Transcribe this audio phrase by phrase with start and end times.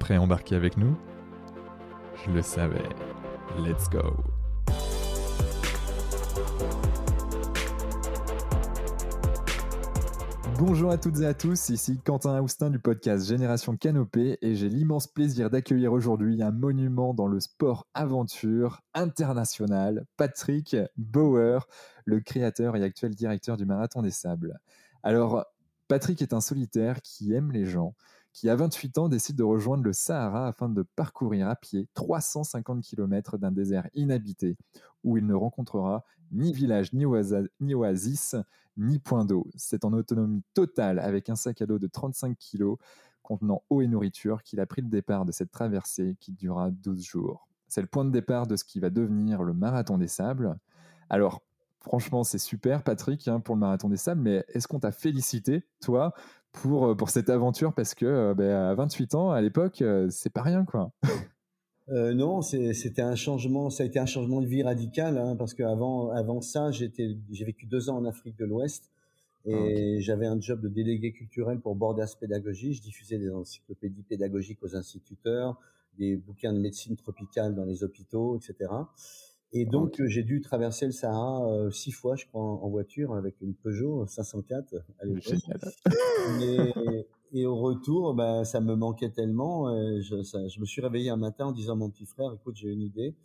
[0.00, 0.96] prêt à embarquer avec nous?
[2.26, 2.88] Je le savais.
[3.58, 4.16] Let's go
[10.58, 14.68] Bonjour à toutes et à tous, ici Quentin Aoustin du podcast Génération Canopée et j'ai
[14.68, 21.66] l'immense plaisir d'accueillir aujourd'hui un monument dans le sport aventure international, Patrick Bauer,
[22.04, 24.60] le créateur et actuel directeur du Marathon des Sables.
[25.02, 25.46] Alors,
[25.88, 27.94] Patrick est un solitaire qui aime les gens,
[28.32, 32.82] qui à 28 ans décide de rejoindre le Sahara afin de parcourir à pied 350
[32.82, 34.56] km d'un désert inhabité
[35.02, 37.04] où il ne rencontrera ni village, ni,
[37.74, 38.36] oasis,
[38.76, 39.46] ni point d'eau.
[39.56, 42.74] C'est en autonomie totale avec un sac à dos de 35 kg
[43.22, 47.02] contenant eau et nourriture qu'il a pris le départ de cette traversée qui durera 12
[47.02, 47.48] jours.
[47.68, 50.56] C'est le point de départ de ce qui va devenir le marathon des sables.
[51.08, 51.42] Alors,
[51.80, 55.64] franchement, c'est super, Patrick, hein, pour le marathon des sables, mais est-ce qu'on t'a félicité,
[55.80, 56.12] toi,
[56.52, 60.08] pour, euh, pour cette aventure Parce que euh, ben, à 28 ans, à l'époque, euh,
[60.10, 60.92] c'est pas rien, quoi.
[61.88, 66.10] non, c'était un changement, ça a été un changement de vie radical, hein, parce qu'avant
[66.10, 66.88] avant ça, j'ai
[67.44, 68.92] vécu deux ans en Afrique de l'Ouest
[69.44, 72.74] et ah, j'avais un job de délégué culturel pour Bordas Pédagogie.
[72.74, 75.58] Je diffusais des encyclopédies pédagogiques aux instituteurs,
[75.98, 78.70] des bouquins de médecine tropicale dans les hôpitaux, etc.
[79.52, 83.40] Et donc, j'ai dû traverser le Sahara euh, six fois, je crois, en, voiture avec
[83.40, 85.34] une Peugeot 504 à l'époque.
[86.40, 89.68] Et, et, au retour, bah, ça me manquait tellement.
[89.68, 92.32] Euh, je, ça, je, me suis réveillé un matin en disant à mon petit frère,
[92.32, 93.16] écoute, j'ai une idée.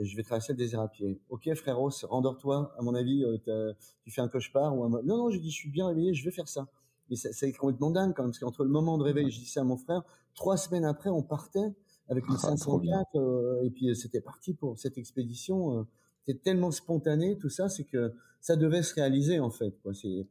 [0.00, 1.20] Je vais traverser le désert à pied.
[1.28, 2.72] Ok, frérot, rendors-toi.
[2.76, 4.88] À mon avis, euh, tu fais un cauchemar ou un...
[4.88, 6.66] Non, non, je dis, je suis bien réveillé, je vais faire ça.
[7.08, 9.60] Mais c'est complètement dingue quand même, parce qu'entre le moment de réveil, je dis ça
[9.62, 10.02] à mon frère,
[10.34, 11.72] trois semaines après, on partait
[12.08, 15.78] avec une 504 ah, euh, et puis euh, c'était parti pour cette expédition.
[15.78, 15.82] Euh,
[16.24, 19.78] c'était tellement spontané tout ça, c'est que ça devait se réaliser en fait.
[19.82, 19.92] Quoi.
[19.94, 20.26] C'est,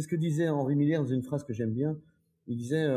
[0.00, 1.98] ce que disait Henri Miller dans une phrase que j'aime bien.
[2.46, 2.88] Il disait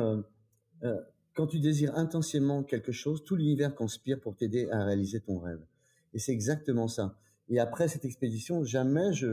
[1.34, 5.62] quand tu désires intensément quelque chose, tout l'univers conspire pour t'aider à réaliser ton rêve.
[6.14, 7.18] Et c'est exactement ça.
[7.50, 9.28] Et après cette expédition, jamais je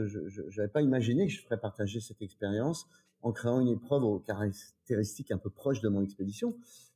[0.57, 2.87] n'avais pas imaginé que je ferais partager cette expérience
[3.21, 6.55] en créant une épreuve aux caractéristiques un peu proches de mon expédition.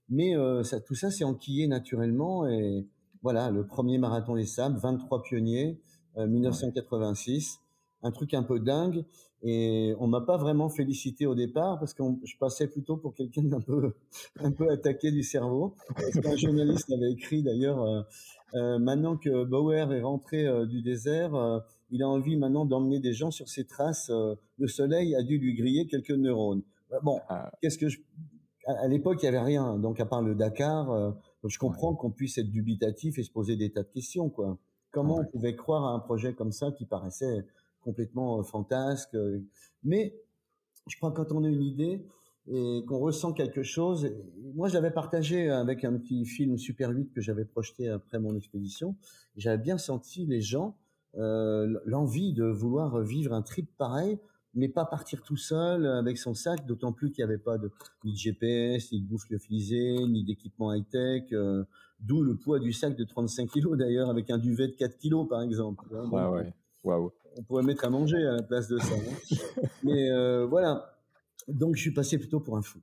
[0.10, 2.48] Mais euh, ça, tout ça s'est enquillé naturellement.
[2.48, 2.86] Et
[3.22, 5.80] voilà, le premier marathon des sables, 23 pionniers,
[6.18, 7.60] 1986,
[8.04, 9.06] euh, un truc un peu dingue.
[9.48, 13.44] Et on m'a pas vraiment félicité au départ parce que je passais plutôt pour quelqu'un
[13.44, 13.94] d'un peu,
[14.40, 15.76] un peu attaqué du cerveau.
[16.22, 18.02] Qu'un journaliste avait écrit d'ailleurs, euh,
[18.56, 23.32] euh maintenant que Bauer est rentré du désert, il a envie maintenant d'emmener des gens
[23.32, 24.10] sur ses traces.
[24.10, 26.64] le soleil a dû lui griller quelques neurones.
[27.04, 27.52] Bon, ah.
[27.62, 28.00] qu'est-ce que je,
[28.66, 29.78] à, l'époque, il y avait rien.
[29.78, 31.12] Donc, à part le Dakar, euh,
[31.44, 34.58] je comprends qu'on puisse être dubitatif et se poser des tas de questions, quoi.
[34.92, 37.46] Comment on pouvait croire à un projet comme ça qui paraissait
[37.82, 39.42] complètement euh, fantasque euh,
[39.84, 40.16] Mais
[40.88, 42.06] je crois que quand on a une idée
[42.48, 44.12] et qu'on ressent quelque chose,
[44.54, 48.96] moi, j'avais partagé avec un petit film Super 8 que j'avais projeté après mon expédition.
[49.36, 50.78] J'avais bien senti les gens
[51.16, 54.20] l'envie de vouloir vivre un trip pareil
[54.56, 57.70] mais pas partir tout seul avec son sac, d'autant plus qu'il n'y avait pas de,
[58.04, 61.64] ni de GPS, ni de bouffe lyophilisée, ni d'équipement high-tech, euh,
[62.00, 65.28] d'où le poids du sac de 35 kilos d'ailleurs, avec un duvet de 4 kilos
[65.28, 65.86] par exemple.
[65.94, 66.54] Hein, ouais.
[67.38, 68.96] On pourrait mettre à manger à la place de ça.
[68.96, 69.62] Hein.
[69.84, 70.98] mais euh, voilà,
[71.50, 72.80] donc je suis passé plutôt pour un fou.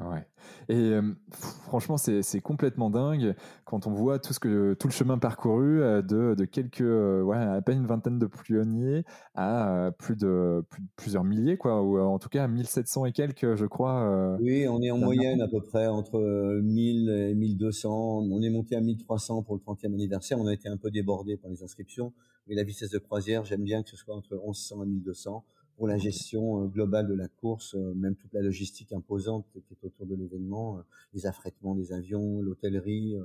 [0.00, 0.26] Ouais.
[0.68, 0.98] Et
[1.30, 3.34] franchement, c'est complètement dingue
[3.64, 7.62] quand on voit tout, ce que, tout le chemin parcouru de, de quelques, ouais, à
[7.62, 9.04] peine une vingtaine de pionniers
[9.34, 10.64] à plus, de,
[10.96, 14.36] plusieurs milliers, quoi, ou en tout cas 1700 et quelques, je crois.
[14.40, 16.20] oui, on est en moyenne à peu près entre
[16.62, 18.26] 1000 et 1200.
[18.30, 20.38] On est monté à 1300 pour le 30e anniversaire.
[20.38, 22.12] On a été un peu débordé par les inscriptions.
[22.46, 25.44] Mais la vitesse de croisière, j'aime bien que ce soit entre 1100 et 1200
[25.76, 29.58] pour la gestion euh, globale de la course, euh, même toute la logistique imposante qui
[29.58, 30.82] est autour de l'événement, euh,
[31.12, 33.16] les affrètements des avions, l'hôtellerie,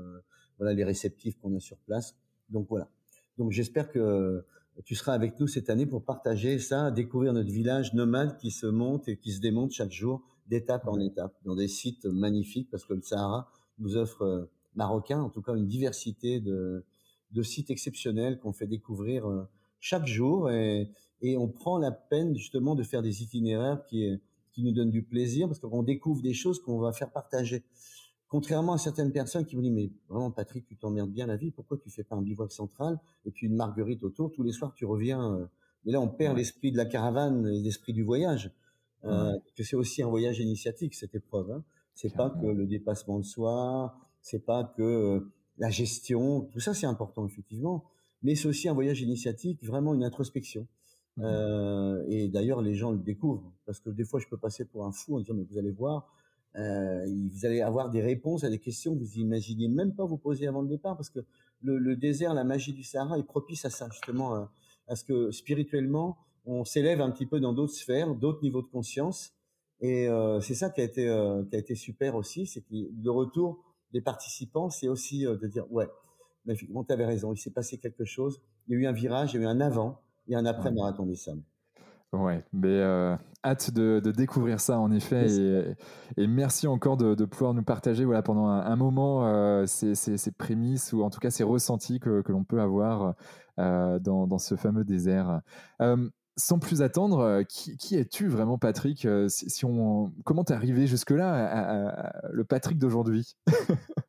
[0.57, 2.15] voilà les réceptifs qu'on a sur place.
[2.49, 2.89] Donc voilà.
[3.37, 4.43] Donc j'espère que
[4.83, 8.67] tu seras avec nous cette année pour partager ça, découvrir notre village nomade qui se
[8.67, 12.85] monte et qui se démonte chaque jour d'étape en étape dans des sites magnifiques parce
[12.85, 16.83] que le Sahara nous offre marocain en tout cas une diversité de,
[17.31, 19.47] de sites exceptionnels qu'on fait découvrir
[19.79, 24.19] chaque jour et et on prend la peine justement de faire des itinéraires qui,
[24.51, 27.63] qui nous donnent du plaisir parce qu'on découvre des choses qu'on va faire partager.
[28.27, 31.51] Contrairement à certaines personnes qui me disent mais vraiment Patrick tu t'emmerdes bien la vie
[31.51, 34.31] pourquoi tu fais pas un bivouac central et puis une marguerite autour?
[34.31, 35.45] Tous les soirs tu reviens euh.
[35.85, 38.51] mais là on perd l'esprit de la caravane l'esprit du voyage
[39.05, 41.63] euh, que c'est aussi un voyage initiatique cette épreuve hein.
[41.95, 46.41] c'est pas que le dépassement de soi c'est pas que euh, la gestion.
[46.51, 47.85] Tout ça c'est important effectivement.
[48.21, 50.67] Mais c'est aussi un voyage initiatique vraiment une introspection
[51.19, 54.85] euh, et d'ailleurs les gens le découvrent parce que des fois je peux passer pour
[54.85, 56.07] un fou en disant mais vous allez voir
[56.55, 60.17] euh, vous allez avoir des réponses à des questions que vous imaginiez même pas vous
[60.17, 61.19] poser avant le départ, parce que
[61.61, 64.49] le, désert, la magie du Sahara est propice à ça, justement,
[64.87, 68.67] à, ce que spirituellement, on s'élève un petit peu dans d'autres sphères, d'autres niveaux de
[68.67, 69.33] conscience.
[69.81, 72.73] Et euh, c'est ça qui a été euh, qui a été super aussi, c'est que
[72.73, 73.63] le retour
[73.93, 75.87] des participants, c'est aussi de dire ouais,
[76.45, 79.33] mais tu avais raison, il s'est passé quelque chose, il y a eu un virage,
[79.33, 81.43] il y a eu un avant et un après marathon des Sables.
[82.11, 85.75] Ouais, mais euh, hâte de, découvrir ça en effet.
[86.17, 91.03] Et, merci encore de, pouvoir nous partager voilà, pendant un, moment euh, ces, prémices ou
[91.03, 93.13] en tout cas ces ressentis que, l'on peut avoir
[93.59, 95.41] euh, dans, ce fameux désert.
[96.35, 99.07] sans plus attendre, qui, es-tu vraiment, Patrick?
[99.27, 103.35] Si, on, Comment t'es arrivé jusque-là, le Patrick d'aujourd'hui?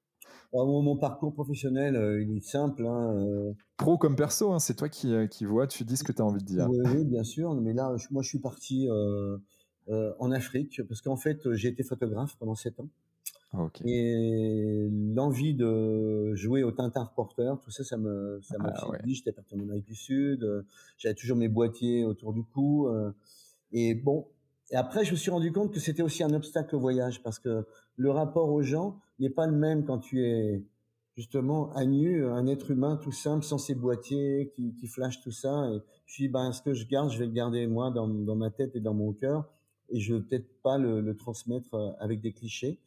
[0.52, 2.87] mon parcours professionnel, euh, il est simple.
[2.87, 3.52] Hein, euh.
[3.76, 6.23] Pro comme perso, hein, c'est toi qui, euh, qui vois, tu dis ce que tu
[6.23, 6.69] as envie de dire.
[6.69, 7.55] Oui, bien sûr.
[7.55, 8.88] Mais là, moi, je suis parti
[9.88, 12.88] en Afrique parce qu'en fait, j'ai été photographe pendant sept ans.
[13.52, 18.93] Ah, Et l'envie de jouer au Tintin reporter, tout ça, ça me, ça m'a ah,
[19.05, 20.64] J'étais parti en Amérique du Sud.
[20.99, 22.88] J'avais toujours mes boîtiers autour du cou.
[23.73, 24.26] et bon,
[24.70, 27.38] et après, je me suis rendu compte que c'était aussi un obstacle au voyage parce
[27.38, 30.62] que le rapport aux gens n'est pas le même quand tu es
[31.17, 35.31] justement à nu, un être humain tout simple, sans ses boîtiers, qui, qui flash tout
[35.31, 35.70] ça.
[35.70, 38.50] Et je suis ben, ce que je garde, je vais le garder moi dans, ma
[38.50, 39.46] tête et dans mon cœur.
[39.90, 42.78] Et je veux peut-être pas le, le, transmettre euh, avec des clichés.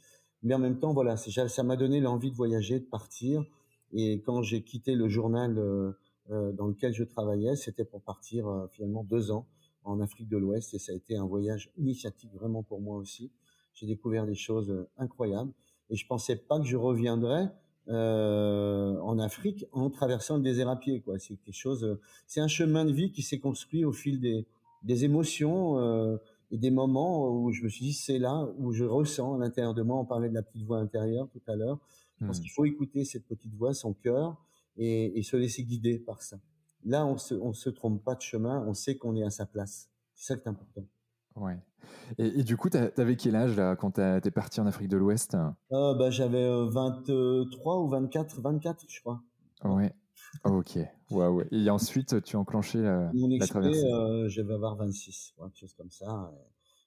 [0.42, 3.46] Mais en même temps, voilà, ça m'a donné l'envie de voyager, de partir.
[3.92, 5.92] Et quand j'ai quitté le journal euh,
[6.32, 9.46] euh dans lequel je travaillais, c'était pour partir finalement deux ans
[9.84, 13.32] en Afrique de l'Ouest et ça a été un voyage initiatique vraiment pour moi aussi.
[13.74, 15.52] J'ai découvert des choses incroyables
[15.90, 17.50] et je pensais pas que je reviendrais
[17.90, 21.02] euh, en Afrique en traversant le désert à pied.
[21.02, 21.84] Quoi, c'est quelque chose.
[21.84, 24.46] Euh, c'est un chemin de vie qui s'est construit au fil des,
[24.84, 26.18] des émotions euh,
[26.52, 29.74] et des moments où je me suis dit c'est là où je ressens à l'intérieur
[29.74, 29.98] de moi.
[29.98, 31.80] On parlait de la petite voix intérieure tout à l'heure.
[32.22, 32.42] Je pense hmm.
[32.42, 34.38] qu'il faut écouter cette petite voix, son cœur,
[34.78, 36.38] et, et se laisser guider par ça.
[36.86, 39.46] Là, on se, on se trompe pas de chemin, on sait qu'on est à sa
[39.46, 39.90] place.
[40.16, 40.86] C'est ça qui est important.
[41.36, 41.58] Ouais.
[42.18, 44.98] Et, du coup, tu avais quel âge là quand tu es parti en Afrique de
[44.98, 45.36] l'Ouest?
[45.72, 49.22] Euh, bah, J'avais 23 ou 24, 24 je crois.
[49.64, 49.94] Ouais.
[50.46, 50.78] Ok.
[51.12, 51.48] Ouais.
[51.52, 55.58] Et ensuite, tu as enclenché la, Mon la traversée euh, Je vais avoir 26, quelque
[55.58, 56.32] chose comme ça.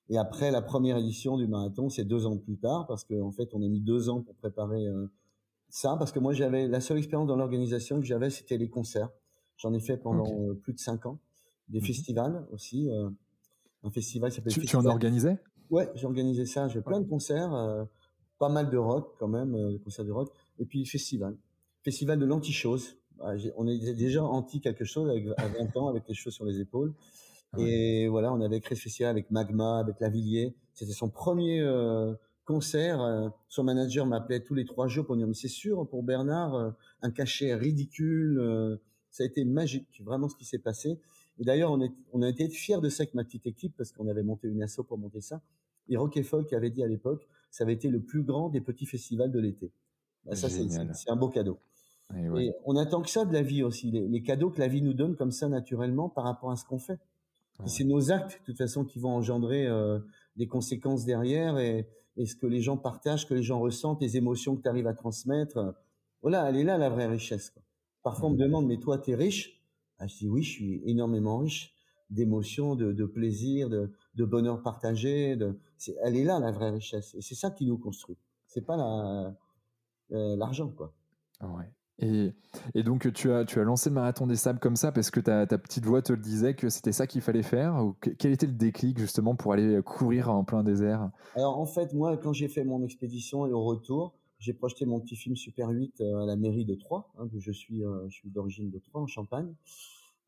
[0.09, 3.33] Et après, la première édition du marathon, c'est deux ans plus tard, parce qu'en en
[3.33, 5.07] fait, on a mis deux ans pour préparer euh,
[5.69, 9.11] ça, parce que moi, j'avais la seule expérience dans l'organisation que j'avais, c'était les concerts.
[9.57, 11.19] J'en ai fait pendant euh, plus de cinq ans.
[11.69, 11.87] Des mhm.
[11.87, 12.89] festivals aussi.
[12.89, 13.11] Euh,
[13.87, 14.53] un festival s'appelle.
[14.53, 15.39] Tu, tu, en organisais?
[15.71, 16.69] Ouais, j'ai organisé ça.
[16.69, 17.85] J'ai plein de concerts, euh,
[18.39, 20.31] pas mal de rock quand même, des concerts de rock.
[20.59, 21.37] Et puis festival,
[21.83, 22.97] festival de l'anti-chose.
[23.19, 26.45] Bah, on est déjà anti quelque chose avec, à 20 ans avec les choses sur
[26.45, 26.95] les épaules.
[27.59, 30.55] Et voilà, on avait créé ce festival avec Magma, avec Lavillier.
[30.75, 31.65] C'était son premier
[32.45, 33.33] concert.
[33.49, 37.11] son manager m'appelait tous les trois jours pour dire mais c'est sûr pour Bernard un
[37.11, 38.79] cachet ridicule
[39.17, 41.01] ça a été magique, vraiment ce qui s'est passé.
[41.39, 44.09] Et d'ailleurs, on, on a été fiers de ça avec ma petite équipe parce qu'on
[44.09, 45.41] avait monté une asso pour monter ça.
[45.89, 48.61] Et Rock et Folk avait dit à l'époque, ça avait été le plus grand des
[48.61, 49.71] petits festivals de l'été.
[50.25, 51.59] Bah, ça, c'est un beau cadeau.
[52.15, 54.95] Et, on attend que ça de la vie aussi, les, cadeaux que la vie nous
[54.95, 56.99] donne comme ça naturellement par rapport à ce qu'on fait.
[57.65, 59.99] C'est nos actes, de toute façon, qui vont engendrer euh,
[60.37, 61.89] des conséquences derrière et,
[62.19, 64.87] et, ce que les gens partagent, que les gens ressentent, les émotions que tu arrives
[64.87, 65.75] à transmettre.
[66.21, 67.51] Voilà, elle est là la vraie richesse.
[67.51, 67.63] Quoi.
[68.03, 69.56] Parfois, on me demande, mais toi, tu es riche?
[69.99, 71.73] Ah, Je dis, oui, je suis énormément riche
[72.11, 75.37] d'émotions, de, plaisir, de, bonheur partagé.
[75.37, 75.59] De,
[76.05, 77.15] elle est là, la vraie richesse.
[77.15, 78.17] Et c'est ça qui nous construit.
[78.47, 78.77] C'est pas
[80.13, 80.95] euh, l'argent, quoi.
[81.43, 81.71] Ouais.
[81.99, 82.35] Et,
[82.75, 85.19] et, donc, tu as, tu as lancé le marathon des sables comme ça parce que
[85.19, 88.33] ta, ta petite voix te le disait que c'était ça qu'il fallait faire ou Quel
[88.33, 91.11] était le déclic justement pour aller courir en plein désert?
[91.35, 95.01] Alors, en fait, moi, quand j'ai fait mon expédition et au retour, j'ai projeté mon
[95.01, 98.09] petit film Super 8 euh, à la mairie de Troyes, hein, d'où je suis, euh,
[98.09, 99.55] je suis d'origine de Troyes, en Champagne.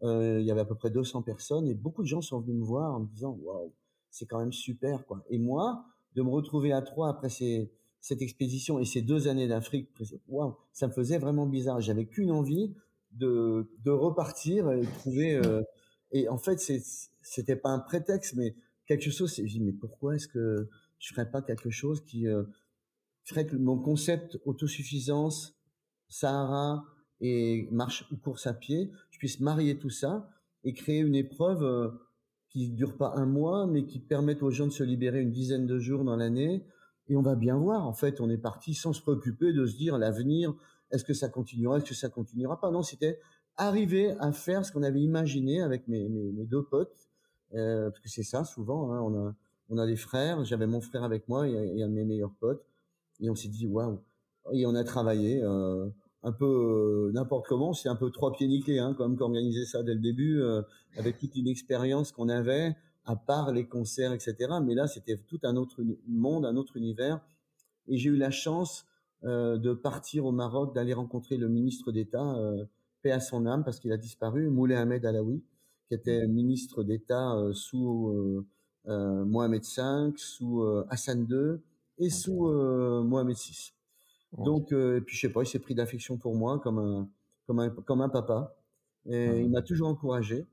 [0.02, 2.56] Euh, il y avait à peu près 200 personnes et beaucoup de gens sont venus
[2.56, 3.72] me voir en me disant waouh,
[4.10, 5.24] c'est quand même super quoi.
[5.28, 5.84] Et moi,
[6.14, 9.90] de me retrouver à Troyes après ces, cette expédition et ces deux années d'Afrique,
[10.28, 11.80] waouh, ça me faisait vraiment bizarre.
[11.80, 12.74] J'avais qu'une envie
[13.12, 15.40] de, de repartir et trouver
[16.12, 16.60] Et en fait,
[17.20, 18.54] c'était pas un prétexte, mais
[18.86, 19.34] quelque chose.
[19.36, 22.42] Je dis mais pourquoi est-ce que je ferais pas quelque chose qui euh,
[23.28, 25.58] ferait que mon concept autosuffisance,
[26.08, 26.84] Sahara
[27.20, 30.30] et marche ou course à pied, je puisse marier tout ça
[30.64, 31.88] et créer une épreuve euh,
[32.48, 35.66] qui dure pas un mois, mais qui permette aux gens de se libérer une dizaine
[35.66, 36.64] de jours dans l'année.
[37.08, 37.86] Et on va bien voir.
[37.86, 40.54] En fait, on est parti sans se préoccuper de se dire l'avenir.
[40.90, 42.70] Est-ce que ça continuera Est-ce que ça continuera pas?
[42.70, 43.18] Non, c'était
[43.56, 46.08] arriver à faire ce qu'on avait imaginé avec mes
[46.44, 47.08] deux potes,
[47.54, 48.92] euh, parce que c'est ça souvent.
[48.92, 49.34] Hein, on a
[49.68, 50.44] on a des frères.
[50.44, 52.64] J'avais mon frère avec moi et, et, un de mes meilleurs potes,
[53.20, 54.00] et on s'est dit waouh.
[54.52, 55.42] Et on a travaillé.
[55.42, 55.88] Euh,
[56.22, 56.46] un peu
[57.08, 59.94] euh, n'importe comment, c'est un peu trois pieds nickelés, hein, quand même qu'organiser ça dès
[59.94, 60.62] le début, euh,
[60.96, 64.36] avec toute une expérience qu'on avait, à part les concerts, etc.
[64.62, 67.20] Mais là, c'était tout un autre monde, un autre univers.
[67.86, 68.84] Et j'ai eu la chance
[69.24, 72.64] euh, de partir au Maroc, d'aller rencontrer le ministre d'État, euh,
[73.02, 75.42] paix à son âme, parce qu'il a disparu, Moulay Ahmed Alaoui,
[75.86, 78.44] qui était ministre d'État sous
[78.84, 81.60] Mohamed V, sous Hassan II
[81.98, 83.72] et sous Mohamed VI.
[84.36, 87.08] Donc, euh, et puis je sais pas, il s'est pris d'affection pour moi comme un,
[87.46, 88.54] comme un, comme un papa.
[89.06, 90.46] Et il m'a toujours encouragé.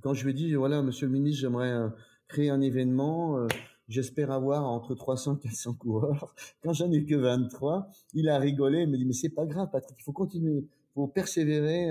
[0.00, 1.88] Quand je lui ai dit, voilà, monsieur le ministre, j'aimerais euh,
[2.26, 3.46] créer un événement, euh,
[3.88, 6.34] j'espère avoir entre 300 et 400 coureurs.
[6.62, 9.68] Quand j'en ai que 23, il a rigolé, il me dit, mais c'est pas grave,
[9.70, 11.90] Patrick, il faut continuer, il faut persévérer.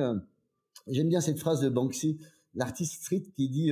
[0.87, 2.17] J'aime bien cette phrase de Banksy,
[2.55, 3.71] l'artiste street, qui dit,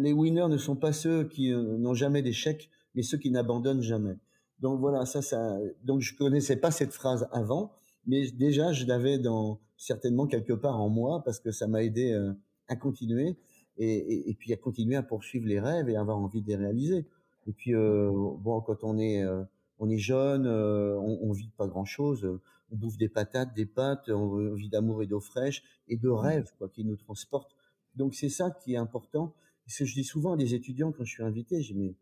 [0.00, 4.16] les winners ne sont pas ceux qui n'ont jamais d'échecs, mais ceux qui n'abandonnent jamais.
[4.60, 5.58] Donc voilà, ça, ça.
[5.84, 7.72] Donc je connaissais pas cette phrase avant,
[8.06, 12.12] mais déjà je l'avais dans certainement quelque part en moi parce que ça m'a aidé
[12.12, 12.32] euh,
[12.68, 13.36] à continuer
[13.78, 16.56] et, et, et, puis à continuer à poursuivre les rêves et avoir envie de les
[16.56, 17.06] réaliser.
[17.46, 19.42] Et puis euh, bon, quand on est euh,
[19.78, 22.38] on est jeune, euh, on, on vit pas grand chose,
[22.70, 26.52] on bouffe des patates, des pâtes, on vit d'amour et d'eau fraîche et de rêves
[26.58, 27.56] quoi qui nous transportent.
[27.96, 29.34] Donc c'est ça qui est important.
[29.66, 31.94] Ce que je dis souvent à des étudiants quand je suis invité, dis mais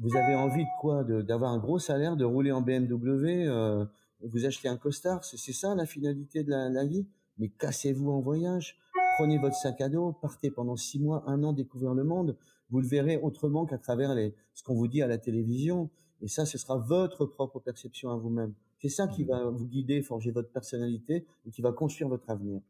[0.00, 1.04] vous avez envie de quoi?
[1.04, 3.84] D'avoir un gros salaire, de rouler en BMW, euh,
[4.22, 7.06] vous achetez un costard, c'est ça la finalité de la, la vie?
[7.38, 8.78] Mais cassez-vous en voyage,
[9.16, 12.36] prenez votre sac à dos, partez pendant six mois, un an découvrir le monde.
[12.70, 15.90] Vous le verrez autrement qu'à travers les, ce qu'on vous dit à la télévision.
[16.22, 18.54] Et ça, ce sera votre propre perception à vous-même.
[18.78, 19.28] C'est ça qui mmh.
[19.28, 22.60] va vous guider, forger votre personnalité et qui va construire votre avenir.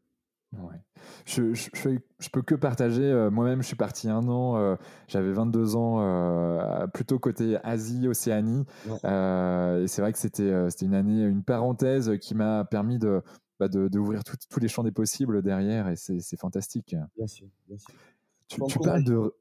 [0.53, 0.77] Ouais.
[1.25, 3.03] Je, je, je, peux que partager.
[3.03, 4.57] Euh, moi-même, je suis parti un an.
[4.57, 4.75] Euh,
[5.07, 8.65] J'avais 22 ans, euh, plutôt côté Asie, Océanie.
[8.85, 8.97] Ouais.
[9.05, 13.21] Euh, et c'est vrai que c'était une année, une parenthèse qui m'a permis de
[13.59, 15.87] bah, d'ouvrir tous les champs des possibles derrière.
[15.87, 16.95] Et c'est fantastique.
[17.15, 17.93] Bien sûr, bien sûr.
[18.47, 19.33] Tu, tu parles de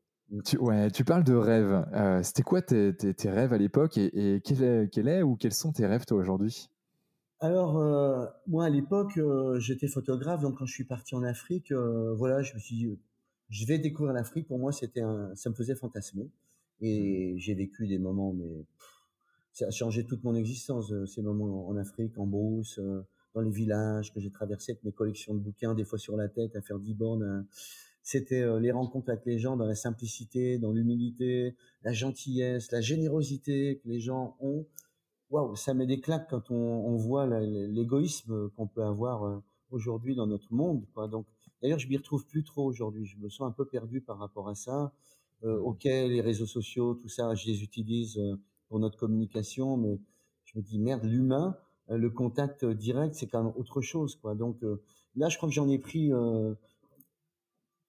[0.45, 1.85] tu, ouais, tu parles de rêves.
[2.23, 5.35] C'était quoi tes, tes, tes, rêves à l'époque et, et quel, est, quel est ou
[5.35, 6.71] quels sont tes rêves toi aujourd'hui?
[7.43, 11.73] Alors, euh, moi, à l'époque, euh, j'étais photographe, donc quand je suis parti en Afrique,
[11.73, 12.99] euh, voilà, je me suis dit,
[13.49, 14.47] je vais découvrir l'Afrique.
[14.47, 16.29] Pour moi, c'était un, ça me faisait fantasmer.
[16.83, 18.67] Et j'ai vécu des moments, mais
[19.53, 22.79] ça a changé toute mon existence, ces moments en Afrique, en brousse,
[23.35, 26.29] dans les villages que j'ai traversés avec mes collections de bouquins, des fois sur la
[26.29, 27.47] tête, à faire 10 bornes.
[28.03, 33.81] C'était les rencontres avec les gens dans la simplicité, dans l'humilité, la gentillesse, la générosité
[33.83, 34.67] que les gens ont
[35.31, 39.39] waouh, ça met des claques quand on, on voit l'égoïsme qu'on peut avoir euh,
[39.71, 40.85] aujourd'hui dans notre monde.
[40.95, 41.09] Quoi.
[41.09, 41.27] Donc,
[41.63, 43.07] d'ailleurs, je m'y retrouve plus trop aujourd'hui.
[43.07, 44.93] Je me sens un peu perdu par rapport à ça.
[45.45, 45.65] Euh, mmh.
[45.65, 48.37] ok, les réseaux sociaux, tout ça, je les utilise euh,
[48.69, 49.99] pour notre communication, mais
[50.45, 51.57] je me dis merde, l'humain,
[51.91, 54.35] euh, le contact direct, c'est quand même autre chose, quoi.
[54.35, 54.59] Donc
[55.17, 56.11] là, je crois que j'en ai pris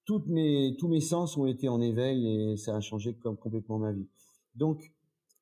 [0.06, 3.78] toutes mes tous mes sens ont été en éveil et ça a changé comme complètement
[3.78, 4.08] ma vie.
[4.56, 4.92] Donc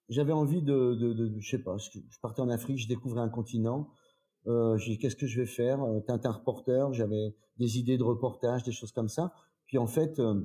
[0.09, 3.29] j'avais envie de, de, de, je sais pas, je partais en Afrique, je découvrais un
[3.29, 3.89] continent.
[4.47, 8.63] Euh, j'ai qu'est-ce que je vais faire euh, Tintin reporter, j'avais des idées de reportage,
[8.63, 9.33] des choses comme ça.
[9.65, 10.41] Puis en fait, euh,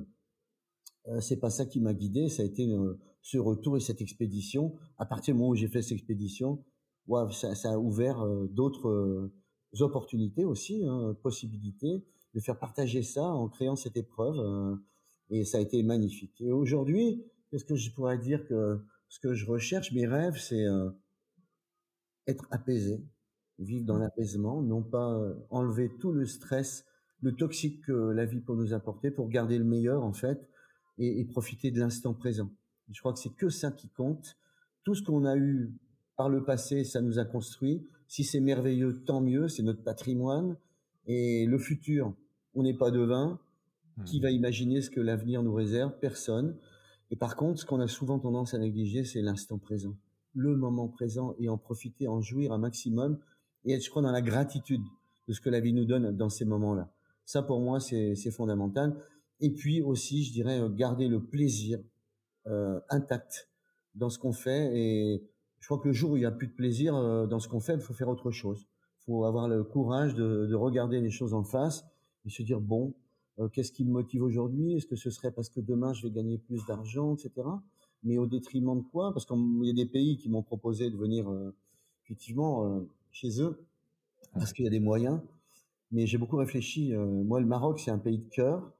[1.07, 4.01] euh c'est pas ça qui m'a guidé, ça a été euh, ce retour et cette
[4.01, 4.75] expédition.
[4.97, 6.63] À partir du moment où j'ai fait cette expédition,
[7.07, 9.31] ouais, ça, a ouvert d'autres
[9.79, 14.77] opportunités aussi, hein, possibilités de faire partager ça en créant cette épreuve.
[15.29, 16.39] et ça a été magnifique.
[16.41, 20.65] Et aujourd'hui, qu'est-ce que je pourrais dire que ce que je recherche, mes rêves, c'est
[20.65, 20.89] euh,
[22.27, 23.03] être apaisé,
[23.59, 24.01] vivre dans mmh.
[24.01, 26.85] l'apaisement, non pas euh, enlever tout le stress,
[27.21, 30.49] le toxique que la vie peut nous apporter pour garder le meilleur en fait
[30.97, 32.51] et, et profiter de l'instant présent.
[32.91, 34.37] Je crois que c'est que ça qui compte.
[34.83, 35.73] Tout ce qu'on a eu
[36.15, 37.87] par le passé, ça nous a construit.
[38.07, 40.57] Si c'est merveilleux, tant mieux, c'est notre patrimoine.
[41.07, 42.15] Et le futur,
[42.53, 43.39] on n'est pas devin.
[44.05, 44.23] Qui mmh.
[44.23, 45.97] va imaginer ce que l'avenir nous réserve?
[45.99, 46.57] Personne.
[47.11, 49.95] Et par contre, ce qu'on a souvent tendance à négliger, c'est l'instant présent,
[50.33, 53.19] le moment présent et en profiter, en jouir un maximum
[53.63, 54.83] et être, je crois, dans la gratitude
[55.27, 56.91] de ce que la vie nous donne dans ces moments-là.
[57.25, 58.95] Ça, pour moi, c'est fondamental.
[59.39, 61.79] Et puis aussi, je dirais, garder le plaisir
[62.89, 63.49] intact
[63.95, 64.77] dans ce qu'on fait.
[64.77, 65.23] Et
[65.59, 66.93] je crois que le jour où il n'y a plus de plaisir
[67.27, 68.67] dans ce qu'on fait, il faut faire autre chose.
[69.01, 71.85] Il faut avoir le courage de, de, regarder les choses en face
[72.25, 72.93] et se dire, bon,
[73.51, 74.75] qu'est-ce qui me motive aujourd'hui?
[74.75, 77.47] Est-ce que ce serait parce que demain, je vais gagner plus d'argent, etc.
[78.03, 79.13] Mais au détriment de quoi?
[79.13, 81.29] Parce qu'il y a des pays qui m'ont proposé de venir
[82.03, 83.65] effectivement chez eux
[84.33, 85.19] parce qu'il y a des moyens.
[85.91, 86.93] Mais j'ai beaucoup réfléchi.
[86.93, 88.71] moi, le Maroc, c'est un pays de cœur.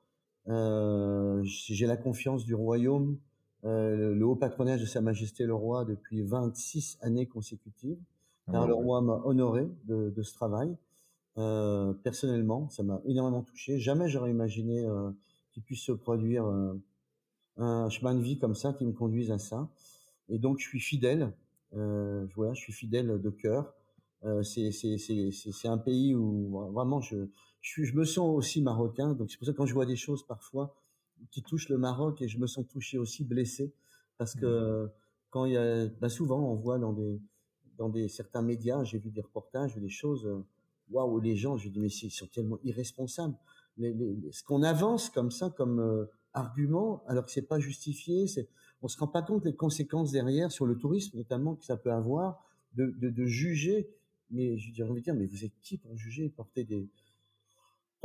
[0.48, 3.18] Euh, j'ai la confiance du royaume,
[3.64, 7.98] euh, le haut patronage de Sa Majesté le Roi depuis 26 années consécutives.
[8.52, 10.78] Car le roi m'a honoré de, de, ce travail.
[11.38, 13.80] Euh, personnellement, ça m'a énormément touché.
[13.80, 15.12] Jamais j'aurais imaginé euh,
[15.52, 16.74] qu'il puisse se produire euh,
[17.58, 19.70] un chemin de vie comme ça qui me conduise à ça.
[20.30, 21.34] Et donc, je suis fidèle.
[21.76, 23.74] Euh, voilà, je suis fidèle de cœur.
[24.24, 27.28] Euh, c'est un pays où vraiment je,
[27.62, 30.26] je, me sens aussi marocain, donc c'est pour ça que quand je vois des choses
[30.26, 30.74] parfois
[31.32, 33.74] qui touchent le Maroc et je me sens touché aussi blessé
[34.18, 34.92] parce que mmh.
[35.30, 37.20] quand il y a, bah souvent on voit dans des
[37.78, 40.28] dans des certains médias, j'ai vu des reportages, des choses,
[40.92, 43.36] waouh, les gens, je dis mais ils sont tellement irresponsables.
[43.78, 48.28] Les, les, ce qu'on avance comme ça, comme euh, argument, alors que c'est pas justifié,
[48.28, 48.48] c'est,
[48.82, 51.92] on se rend pas compte des conséquences derrière sur le tourisme notamment que ça peut
[51.92, 53.90] avoir, de, de, de juger.
[54.32, 56.90] Mais je dirais, dire, mais vous êtes qui pour juger, porter des,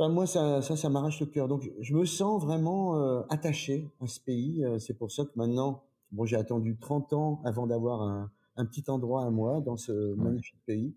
[0.09, 1.47] moi, ça, ça, ça m'arrache le cœur.
[1.47, 4.63] Donc, je me sens vraiment euh, attaché à ce pays.
[4.63, 8.65] Euh, c'est pour ça que maintenant, bon, j'ai attendu 30 ans avant d'avoir un, un,
[8.65, 10.93] petit endroit à moi dans ce magnifique pays.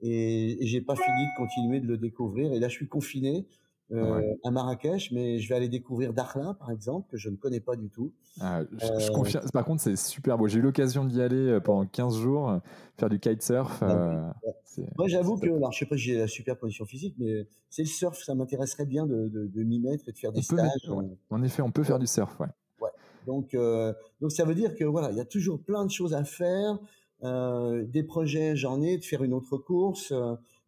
[0.00, 2.52] Et, et j'ai pas fini de continuer de le découvrir.
[2.52, 3.46] Et là, je suis confiné
[3.92, 7.60] euh, à Marrakech, mais je vais aller découvrir Dakhla, par exemple, que je ne connais
[7.60, 8.12] pas du tout.
[8.40, 9.40] Ah, je, euh.
[9.52, 10.48] Par contre, c'est super beau.
[10.48, 12.60] J'ai eu l'occasion d'y aller euh, pendant 15 jours,
[12.98, 13.82] faire du kitesurf.
[13.82, 14.34] Ah
[14.96, 17.82] Moi, j'avoue que, alors, je sais pas si j'ai la super condition physique, mais c'est
[17.82, 20.90] le surf, ça m'intéresserait bien de, de, de m'y mettre et de faire des stages.
[21.30, 22.48] En effet, on peut faire du surf, ouais.
[22.80, 22.90] ouais.
[23.26, 23.54] Donc,
[24.20, 26.78] donc, ça veut dire que voilà, il y a toujours plein de choses à faire.
[27.22, 30.12] Des projets, j'en ai, de faire une autre course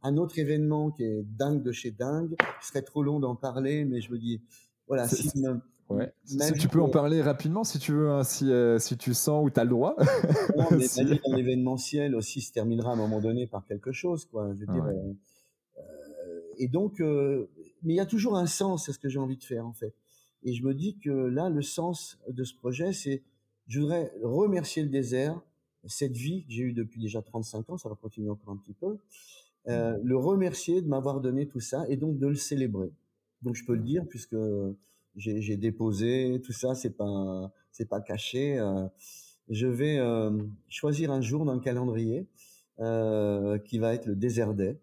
[0.02, 2.37] un autre événement qui est dingue de chez dingue.
[2.62, 4.40] Ce serait trop long d'en parler, mais je me dis,
[4.87, 5.30] voilà, si,
[5.88, 6.12] Ouais.
[6.24, 9.44] Si tu peux en parler rapidement, si tu veux, hein, si, euh, si tu sens
[9.44, 9.94] ou tu as le droit.
[10.56, 11.00] non, mais si...
[11.00, 14.52] un événementiel aussi se terminera à un moment donné par quelque chose, quoi.
[14.54, 15.12] Je veux dire, euh,
[15.78, 17.48] euh, et donc, euh,
[17.85, 19.74] mais il y a toujours un sens à ce que j'ai envie de faire, en
[19.74, 19.94] fait.
[20.42, 23.22] Et je me dis que là, le sens de ce projet, c'est,
[23.68, 25.40] je voudrais remercier le désert,
[25.88, 28.75] cette vie que j'ai eue depuis déjà 35 ans, ça va continuer encore un petit
[28.75, 28.99] peu,
[29.68, 32.92] euh, le remercier de m'avoir donné tout ça et donc de le célébrer.
[33.42, 34.37] Donc je peux le dire puisque
[35.16, 38.59] j'ai déposé tout ça, c'est pas c'est pas caché.
[38.59, 38.87] Euh,
[39.49, 40.31] je vais euh,
[40.68, 42.27] choisir un jour dans le calendrier
[42.79, 44.79] qui va être le désert day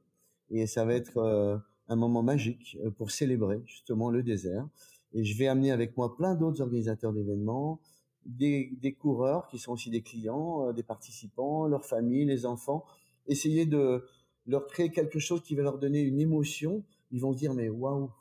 [0.50, 4.68] et ça va être un moment magique pour célébrer justement le désert.
[5.14, 7.80] Et je vais amener avec moi plein d'autres organisateurs d'événements,
[8.26, 12.86] des, coureurs qui sont aussi des clients, des participants, leurs familles, les enfants,
[13.28, 14.06] essayer de
[14.46, 17.70] leur créer quelque chose qui va leur donner une émotion, ils vont se dire mais
[17.70, 18.12] waouh,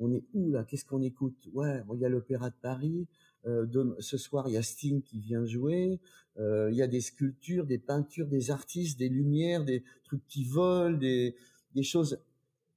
[0.00, 0.64] on est où là?
[0.64, 1.48] Qu'est-ce qu'on écoute?
[1.52, 3.06] Ouais, il y a l'Opéra de Paris.
[3.46, 3.66] Euh,
[4.00, 6.00] ce soir, il y a Sting qui vient jouer.
[6.38, 10.44] Euh, il y a des sculptures, des peintures, des artistes, des lumières, des trucs qui
[10.44, 11.36] volent, des,
[11.74, 12.18] des choses.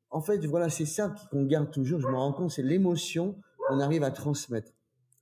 [0.10, 2.00] En fait, voilà, c'est ça qu'on garde toujours.
[2.00, 3.36] Je me rends compte, c'est l'émotion
[3.67, 4.72] qu'on arrive à transmettre.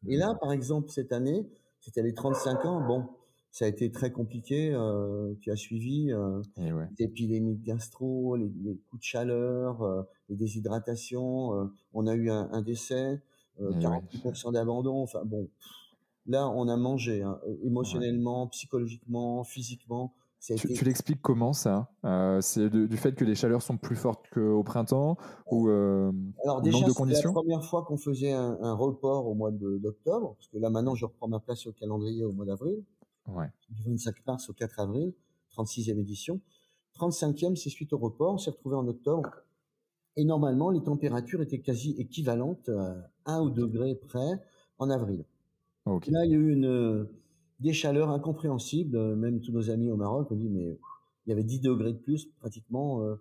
[0.07, 1.47] Et là, par exemple, cette année,
[1.79, 2.85] c'était les 35 ans.
[2.85, 3.07] Bon,
[3.51, 4.71] ça a été très compliqué.
[4.73, 6.87] Euh, tu as suivi euh, ouais.
[6.97, 11.53] les épidémies de gastro, les, les, coups de chaleur, euh, les déshydratations.
[11.55, 13.21] Euh, on a eu un, un décès,
[13.59, 14.51] 40% ouais.
[14.53, 15.03] d'abandon.
[15.03, 15.49] Enfin bon,
[16.25, 18.49] là on a mangé hein, émotionnellement, ouais.
[18.51, 20.13] psychologiquement, physiquement.
[20.41, 20.73] Tu, été...
[20.73, 21.91] tu l'expliques comment ça?
[22.04, 25.17] Euh, C'est du fait que les chaleurs sont plus fortes qu'au printemps
[25.51, 26.12] ou euh,
[26.43, 30.47] Alors déjà, c'est la première fois qu'on faisait un, un, report au mois d'octobre, parce
[30.47, 32.84] que là maintenant je reprends ma place au calendrier au mois d'avril.
[33.27, 33.51] Ouais.
[33.69, 35.13] Du 25 mars au 4 avril,
[35.56, 36.41] 36e édition.
[36.99, 39.30] 35e, c'est suite au report, on s'est retrouvé en octobre.
[40.17, 42.69] Et normalement, les températures étaient quasi équivalentes
[43.25, 44.41] à 1 ou 2 degrés près
[44.80, 45.23] en avril.
[45.86, 46.12] Okay.
[46.12, 47.08] Là, il y a eu une,
[47.62, 49.15] des chaleurs incompréhensibles.
[49.15, 50.78] Même tous nos amis au Maroc ont dit, mais
[51.26, 53.15] il y avait 10 degrés de plus pratiquement euh,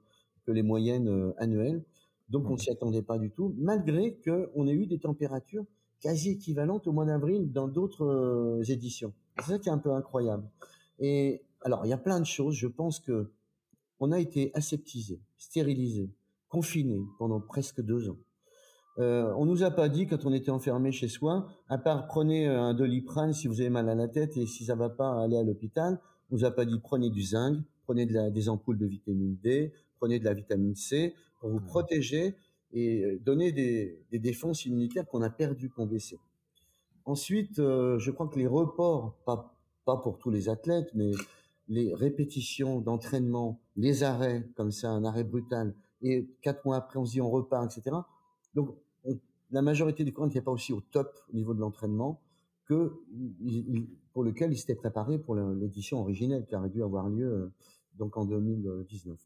[0.45, 1.85] que les moyennes euh, annuelles.
[2.29, 5.65] Donc, on s'y attendait pas du tout, malgré qu'on ait eu des températures
[6.01, 9.13] quasi équivalentes au mois d'avril dans d'autres euh, éditions.
[9.39, 10.45] C'est ça qui est un peu incroyable.
[10.99, 12.55] Et alors, il y a plein de choses.
[12.55, 13.31] Je pense que
[14.03, 16.09] on a été aseptisé, stérilisé,
[16.49, 18.17] confiné pendant presque deux ans.
[19.01, 22.47] Euh, on nous a pas dit quand on était enfermé chez soi, à part prenez
[22.47, 25.39] un doliprane si vous avez mal à la tête et si ça va pas, allez
[25.39, 26.01] à l'hôpital.
[26.31, 29.37] On nous a pas dit prenez du zinc, prenez de la, des ampoules de vitamine
[29.43, 32.37] D, prenez de la vitamine C pour vous protéger
[32.73, 36.19] et donner des, des défenses immunitaires qu'on a perdues, qu'on baissait.
[37.05, 41.11] Ensuite, je crois que les reports, pas, pas pour tous les athlètes, mais
[41.69, 47.07] les répétitions d'entraînement, les arrêts, comme ça, un arrêt brutal, et quatre mois après, on
[47.07, 47.97] se dit on repart, etc.
[48.55, 48.77] Donc,
[49.51, 52.21] la majorité des coureurs n'étaient pas aussi au top au niveau de l'entraînement
[52.67, 52.93] que
[54.13, 57.53] pour lequel ils s'étaient préparés pour l'édition originelle qui aurait dû avoir lieu euh,
[57.99, 59.19] donc en 2019.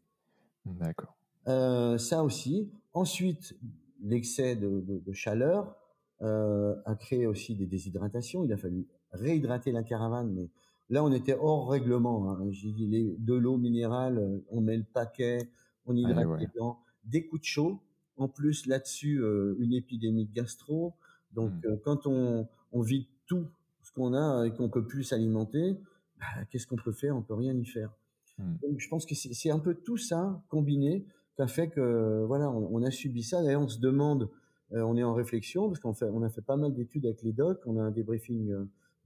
[0.66, 1.14] D'accord.
[1.46, 2.70] Euh, ça aussi.
[2.94, 3.54] Ensuite,
[4.02, 5.76] l'excès de, chaleur
[6.22, 8.44] euh, a créé aussi des déshydratations.
[8.44, 10.48] Il a fallu réhydrater la caravane, mais
[10.88, 12.30] là on était hors règlement.
[12.30, 12.46] Hein.
[12.50, 15.50] J'ai dit les, de l'eau minérale, on met le paquet,
[15.84, 17.80] on hydrate les dents, des coups de chaud
[18.16, 20.94] en plus là-dessus euh, une épidémie de gastro.
[21.33, 21.66] Donc mmh.
[21.66, 23.46] euh, quand on, on vide tout
[23.83, 25.77] ce qu'on a et qu'on peut plus s'alimenter,
[26.18, 27.16] bah, qu'est-ce qu'on peut faire?
[27.16, 27.90] On peut rien y faire.
[28.38, 28.55] Mmh.
[28.62, 32.50] Donc je pense que c'est un peu tout ça combiné qui a fait que voilà
[32.50, 33.42] on, a subi ça.
[33.42, 34.31] D'ailleurs on se demande,
[34.72, 37.22] euh, on est en réflexion parce qu'on fait on a fait pas mal d'études avec
[37.22, 37.61] les docs.
[37.66, 38.55] On a un débriefing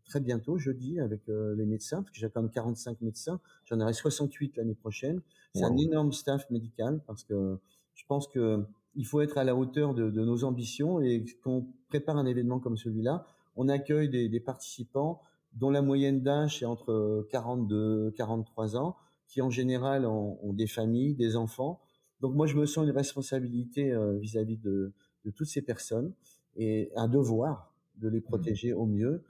[0.04, 3.40] très bientôt, jeudi, avec les médecins, parce que j'ai quand même 45 médecins.
[3.66, 5.20] J'en aurai 68 l'année prochaine.
[5.54, 7.58] C'est un énorme staff médical parce que
[7.94, 8.64] je pense que
[8.98, 12.58] il faut être à la hauteur de, nos ambitions et quand on prépare un événement
[12.58, 18.96] comme celui-là, on accueille des, participants dont la moyenne d'âge est entre 42 43 ans,
[19.28, 21.80] qui en général ont, des familles, des enfants.
[22.20, 24.92] Donc moi, je me sens une responsabilité euh, vis-à-vis de,
[25.36, 26.12] toutes ces personnes
[26.56, 28.22] et un devoir de les mmh.
[28.22, 29.22] protéger au mieux,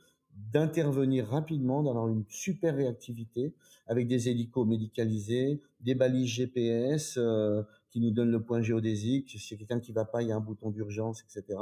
[0.52, 3.54] d'intervenir rapidement, d'avoir une super réactivité
[3.86, 9.34] avec des hélicos médicalisés, des balises GPS, euh, qui nous donne le point géodésique.
[9.38, 11.58] Si quelqu'un qui va pas, il y a un bouton d'urgence, etc.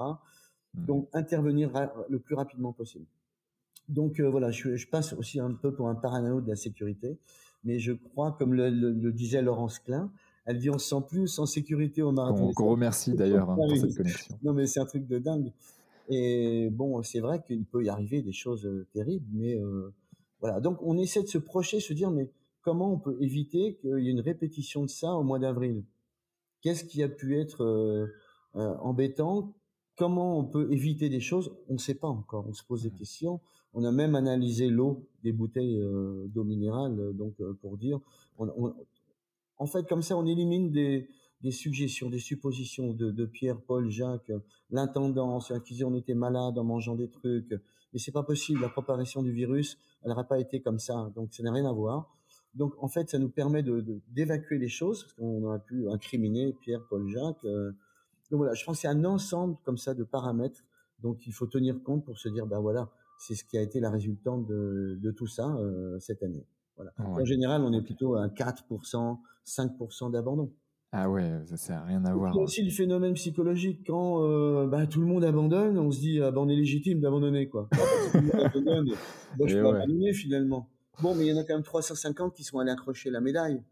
[0.74, 0.84] Mmh.
[0.86, 1.70] Donc intervenir
[2.08, 3.06] le plus rapidement possible.
[3.88, 7.18] Donc euh, voilà, je, passe aussi un peu pour un parano de la sécurité,
[7.64, 10.10] mais je crois, comme le, disait Laurence Klein,
[10.44, 12.52] elle dit on se sent plus en sécurité au marathon.
[12.58, 14.38] On, remercie d'ailleurs hein, pour cette connexion.
[14.42, 15.52] Non mais c'est un truc de dingue.
[16.08, 19.92] Et bon, c'est vrai qu'il peut y arriver des choses euh, terribles, mais euh,
[20.40, 20.60] voilà.
[20.60, 22.30] Donc on essaie de se projeter, se dire mais
[22.62, 25.84] comment on peut éviter qu'il y ait une répétition de ça au mois d'avril?
[26.60, 28.06] Qu'est-ce qui a pu être euh,
[28.56, 29.54] euh, embêtant?
[29.96, 31.56] Comment on peut éviter des choses?
[31.68, 32.46] On ne sait pas encore.
[32.48, 32.98] On se pose des mmh.
[32.98, 33.40] questions.
[33.72, 38.00] On a même analysé l'eau des bouteilles euh, d'eau minérale, donc pour dire.
[39.58, 41.08] en fait, comme ça, on élimine des,
[41.50, 44.32] suggestions, des suppositions de, Pierre, Paul, Jacques,
[44.70, 47.54] l'intendance, qui disait on était malade en mangeant des trucs.
[47.92, 48.60] Mais c'est pas possible.
[48.62, 51.12] La propagation du virus, elle n'aurait pas été comme ça.
[51.14, 52.15] Donc ça n'a rien à voir.
[52.56, 56.54] Donc en fait, ça nous permet de d'évacuer les choses parce qu'on aurait pu incriminer
[56.54, 57.44] Pierre, Paul, Jacques.
[57.44, 57.70] Euh.
[58.30, 60.64] donc voilà, je pense c'est un ensemble comme ça de paramètres
[61.00, 63.78] dont il faut tenir compte pour se dire ben voilà, c'est ce qui a été
[63.78, 66.46] la résultante de, de tout ça euh, cette année.
[66.76, 66.92] Voilà.
[66.98, 70.52] En général, on est plutôt à 4%, 5% d'abandon.
[70.92, 72.32] Ah ouais, ça n'a rien à voir.
[72.34, 75.90] Il y a aussi le phénomène psychologique quand euh, bah, tout le monde abandonne, on
[75.90, 77.68] se dit ah, bah, on est légitime d'abandonner quoi.
[77.72, 77.80] bah,
[79.44, 80.68] je peux abandonner finalement.
[81.02, 83.62] Bon, mais il y en a quand même 350 qui sont allés accrocher la médaille.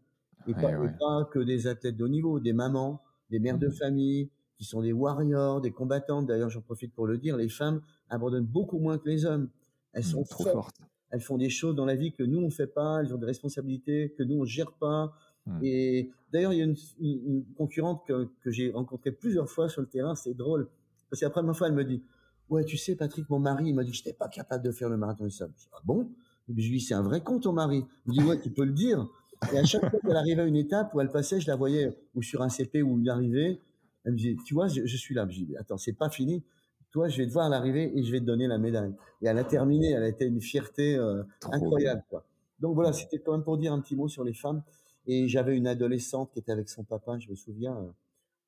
[0.47, 3.71] Et, pas, que des athlètes de haut niveau, des mamans, des mères de mmh.
[3.71, 6.27] famille, qui sont des warriors, des combattantes.
[6.27, 9.49] D'ailleurs, j'en profite pour le dire, les femmes abandonnent beaucoup moins que les hommes.
[9.93, 10.77] Elles mmh, sont trop fortes.
[11.09, 13.01] Elles font des choses dans la vie que nous, on fait pas.
[13.01, 15.13] Elles ont des responsabilités que nous, on gère pas.
[15.47, 15.59] Mmh.
[15.63, 16.65] Et d'ailleurs, il y a
[16.99, 20.13] une, concurrente que, j'ai rencontrée plusieurs fois sur le terrain.
[20.13, 20.69] C'est drôle.
[21.09, 22.03] Parce qu'après, ma fois, elle me dit,
[22.49, 24.71] ouais, tu sais, Patrick, mon mari, il m'a dit que je n'étais pas capable de
[24.71, 25.53] faire le marathon de sable.
[25.55, 26.11] Je dis, ah bon?
[26.49, 27.85] Je lui dis, c'est un vrai con ton mari.
[28.05, 29.07] Il me dit, ouais, tu peux le dire.
[29.53, 31.95] Et à chaque fois qu'elle arrivait à une étape où elle passait, je la voyais
[32.13, 33.61] ou sur un CP ou une arrivée.
[34.03, 35.27] Elle me dit, tu vois, je, suis là.
[35.29, 36.43] Je dis, attends, c'est pas fini.
[36.91, 38.93] Toi, je vais te voir à l'arrivée et je vais te donner la médaille.
[39.21, 39.91] Et elle a terminé.
[39.91, 42.03] Elle a été une fierté euh, incroyable.
[42.09, 42.25] Quoi.
[42.59, 44.63] Donc voilà, c'était quand même pour dire un petit mot sur les femmes.
[45.07, 47.91] Et j'avais une adolescente qui était avec son papa, je me souviens, euh,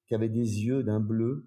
[0.07, 1.45] qui avait des yeux d'un bleu.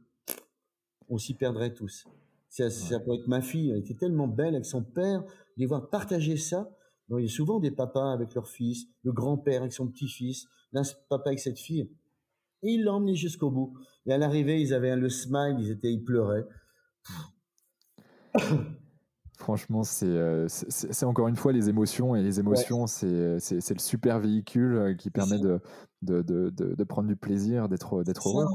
[1.09, 2.07] On s'y perdrait tous.
[2.49, 5.25] Ça, ça peut être ma fille, elle était tellement belle avec son père,
[5.61, 6.71] les voir partager ça.
[7.11, 10.83] il y a souvent des papas avec leur fils, le grand-père avec son petit-fils, l'un
[11.09, 11.91] papa avec cette fille.
[12.63, 13.75] Et il l'a emmené jusqu'au bout.
[14.07, 16.47] Et à l'arrivée, ils avaient le smile, ils étaient, ils pleuraient.
[19.39, 22.15] Franchement, euh, c'est encore une fois les émotions.
[22.15, 25.61] Et les émotions, c'est le super véhicule euh, qui permet de,
[26.03, 28.47] de, de, de, prendre du plaisir, d'être heureux.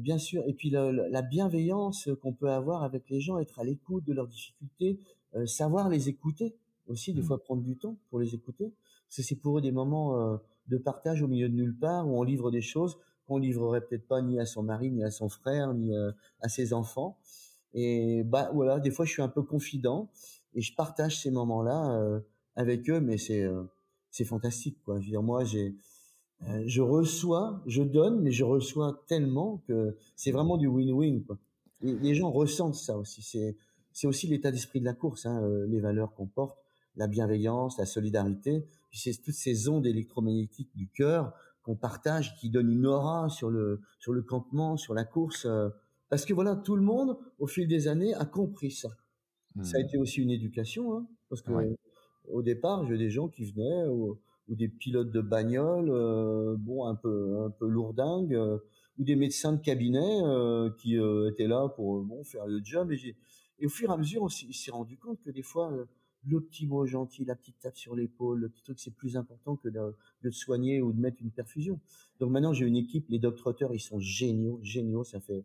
[0.00, 0.42] bien sûr.
[0.46, 4.28] Et puis la, bienveillance qu'on peut avoir avec les gens, être à l'écoute de leurs
[4.28, 5.00] difficultés,
[5.34, 6.56] euh, savoir les écouter
[6.88, 7.24] aussi, des mmh.
[7.24, 8.72] fois prendre du temps pour les écouter.
[9.08, 12.18] Parce que c'est pour eux des moments de partage au milieu de nulle part où
[12.18, 15.28] on livre des choses qu'on livrerait peut-être pas ni à son mari, ni à son
[15.28, 15.94] frère, ni
[16.40, 17.18] à ses enfants.
[17.74, 20.10] Et bah voilà, des fois je suis un peu confident
[20.54, 22.20] et je partage ces moments-là euh,
[22.56, 23.62] avec eux, mais c'est euh,
[24.10, 25.00] c'est fantastique quoi.
[25.00, 25.74] Je veux dire, moi j'ai
[26.48, 31.22] euh, je reçois, je donne, mais je reçois tellement que c'est vraiment du win-win.
[31.80, 33.22] Les gens ressentent ça aussi.
[33.22, 33.56] C'est
[33.92, 36.58] c'est aussi l'état d'esprit de la course, hein, euh, les valeurs qu'on porte,
[36.96, 38.66] la bienveillance, la solidarité.
[38.92, 43.80] C'est toutes ces ondes électromagnétiques du cœur qu'on partage, qui donnent une aura sur le
[44.00, 45.46] sur le campement, sur la course.
[45.46, 45.70] Euh,
[46.10, 48.90] parce que voilà, tout le monde, au fil des années, a compris ça.
[49.62, 49.84] Ça a mmh.
[49.84, 51.52] été aussi une éducation, hein, parce que
[52.28, 56.94] au départ, j'ai des gens qui venaient ou, des pilotes de bagnole, euh, bon, un
[56.94, 58.58] peu un peu lourdingues, euh,
[58.98, 60.96] ou des médecins de cabinet euh, qui
[61.30, 62.92] étaient là pour bon faire le job.
[62.92, 63.16] Et,
[63.62, 65.72] et au fur et à mesure, on s'est rendu compte que des fois,
[66.24, 69.54] le petit mot gentil, la petite tape sur l'épaule, le petit truc, c'est plus important
[69.54, 69.94] que de,
[70.24, 71.78] de, soigner ou de mettre une perfusion.
[72.18, 75.04] Donc maintenant, j'ai une équipe, les docteurs, ils sont géniaux, géniaux.
[75.04, 75.44] Ça fait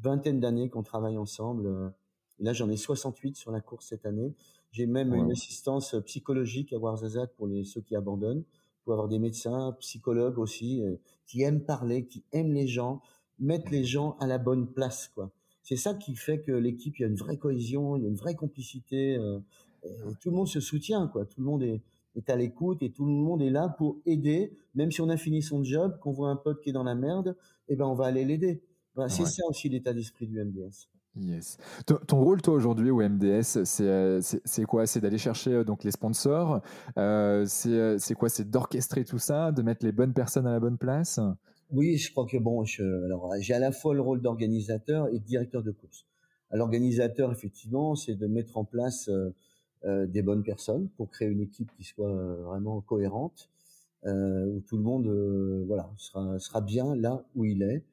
[0.00, 1.92] vingtaine d'années qu'on travaille ensemble.
[2.38, 4.36] Là, j'en ai 68 sur la course cette année.
[4.70, 8.44] J'ai même une assistance psychologique à Warzazat pour les, ceux qui abandonnent.
[8.84, 10.94] Pour avoir des médecins, psychologues aussi, euh,
[11.26, 13.02] qui aiment parler, qui aiment les gens,
[13.40, 15.32] mettre les gens à la bonne place, quoi.
[15.68, 18.08] C'est ça qui fait que l'équipe, il y a une vraie cohésion, il y a
[18.08, 19.16] une vraie complicité.
[19.18, 19.38] Euh,
[20.18, 21.26] tout le monde se soutient, quoi.
[21.26, 21.82] Tout le monde est,
[22.16, 25.18] est à l'écoute et tout le monde est là pour aider, même si on a
[25.18, 27.36] fini son job, qu'on voit un pote qui est dans la merde,
[27.68, 28.62] eh ben on va aller l'aider.
[29.08, 30.88] c'est ça aussi l'état d'esprit du MDS.
[31.20, 31.58] Yes.
[31.84, 34.86] Ton, rôle, toi, aujourd'hui, au MDS, euh, c'est quoi?
[34.86, 36.62] C'est d'aller chercher euh, donc les sponsors
[36.96, 38.28] euh, C'est quoi?
[38.28, 41.20] C'est d'orchestrer tout ça, de mettre les bonnes personnes à la bonne place?
[41.70, 45.62] Oui, je crois que bon, j'ai à la fois le rôle d'organisateur et de directeur
[45.62, 46.06] de course.
[46.50, 49.10] L'organisateur, effectivement, c'est de mettre en place
[49.84, 53.50] des bonnes personnes pour créer une équipe qui soit vraiment cohérente,
[54.06, 55.08] où tout le monde
[55.66, 57.84] voilà, sera, sera bien là où il est.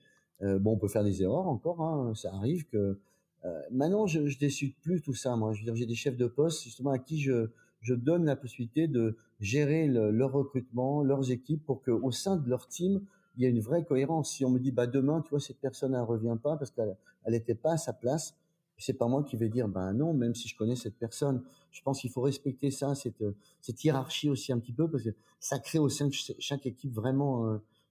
[0.41, 2.97] bon, on peut faire des erreurs encore, hein, ça arrive que
[3.45, 5.35] euh, maintenant, je, je décide plus tout ça.
[5.35, 7.49] Moi, je veux dire, j'ai des chefs de poste justement à qui je,
[7.81, 12.67] je donne la possibilité de gérer leur recrutement, leurs équipes, pour qu'au sein de leur
[12.67, 13.01] team,
[13.37, 14.31] il y ait une vraie cohérence.
[14.31, 16.95] Si on me dit, bah demain, tu vois, cette personne ne revient pas parce qu'elle
[17.27, 18.35] n'était pas à sa place,
[18.77, 21.43] c'est pas moi qui vais dire, ben non, même si je connais cette personne.
[21.71, 23.23] Je pense qu'il faut respecter ça, cette,
[23.61, 26.93] cette hiérarchie aussi un petit peu, parce que ça crée au sein de chaque équipe
[26.93, 27.47] vraiment,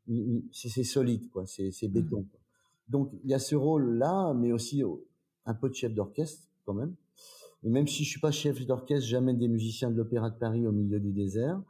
[0.09, 1.89] euh, c'est solide, quoi, c'est mmh.
[1.89, 2.23] béton.
[2.31, 2.41] Quoi.
[2.89, 4.83] Donc il y a ce rôle-là, mais aussi
[5.47, 6.95] un peu de chef d'orchestre quand même.
[7.63, 10.67] Et même si je suis pas chef d'orchestre, j'amène des musiciens de l'Opéra de Paris
[10.67, 11.63] au milieu du désert.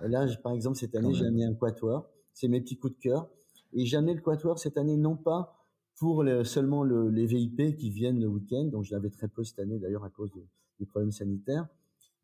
[0.00, 2.08] là, par exemple, cette année, j'ai amené un quatuor.
[2.34, 3.28] C'est mes petits coups de cœur.
[3.74, 5.56] Et amené le quatuor cette année, non pas
[5.96, 9.78] pour seulement les VIP qui viennent le week-end, dont je l'avais très peu cette année
[9.78, 10.30] d'ailleurs à cause
[10.78, 11.68] des problèmes sanitaires,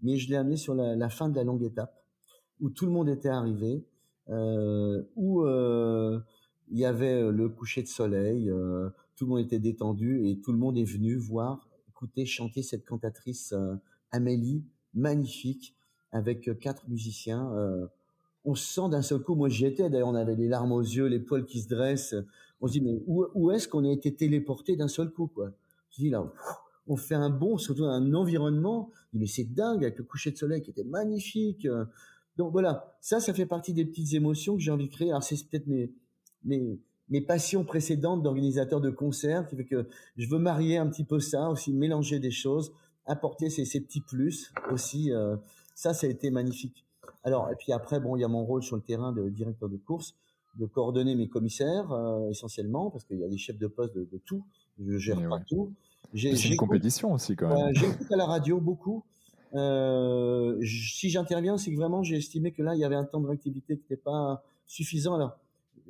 [0.03, 2.05] mais je l'ai amené sur la, fin de la longue étape,
[2.61, 3.87] où tout le monde était arrivé,
[4.29, 6.19] euh, où euh,
[6.71, 10.53] il y avait le coucher de soleil, euh, tout le monde était détendu et tout
[10.53, 13.75] le monde est venu voir, écouter, chanter cette cantatrice euh,
[14.11, 15.75] Amélie, magnifique,
[16.13, 17.51] avec euh, quatre musiciens.
[18.45, 20.81] On se sent d'un seul coup, moi j'y étais, d'ailleurs on avait les larmes aux
[20.81, 22.15] yeux, les poils qui se dressent.
[22.61, 25.51] On se dit, mais où, est-ce qu'on a été téléporté d'un seul coup quoi?
[25.97, 26.33] Dis là,
[26.87, 30.37] on fait un bond, surtout dans un environnement, mais c'est dingue, avec le coucher de
[30.37, 31.67] soleil qui était magnifique.
[32.37, 35.11] Donc voilà, ça, ça fait partie des petites émotions que j'ai envie de créer.
[35.11, 40.77] Alors c'est peut-être mes, passions précédentes d'organisateur de concerts, qui fait que je veux marier
[40.79, 42.73] un petit peu ça, aussi mélanger des choses,
[43.07, 45.13] apporter ces, ces petits plus aussi.
[45.13, 45.37] Euh,
[45.75, 46.88] ça, ça a été magnifique.
[47.25, 49.69] Alors, et puis après, bon, il y a mon rôle sur le terrain de directeur
[49.69, 50.15] de course,
[50.59, 54.09] de coordonner mes commissaires euh, essentiellement, parce qu'il y a des chefs de poste de,
[54.11, 54.45] de tout.
[54.79, 55.73] Je gère pas tout.
[56.15, 57.69] J'ai une compétition aussi quand même.
[57.69, 59.05] Euh, J'écoute à la radio beaucoup.
[59.55, 63.21] Euh, si j'interviens, c'est que vraiment j'ai estimé que là il y avait un temps
[63.21, 65.15] de réactivité qui n'était pas suffisant.
[65.15, 65.39] Alors,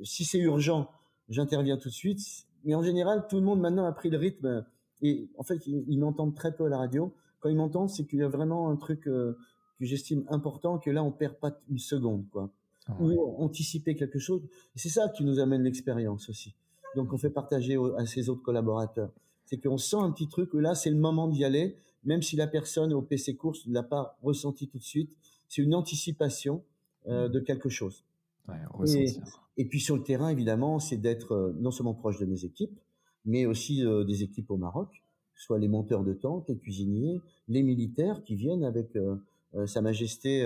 [0.03, 0.89] si c'est urgent,
[1.29, 2.19] j'interviens tout de suite.
[2.65, 4.65] Mais en général, tout le monde maintenant a pris le rythme
[5.01, 7.13] et en fait, ils, m'entendent très peu à la radio.
[7.39, 9.37] Quand ils m'entendent, c'est qu'il y a vraiment un truc euh,
[9.79, 12.51] que j'estime important, que là, on perd pas une seconde, quoi.
[12.87, 14.41] Ah Ou anticiper quelque chose.
[14.75, 16.55] C'est ça qui nous amène l'expérience aussi.
[16.95, 19.11] Donc, on fait partager à ses autres collaborateurs.
[19.45, 22.47] C'est qu'on sent un petit truc, là, c'est le moment d'y aller, même si la
[22.47, 25.15] personne au PC course ne l'a pas ressenti tout de suite.
[25.47, 26.63] C'est une anticipation
[27.07, 27.31] euh, mmh.
[27.31, 28.03] de quelque chose.
[28.47, 29.05] Ouais,
[29.57, 32.79] et puis sur le terrain, évidemment, c'est d'être euh, non seulement proche de mes équipes,
[33.25, 35.03] mais aussi euh, des équipes au Maroc,
[35.35, 38.97] soit les monteurs de tentes, les cuisiniers, les militaires qui viennent avec
[39.65, 40.43] Sa Majesté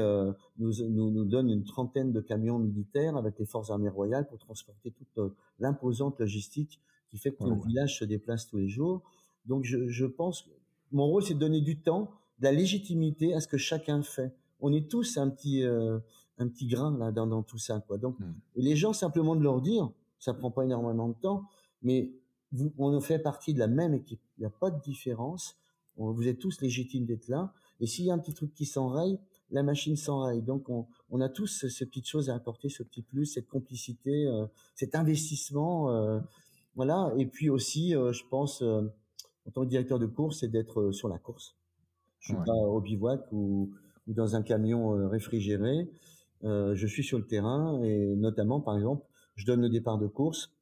[0.58, 4.39] nous, nous, nous, donne une trentaine de camions militaires avec les forces armées royales pour
[4.39, 9.02] transporter toute l'imposante logistique qui fait que le village se déplace tous les jours.
[9.46, 10.52] Donc je, je pense que
[10.94, 14.34] mon rôle, c'est de donner du temps, de la légitimité à ce que chacun fait.
[14.62, 17.98] On est tous un petit un petit grain là dans, dans tout ça quoi.
[17.98, 18.34] Donc mmh.
[18.56, 19.89] les gens simplement de leur dire,
[20.20, 21.44] ça prend pas énormément de temps,
[21.82, 22.13] mais
[22.52, 24.22] vous, on fait partie de la même équipe.
[24.38, 25.58] Il n'y a pas de différence.
[25.98, 27.54] vous êtes tous légitimes d'être là.
[27.84, 29.19] Et s'il y a un petit truc qui s'enraye,
[29.52, 30.41] la machine s'enraye.
[30.41, 34.26] Donc, on, on, a tous ces petites choses à apporter, ce petit plus, cette complicité,
[34.26, 35.91] euh, cet investissement.
[35.91, 36.22] Euh,
[36.76, 37.13] voilà.
[37.17, 41.10] Et puis aussi, euh, je pense, en tant que directeur de course, c'est d'être sur
[41.10, 41.58] la course.
[42.19, 43.69] Je suis pas au bivouac ou,
[44.08, 45.89] ou, dans un camion réfrigéré.
[46.41, 50.54] je suis sur le terrain et notamment, par exemple, je donne le départ de course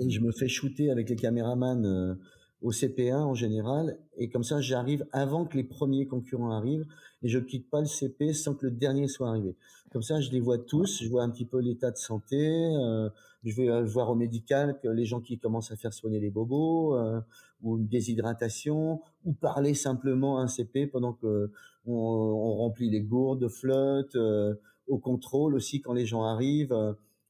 [0.00, 2.16] et je me fais shooter avec les caméramans
[2.62, 6.86] au CP1 en général, et comme ça j'arrive avant que les premiers concurrents arrivent,
[7.22, 9.56] et je quitte pas le CP sans que le dernier soit arrivé.
[9.92, 13.08] Comme ça, je les vois tous, je vois un petit peu l'état de santé, euh,
[13.44, 16.30] je vais euh, voir au médical que les gens qui commencent à faire soigner les
[16.30, 17.20] bobos, euh,
[17.62, 21.50] ou une déshydratation, ou parler simplement un CP pendant que
[21.86, 24.54] on, remplit les gourdes de flotte, euh,
[24.86, 26.76] au contrôle aussi quand les gens arrivent.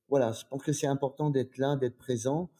[0.08, 2.50] voilà, je pense que c'est important d'être là, d'être présent.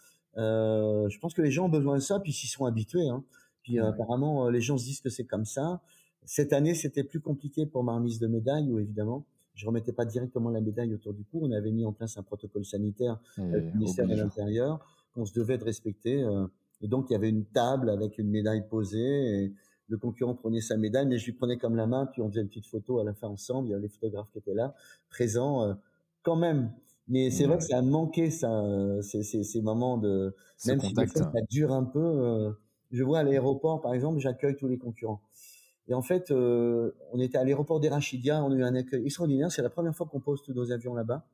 [0.40, 3.09] Euh, je pense que les gens ont besoin de ça, puis s'ils sont habitués.
[3.09, 3.22] Hein.
[3.62, 5.81] Puis apparemment, les gens se disent que c'est comme ça.
[6.24, 10.07] Cette année, c'était plus compliqué pour ma remise de médaille, où évidemment, je remettais pas
[10.07, 11.40] directement la médaille autour du cou.
[11.42, 14.81] On avait mis en place un protocole sanitaire avec le ministère de l'Intérieur
[15.14, 16.22] qu'on se devait de respecter.
[16.22, 16.46] Euh,
[16.81, 19.44] et donc, il y avait une table avec une médaille posée.
[19.44, 19.53] Et
[19.88, 22.40] le concurrent prenait sa médaille, mais je lui prenais comme la main, puis on faisait
[22.40, 23.68] une petite photo à la fin ensemble.
[23.68, 24.74] Il y avait les photographes qui étaient là,
[25.11, 25.74] présents euh,
[26.22, 26.72] quand même.
[27.11, 28.62] Mais c'est vrai que ça a manqué ça,
[29.03, 30.35] ces, ces, ces moments de
[30.66, 32.01] même si ça dure un peu.
[32.01, 32.53] Euh,
[32.90, 35.23] je vois à l'aéroport, par exemple, j'accueille tous les concurrents.
[35.88, 39.51] Et en fait, euh, on était à l'aéroport d'Erachidia, on a eu un accueil extraordinaire.
[39.51, 41.27] C'est la première fois qu'on pose tous nos avions là-bas.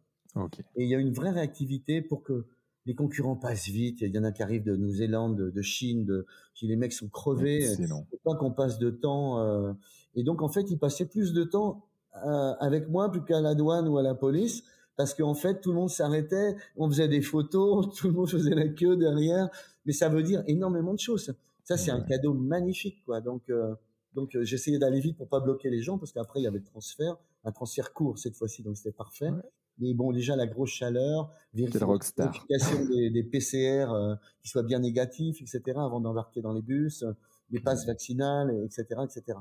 [0.77, 2.47] Et il y a une vraie réactivité pour que
[2.85, 4.03] les concurrents passent vite.
[4.03, 6.27] Il y en a qui arrivent de Nouvelle-Zélande, de, Chine, de,
[6.63, 7.67] les mecs sont crevés.
[7.79, 9.41] Il faut pas qu'on passe de temps.
[9.41, 9.73] Euh,
[10.15, 11.87] et donc, en fait, ils passaient plus de temps
[12.25, 14.63] euh, avec moi plus qu'à la douane ou à la police.
[14.97, 18.55] Parce qu'en fait, tout le monde s'arrêtait, on faisait des photos, tout le monde faisait
[18.55, 19.49] la queue derrière.
[19.85, 21.35] Mais ça veut dire énormément de choses.
[21.65, 23.21] Ça, c'est un cadeau magnifique, quoi.
[23.21, 23.75] Donc, euh,
[24.17, 26.59] donc euh, j'essayais d'aller vite pour pas bloquer les gens parce qu'après il y avait
[26.59, 29.31] le transfert, un transfert court cette fois-ci, donc c'était parfait.
[29.79, 35.43] Mais bon, déjà la grosse chaleur, vérification des, des, PCR euh, qui soient bien négatifs,
[35.43, 35.61] etc.
[35.77, 37.05] avant d'embarquer dans les bus,
[37.51, 39.39] les passes vaccinales, etc., etc.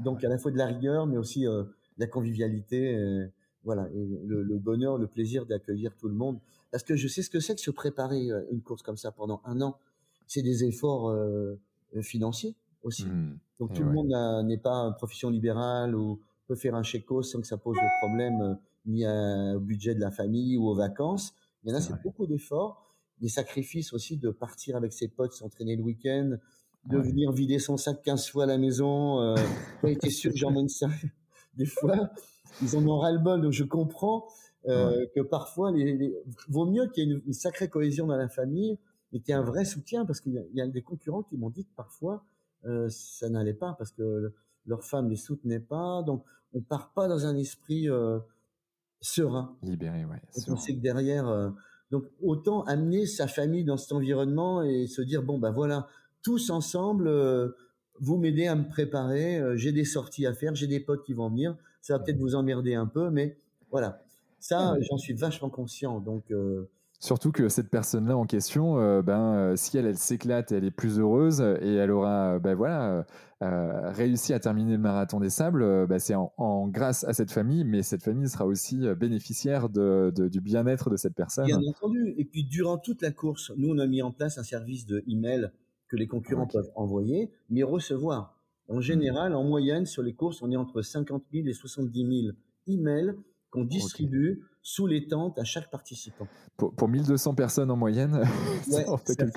[0.00, 1.64] Donc à la fois de la rigueur, mais aussi euh,
[1.98, 2.96] la convivialité,
[3.66, 6.38] voilà, et le, le, bonheur, le plaisir d'accueillir tout le monde.
[6.70, 9.42] Parce que je sais ce que c'est que se préparer une course comme ça pendant
[9.44, 9.78] un an.
[10.26, 11.14] C'est des efforts
[12.00, 13.04] financiers aussi.
[13.04, 13.38] Mmh.
[13.58, 17.40] Donc tout le monde n'est pas une profession libérale ou peut faire un chéco sans
[17.40, 18.54] que ça pose de problème euh,
[18.86, 21.34] ni au budget de la famille ou aux vacances.
[21.64, 25.32] Il y en a, c'est beaucoup d'efforts, des sacrifices aussi de partir avec ses potes,
[25.32, 26.36] s'entraîner le week-end,
[26.84, 29.20] de venir vider son sac 15 fois à la maison.
[29.20, 29.34] Euh,
[29.84, 30.88] été sûr que j'emmène ça.
[31.56, 32.10] Des fois,
[32.62, 34.26] ils en ont ras-le-bol, donc je comprends
[34.68, 36.14] euh, que parfois, il
[36.48, 38.78] vaut mieux qu'il y ait une, sacrée cohésion dans la famille
[39.12, 41.50] et qu'il y ait un vrai soutien, parce qu'il y, a des concurrents qui m'ont
[41.50, 42.24] dit que parfois,
[42.64, 44.32] euh, ça n'allait pas parce que
[44.66, 46.02] leurs femmes les soutenaient pas.
[46.02, 48.18] Donc, on part pas dans un esprit euh,
[49.00, 49.56] serein.
[49.62, 50.20] Libéré, ouais.
[50.48, 51.52] on sait que derrière,
[51.92, 55.86] donc autant amener sa famille dans cet environnement et se dire bon bah voilà,
[56.22, 57.08] tous ensemble,
[58.00, 59.40] vous m'aidez à me préparer.
[59.56, 61.56] j'ai des sorties à faire, j'ai des potes qui vont venir.
[61.80, 63.36] Ça va peut-être vous emmerder un peu, mais
[63.70, 64.02] voilà.
[64.38, 66.00] Ça, j'en suis vachement conscient.
[66.00, 66.24] Donc
[66.98, 70.70] Surtout que cette personne-là en question, euh, ben, euh, si elle, elle s'éclate, elle est
[70.70, 73.04] plus heureuse et elle aura ben, voilà,
[73.42, 77.64] euh, réussi à terminer le marathon des sables, ben, c'est en, grâce à cette famille,
[77.64, 81.46] mais cette famille sera aussi bénéficiaire de, du bien-être de cette personne.
[81.46, 82.14] Bien entendu.
[82.16, 85.04] Et puis durant toute la course, nous, on a mis en place un service de
[85.06, 85.50] email
[85.88, 88.36] que les concurrents peuvent envoyer, mais recevoir.
[88.68, 92.36] En général, en moyenne, sur les courses, on est entre 50 000 et 70 000
[92.66, 93.14] emails
[93.50, 96.26] qu'on distribue sous les tentes à chaque participant.
[96.56, 98.14] Pour, pour 1200 personnes en moyenne,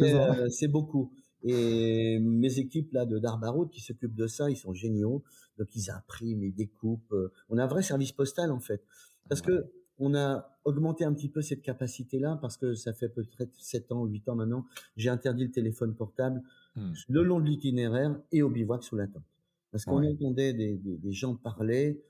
[0.02, 1.12] euh, c'est beaucoup.
[1.44, 5.24] Et mes équipes là de Darbaroud qui s'occupent de ça, ils sont géniaux.
[5.58, 7.14] Donc ils impriment, ils découpent.
[7.14, 8.84] Euh, on a un vrai service postal en fait,
[9.30, 13.54] parce que on a augmenté un petit peu cette capacité-là parce que ça fait peut-être
[13.60, 14.66] 7 ans ou 8 ans maintenant,
[14.98, 16.42] j'ai interdit le téléphone portable
[16.76, 16.94] hmm.
[17.10, 19.24] le long de l'itinéraire et au bivouac sous la tente.
[19.72, 22.02] Parce qu'on entendait des, des, des, gens parler,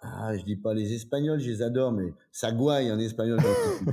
[0.00, 3.38] ah, je dis pas les Espagnols, je les adore, mais ça gouaille en espagnol.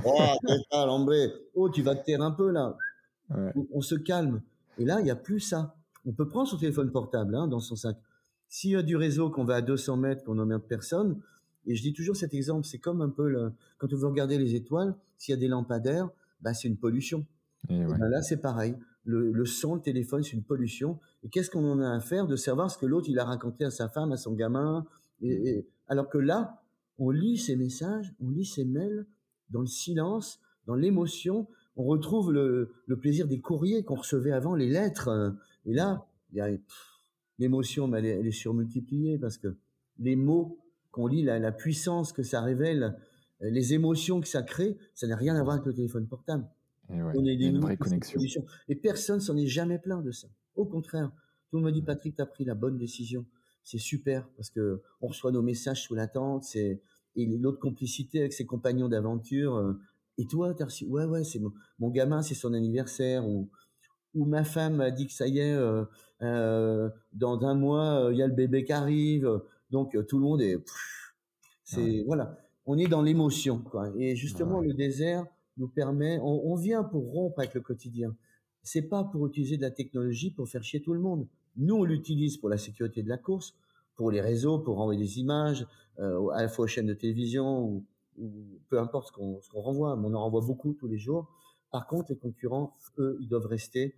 [0.04, 0.18] oh,
[1.54, 2.76] oh, tu vas te taire un peu là.
[3.72, 4.42] On, se calme.
[4.78, 5.74] Et là, il n'y a plus ça.
[6.04, 7.96] On peut prendre son téléphone portable hein, dans son sac.
[8.48, 11.20] S'il y a du réseau, qu'on va à 200 mètres, qu'on emmerde personne,
[11.66, 14.38] et je dis toujours cet exemple, c'est comme un peu le, quand on veut regarder
[14.38, 16.08] les étoiles, s'il y a des lampadaires,
[16.40, 17.26] bah, c'est une pollution.
[17.68, 18.76] Et ben là, c'est pareil.
[19.04, 20.98] Le, le, son, le téléphone, c'est une pollution.
[21.24, 23.64] Et qu'est-ce qu'on en a à faire de savoir ce que l'autre il a raconté
[23.64, 24.86] à sa femme, à son gamin,
[25.22, 26.62] et, alors que là,
[26.98, 29.06] on lit ces messages, on lit ces mails
[29.50, 31.48] dans le silence, dans l'émotion.
[31.76, 35.34] On retrouve le, plaisir des courriers qu'on recevait avant, les lettres.
[35.64, 36.48] Et là, il y a
[37.38, 39.56] l'émotion, elle, est, surmultipliée parce que
[39.98, 40.58] les mots
[40.96, 42.96] qu'on lit la, puissance que ça révèle,
[43.42, 46.48] euh, les émotions que ça crée, ça n'a rien à voir avec le téléphone portable.
[46.90, 48.18] Et on est des une vraie connexion.
[48.68, 50.28] Et personne s'en est jamais plaint de ça.
[50.54, 51.12] Au contraire,
[51.50, 53.26] tout le monde m'a dit Patrick, tu as pris la bonne décision.
[53.62, 56.44] C'est super parce que on reçoit nos messages sous l'attente.
[56.44, 56.80] C'est
[57.16, 59.56] et l'autre complicité avec ses compagnons d'aventure.
[59.56, 59.72] Euh,
[60.18, 63.26] et toi, as reçu Ouais, ouais, c'est mon, mon gamin, c'est son anniversaire.
[63.26, 63.50] Ou,
[64.14, 65.84] ou ma femme m'a dit que ça y est, euh,
[66.22, 69.40] euh, dans un mois, il y a le bébé qui arrive.
[69.70, 70.58] Donc tout le monde est.
[71.64, 73.92] C'est voilà, on est dans l'émotion, quoi.
[73.98, 75.24] Et justement, le désert
[75.56, 76.18] nous permet.
[76.20, 78.14] On, on, vient pour rompre avec le quotidien.
[78.62, 81.26] C'est pas pour utiliser de la technologie pour faire chier tout le monde.
[81.56, 83.54] Nous, on l'utilise pour la sécurité de la course,
[83.94, 85.66] pour les réseaux, pour renvoyer des images,
[85.98, 87.84] euh, à la fois aux chaînes de télévision ou,
[88.68, 89.94] peu importe ce qu'on renvoie.
[89.94, 91.28] on en renvoie beaucoup tous les jours.
[91.70, 93.96] Par contre, les concurrents, eux, ils doivent rester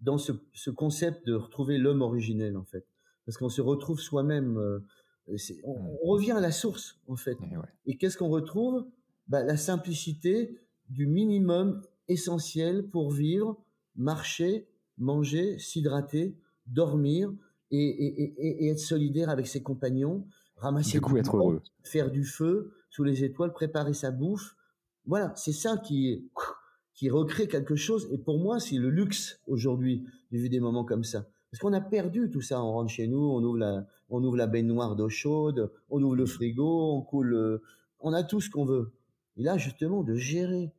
[0.00, 2.86] dans ce, ce concept de retrouver l'homme originel, en fait.
[3.24, 4.58] Parce qu'on se retrouve soi-même.
[4.58, 4.80] Euh,
[5.28, 5.96] on, mmh.
[6.02, 7.36] on, revient à la source, en fait.
[7.86, 8.86] Et, qu'est-ce qu'on retrouve?
[9.28, 10.58] Bah, La simplicité
[10.88, 13.62] du minimum essentiel pour vivre,
[13.96, 14.68] marcher,
[14.98, 17.32] manger, s'hydrater, dormir
[17.70, 21.62] et, et, et, être solidaire avec ses compagnons, ramasser du coup, être heureux.
[21.82, 24.56] faire du feu sous les étoiles, préparer sa bouffe.
[25.06, 26.28] Voilà, c'est ça qui
[26.94, 28.08] qui recrée quelque chose.
[28.12, 31.26] Et pour moi, c'est le luxe aujourd'hui vivre des moments comme ça.
[31.52, 32.64] Parce qu'on a perdu tout ça.
[32.64, 36.16] On rentre chez nous, on ouvre la, on ouvre la baignoire d'eau chaude, on ouvre
[36.16, 37.60] le frigo, on coule,
[38.00, 38.90] on a tout ce qu'on veut.
[39.36, 40.72] Et là, justement, de gérer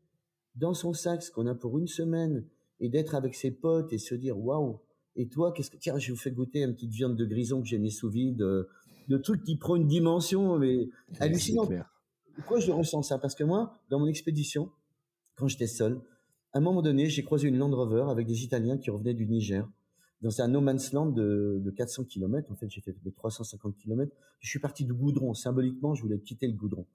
[0.55, 2.43] dans son sac ce qu'on a pour une semaine
[2.79, 4.79] et d'être avec ses potes et se dire waouh,
[5.15, 7.67] et toi, qu'est-ce que tiens, je vous fais goûter une petite viande de grison que
[7.67, 8.67] j'ai mis sous vide, euh,
[9.09, 11.71] de trucs qui prend une dimension mais hallucinante.
[12.35, 13.19] Pourquoi je ressens ça?
[13.19, 14.71] Parce que moi, dans mon expédition,
[15.35, 16.01] quand j'étais seul,
[16.51, 19.27] à un moment donné, j'ai croisé une Land Rover avec des Italiens qui revenaient du
[19.27, 19.69] Niger.
[20.23, 22.51] Dans un no man's land de, de 400 km.
[22.51, 24.11] En fait, j'ai fait 350 km.
[24.39, 25.33] Je suis parti du goudron.
[25.33, 26.85] Symboliquement, je voulais quitter le goudron.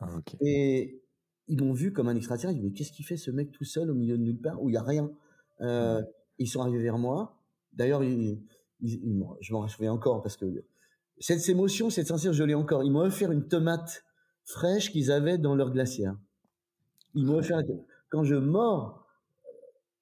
[0.00, 0.08] Ah,
[0.40, 1.00] Et
[1.48, 2.60] ils m'ont vu comme un extraterrestre.
[2.62, 4.72] Mais qu'est-ce qu'il fait ce mec tout seul au milieu de nulle part où il
[4.72, 5.10] n'y a rien?
[5.60, 6.02] Euh,
[6.38, 7.36] Ils sont arrivés vers moi.
[7.74, 10.46] D'ailleurs, je m'en souviens encore parce que
[11.20, 12.82] cette émotion, cette sensation, je l'ai encore.
[12.84, 14.04] Ils m'ont offert une tomate
[14.44, 16.16] fraîche qu'ils avaient dans leur glacière.
[17.14, 17.60] Ils m'ont offert
[18.08, 19.06] quand je mords,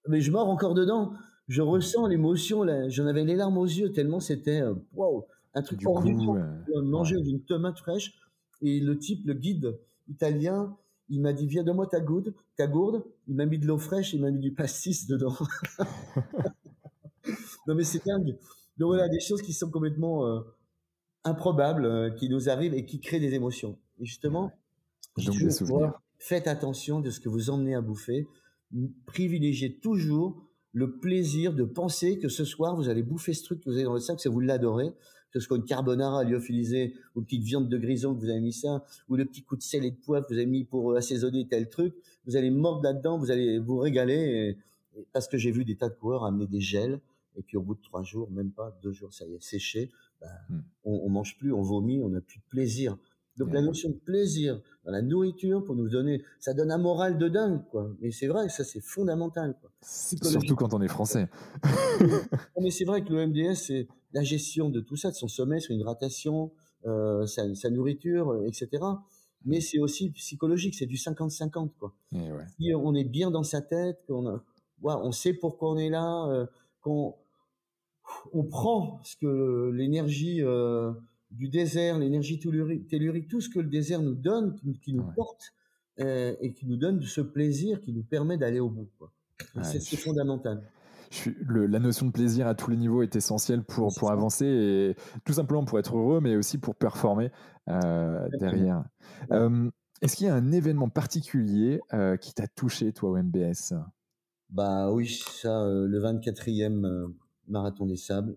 [0.08, 1.14] mais je mords encore dedans.
[1.48, 5.78] Je ressens l'émotion, j'en avais les larmes aux yeux tellement c'était euh, wow, un truc
[5.78, 6.36] du coup,
[6.82, 8.14] manger d'une tomate fraîche.
[8.62, 9.78] Et le type, le guide
[10.08, 10.76] italien,
[11.08, 13.04] il m'a dit viens donne-moi ta gourde, ta gourde.
[13.28, 15.36] Il m'a mis de l'eau fraîche, il m'a mis du pastis dedans.
[17.66, 18.36] non mais c'est dingue.
[18.78, 20.40] Donc voilà, des choses qui sont complètement euh,
[21.24, 23.78] improbables, euh, qui nous arrivent et qui créent des émotions.
[23.98, 24.52] Et justement,
[26.18, 28.26] faites attention de ce que vous emmenez à bouffer.
[29.06, 30.45] Privilégiez toujours
[30.76, 33.84] le plaisir de penser que ce soir, vous allez bouffer ce truc que vous avez
[33.84, 34.90] dans le sac, que vous l'adorez,
[35.30, 38.42] que ce soit une carbonara lyophilisée, ou une petite viande de grison que vous avez
[38.42, 40.64] mis ça, ou le petit coup de sel et de poivre que vous avez mis
[40.64, 41.94] pour euh, assaisonner tel truc.
[42.26, 44.58] Vous allez mordre là-dedans, vous allez vous régaler.
[45.14, 47.00] parce que j'ai vu des tas de coureurs amener des gels,
[47.36, 49.90] et puis au bout de trois jours, même pas deux jours, ça y est, séché,
[50.20, 50.60] bah, hmm.
[50.84, 52.98] on, on, mange plus, on vomit, on n'a plus de plaisir.
[53.38, 57.18] Donc la notion de plaisir dans la nourriture pour nous donner, ça donne un moral
[57.18, 57.90] de dingue, quoi.
[58.00, 59.70] Mais c'est vrai, ça c'est fondamental, quoi.
[59.82, 61.28] Surtout quand on est français.
[62.60, 65.60] mais c'est vrai que le MDS, c'est la gestion de tout ça, de son sommeil,
[65.60, 66.52] son hydratation,
[66.86, 68.82] euh, sa, sa, nourriture, euh, etc.
[69.44, 71.94] Mais c'est aussi psychologique, c'est du 50-50, quoi.
[72.58, 74.42] Si on est bien dans sa tête, qu'on a,
[74.82, 76.46] on sait pourquoi on est là, euh,
[78.32, 80.92] on prend ce que l'énergie euh,
[81.30, 85.52] du désert, l'énergie tellurique, tout ce que le désert nous donne, qui, nous porte
[86.00, 88.88] euh, et qui nous donne ce plaisir qui nous permet d'aller au bout.
[89.62, 90.62] c'est fondamental.
[91.48, 95.32] la notion de plaisir à tous les niveaux est essentielle pour, pour avancer et tout
[95.32, 97.30] simplement pour être heureux, mais aussi pour performer
[97.68, 98.84] euh, derrière.
[100.02, 101.80] Est-ce qu'il y a un événement particulier
[102.20, 103.74] qui t'a touché, toi, au MBS
[104.50, 107.12] Bah oui, ça, le 24e
[107.48, 108.36] marathon des sables.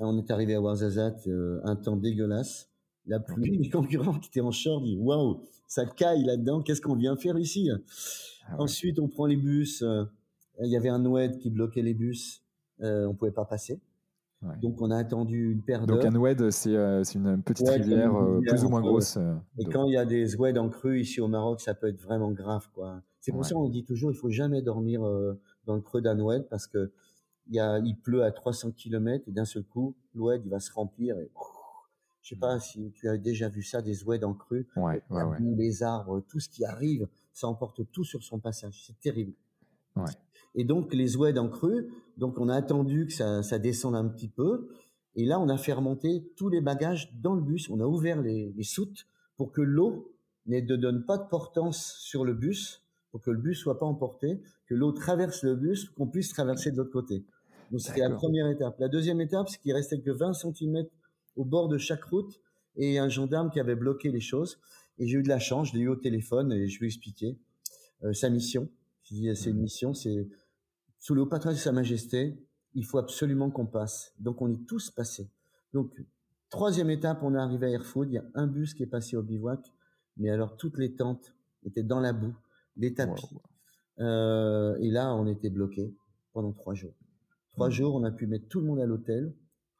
[0.00, 2.68] On est arrivé à Ouarzazate, euh, un temps dégueulasse.
[3.06, 6.96] La pluie, les concurrents qui étaient en short disent waouh, ça caille là-dedans, qu'est-ce qu'on
[6.96, 7.70] vient faire ici?
[8.48, 9.82] Ah Ensuite, on prend les bus.
[9.82, 10.04] Euh,
[10.60, 12.42] il y avait un oued qui bloquait les bus.
[12.82, 13.80] Euh, on pouvait pas passer.
[14.60, 15.98] Donc on a attendu une paire d'heures.
[15.98, 16.74] Donc un oued, c'est
[17.14, 18.12] une petite rivière
[18.46, 19.18] plus ou moins grosse.
[19.58, 22.00] et quand il y a des oueds en crue ici au Maroc, ça peut être
[22.00, 22.68] vraiment grave.
[22.74, 23.02] quoi.
[23.20, 25.00] C'est pour ça qu'on dit toujours, il faut jamais dormir
[25.64, 26.92] dans le creux d'un oued parce que
[27.48, 30.60] il, y a, il pleut à 300 km et d'un seul coup, l'oued, il va
[30.60, 31.30] se remplir et
[32.22, 35.38] je sais pas si tu as déjà vu ça, des oueds en crue, ouais, ouais,
[35.40, 38.82] les arbres, tout ce qui arrive, ça emporte tout sur son passage.
[38.84, 39.32] C'est terrible.
[40.56, 44.08] Et donc les oueds en crue, donc on a attendu que ça, ça descende un
[44.08, 44.68] petit peu.
[45.14, 47.70] Et là, on a fait remonter tous les bagages dans le bus.
[47.70, 50.12] On a ouvert les, les soutes pour que l'eau
[50.46, 52.82] ne donne pas de portance sur le bus,
[53.12, 56.70] pour que le bus soit pas emporté, que l'eau traverse le bus, qu'on puisse traverser
[56.70, 57.24] de l'autre côté.
[57.70, 58.78] Donc c'était la première étape.
[58.78, 60.86] La deuxième étape, c'est qu'il restait que 20 cm
[61.36, 62.40] au bord de chaque route
[62.76, 64.58] et un gendarme qui avait bloqué les choses.
[64.98, 66.88] Et j'ai eu de la chance, je l'ai eu au téléphone et je lui ai
[66.88, 67.36] expliqué
[68.04, 68.68] euh, sa mission.
[69.02, 69.62] Je lui ai dit, c'est une mmh.
[69.62, 70.28] mission, c'est
[70.98, 72.36] sous le haut patronage de Sa Majesté,
[72.74, 74.12] il faut absolument qu'on passe.
[74.18, 75.30] Donc on est tous passés.
[75.72, 75.92] Donc
[76.50, 79.16] troisième étape, on est arrivé à Airfood, il y a un bus qui est passé
[79.16, 79.72] au bivouac,
[80.16, 82.34] mais alors toutes les tentes étaient dans la boue,
[82.76, 83.28] les tapis.
[83.98, 85.94] Euh, et là, on était bloqué
[86.32, 86.94] pendant trois jours.
[87.56, 89.32] Trois jours, on a pu mettre tout le monde à l'hôtel.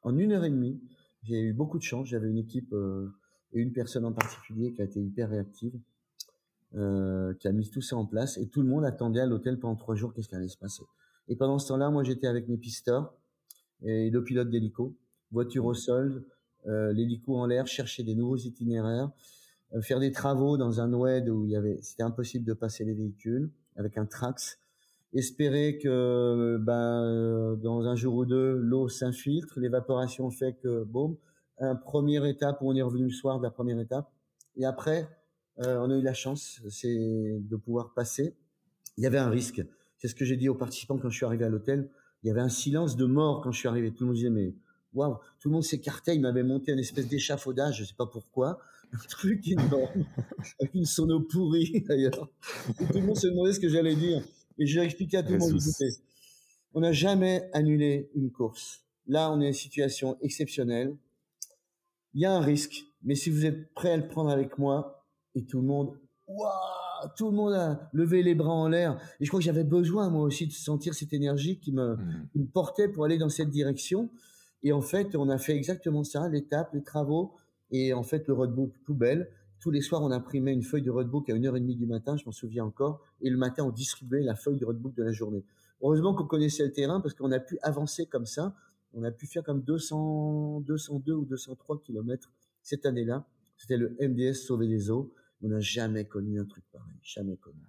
[0.03, 0.81] En une heure et demie,
[1.25, 2.09] j'ai eu beaucoup de chance.
[2.09, 3.15] J'avais une équipe euh,
[3.53, 5.79] et une personne en particulier qui a été hyper réactive,
[6.75, 8.39] euh, qui a mis tout ça en place.
[8.39, 10.85] Et tout le monde attendait à l'hôtel pendant trois jours qu'est-ce qui allait se passer.
[11.29, 13.13] Et pendant ce temps-là, moi, j'étais avec mes pisteurs
[13.83, 14.97] et le pilote d'hélico,
[15.31, 16.25] voiture au sol,
[16.67, 19.11] euh, l'hélico en l'air, chercher des nouveaux itinéraires,
[19.75, 22.87] euh, faire des travaux dans un oued où il y avait, c'était impossible de passer
[22.87, 24.59] les véhicules avec un trax
[25.13, 31.17] espérer que ben, euh, dans un jour ou deux, l'eau s'infiltre, l'évaporation fait que, boum,
[31.59, 34.11] un première étape où on est revenu le soir de la première étape.
[34.57, 35.09] Et après,
[35.65, 38.37] euh, on a eu la chance, c'est de pouvoir passer.
[38.97, 39.63] Il y avait un risque.
[39.99, 41.91] C'est ce que j'ai dit aux participants quand je suis arrivé à l'hôtel.
[42.23, 43.93] Il y avait un silence de mort quand je suis arrivé.
[43.93, 44.55] Tout le monde disait, mais
[44.93, 46.15] waouh, tout le monde s'écartait.
[46.15, 48.59] Il m'avait monté une espèce d'échafaudage, je sais pas pourquoi.
[48.93, 50.05] Un truc énorme,
[50.61, 52.31] avec une sono pourrie d'ailleurs.
[52.79, 54.23] Tout le monde se demandait ce que j'allais dire.
[54.59, 55.59] Et j'ai expliqué à tout le monde,
[56.75, 58.83] on n'a jamais annulé une course.
[59.07, 60.97] Là, on est en situation exceptionnelle.
[62.15, 65.05] Il y a un risque, mais si vous êtes prêt à le prendre avec moi,
[65.35, 66.51] et tout le monde, waouh,
[67.17, 68.99] tout le monde a levé les bras en l'air.
[69.21, 72.29] Et je crois que j'avais besoin, moi aussi, de sentir cette énergie qui me, mmh.
[72.33, 74.11] qui me portait pour aller dans cette direction.
[74.63, 77.35] Et en fait, on a fait exactement ça, l'étape, les travaux,
[77.71, 79.31] et en fait, le roadbook poubelle
[79.61, 82.33] tous les soirs, on imprimait une feuille de roadbook à 1h30 du matin, je m'en
[82.33, 85.45] souviens encore, et le matin, on distribuait la feuille de roadbook de la journée.
[85.83, 88.55] Heureusement qu'on connaissait le terrain parce qu'on a pu avancer comme ça.
[88.95, 92.33] On a pu faire comme 200, 202 ou 203 kilomètres
[92.63, 93.27] cette année-là.
[93.57, 95.13] C'était le MDS Sauver les eaux.
[95.43, 97.61] On n'a jamais connu un truc pareil, jamais connu.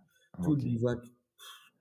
[0.44, 1.00] Tout le bivouac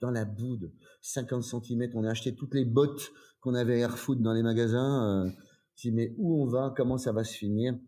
[0.01, 1.91] dans la boue de 50 cm.
[1.95, 5.27] On a acheté toutes les bottes qu'on avait Airfood dans les magasins.
[5.27, 5.31] Euh,
[5.77, 6.75] dit, mais où on va?
[6.77, 7.79] Comment ça va se finir?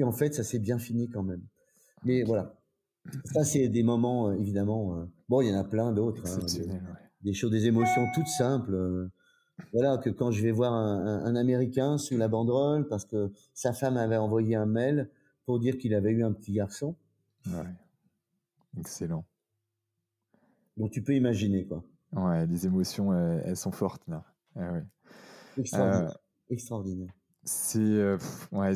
[0.00, 1.42] Et en fait, ça s'est bien fini quand même.
[2.04, 2.58] Mais voilà.
[3.26, 4.96] Ça, c'est des moments, euh, évidemment.
[4.96, 6.26] Euh, bon, il y en a plein d'autres.
[6.26, 6.38] Hein,
[7.22, 8.74] des, choses, des émotions toutes simples.
[8.74, 9.08] Euh,
[9.74, 13.98] voilà, que quand je vais voir un, Américain sous la banderole, parce que sa femme
[13.98, 15.10] avait envoyé un mail
[15.44, 16.96] pour dire qu'il avait eu un petit garçon.
[17.46, 17.66] Ouais.
[18.78, 19.26] Excellent.
[20.78, 21.84] Donc tu peux imaginer, quoi.
[22.12, 24.24] Ouais, les émotions, elles, sont fortes, là.
[24.56, 24.84] Ah ouais.
[25.58, 26.18] Extraordinaire.
[26.48, 27.19] Extraordinaire.
[27.44, 28.18] C'est euh,
[28.52, 28.74] ouais,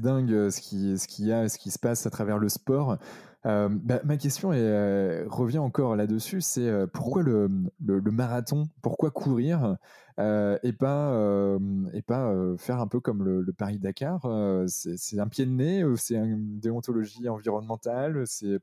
[0.00, 2.48] dingue euh, ce qui ce qu'il y a, ce qui se passe à travers le
[2.48, 2.98] sport.
[3.46, 7.50] Euh, bah, ma question est, revient encore là-dessus, c'est pourquoi le,
[7.86, 9.76] le, marathon, pourquoi courir?
[10.18, 11.58] Et pas
[11.92, 14.26] et pas faire un peu comme le, Paris Dakar.
[14.66, 18.58] c'est un pied de nez, c'est une déontologie environnementale, c'est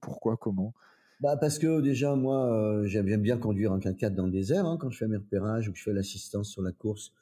[0.00, 0.72] pourquoi, comment?
[1.20, 4.88] Bah parce que déjà moi j'aime bien conduire un 4x4 dans le désert hein, quand
[4.88, 7.12] je fais mes repérages ou que je fais l'assistance sur la course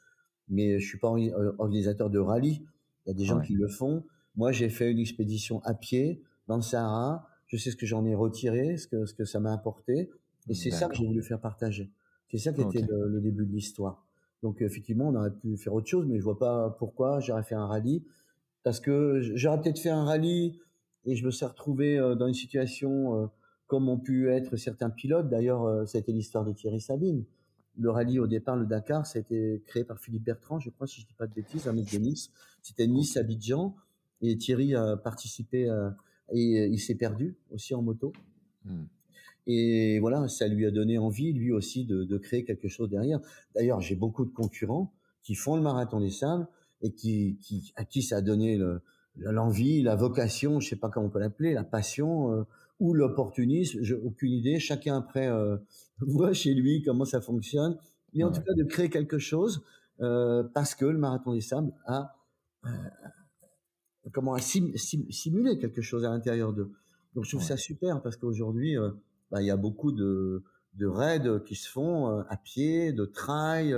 [0.49, 2.63] mais je suis pas euh, organisateur de rallye.
[3.05, 4.05] Il y a des gens qui le font.
[4.37, 7.29] Moi, j'ai fait une expédition à pied dans le Sahara.
[7.47, 10.11] Je sais ce que j'en ai retiré, ce que, ce que ça m'a apporté.
[10.49, 11.91] Et c'est ça que j'ai voulu faire partager.
[12.31, 14.05] C'est ça qui était le, début de l'histoire.
[14.43, 17.55] Donc, effectivement, on aurait pu faire autre chose, mais je vois pas pourquoi j'aurais fait
[17.55, 18.05] un rallye.
[18.63, 20.59] Parce que j'aurais peut-être fait un rallye
[21.05, 23.27] et je me suis retrouvé euh, dans une situation euh,
[23.69, 25.29] comme ont pu être certains pilotes.
[25.29, 27.25] D'ailleurs, ça a été l'histoire de Thierry Sabine
[27.79, 30.87] le rallye au départ, le Dakar, ça a été créé par Philippe Bertrand, je crois,
[30.87, 32.31] si je dis pas de bêtises, un mec de Nice.
[32.63, 33.77] C'était Nice-Abidjan.
[34.23, 35.71] Et Thierry a participé
[36.33, 38.13] et il s'est perdu aussi en moto.
[38.65, 38.85] Hmm.
[39.47, 43.21] Et voilà, ça lui a donné envie, lui aussi, de, créer quelque chose derrière.
[43.55, 46.49] D'ailleurs, j'ai beaucoup de concurrents qui font le marathon des sables
[46.83, 48.61] et qui, à qui ça a donné
[49.17, 52.33] l'envie, la vocation, je sais pas comment on peut l'appeler, la passion.
[52.33, 52.45] Euh,
[52.79, 54.59] ou l'opportunisme, j'ai aucune idée.
[54.59, 55.57] Chacun après euh,
[56.01, 57.77] voit chez lui comment ça fonctionne.
[58.15, 59.63] Mais en tout cas, de créer quelque chose
[60.01, 62.17] euh, parce que le marathon des sables a
[62.65, 62.69] euh,
[64.13, 66.71] comment a simulé quelque chose à l'intérieur d'eux.
[67.15, 68.91] Donc je trouve ça super parce qu'aujourd'hui, euh,
[69.31, 73.05] bah, il y a beaucoup de, de raids qui se font euh, à pied, de
[73.05, 73.75] trail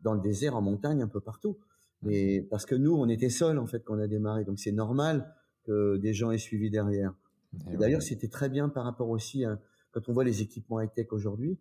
[0.00, 1.58] dans le désert, en montagne, un peu partout.
[2.02, 4.72] Mais parce que nous, on était seuls en fait quand on a démarré, donc c'est
[4.72, 5.34] normal
[5.64, 7.12] que des gens aient suivi derrière.
[7.52, 9.58] D'ailleurs, c'était très bien par rapport aussi à,
[9.90, 11.58] quand on voit les équipements high-tech aujourd'hui.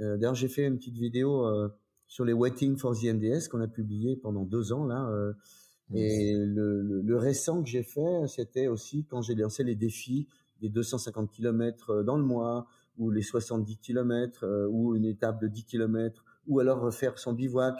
[0.00, 1.68] Euh, D'ailleurs, j'ai fait une petite vidéo euh,
[2.06, 5.08] sur les Waiting for the MDS qu'on a publié pendant deux ans là.
[5.08, 5.32] Euh,
[5.92, 10.28] et le, le, récent que j'ai fait, c'était aussi quand j'ai lancé les défis
[10.60, 15.64] des 250 km dans le mois, ou les 70 km, ou une étape de 10
[15.64, 17.74] km, ou alors refaire son bivouac,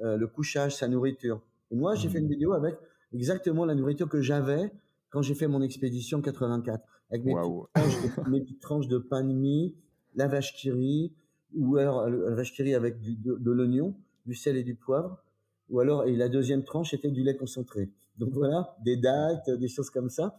[0.00, 1.42] le couchage, sa nourriture.
[1.72, 2.30] Et moi, j'ai fait une mmh.
[2.30, 2.76] vidéo avec
[3.12, 4.70] exactement la nourriture que j'avais
[5.10, 7.24] quand j'ai fait mon expédition 84, avec
[8.28, 9.74] mes, petites, tranches de, pain de mie,
[10.14, 11.12] la vache qui rit,
[11.54, 13.94] ou alors la vache qui rit avec de l'oignon,
[14.26, 15.22] du sel et du poivre,
[15.68, 17.90] ou alors, et la deuxième tranche était du lait concentré.
[18.18, 20.38] Donc voilà, des dates, des choses comme ça.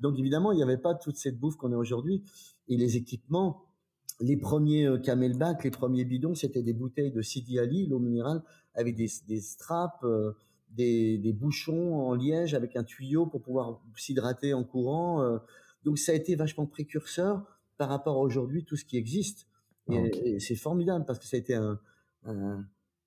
[0.00, 2.22] Donc évidemment, il n'y avait pas toute cette bouffe qu'on a aujourd'hui.
[2.68, 3.64] Et les équipements,
[4.20, 8.42] les premiers euh, camelback, les premiers bidons, c'était des bouteilles de Sidi Ali, l'eau minérale,
[8.74, 10.32] avec des, des straps, euh,
[10.70, 15.22] des, des, bouchons en liège avec un tuyau pour pouvoir s'hydrater en courant.
[15.22, 15.38] Euh.
[15.84, 17.44] Donc ça a été vachement précurseur
[17.76, 19.46] par rapport à aujourd'hui tout ce qui existe.
[19.90, 21.78] Et, c'est formidable parce que ça a été un,
[22.24, 22.64] un,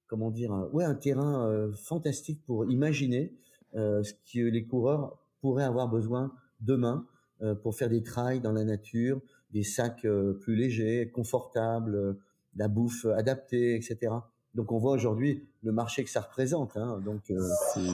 [0.07, 3.33] comment dire, un, ouais, un terrain euh, fantastique pour imaginer
[3.75, 7.07] euh, ce que les coureurs pourraient avoir besoin demain
[7.41, 9.21] euh, pour faire des trails dans la nature,
[9.51, 10.05] des sacs
[10.41, 12.17] plus légers, confortables,
[12.55, 14.13] la bouffe adaptée, etc.
[14.57, 16.75] Donc on voit aujourd'hui le marché que ça représente.
[16.75, 17.31] Hein, donc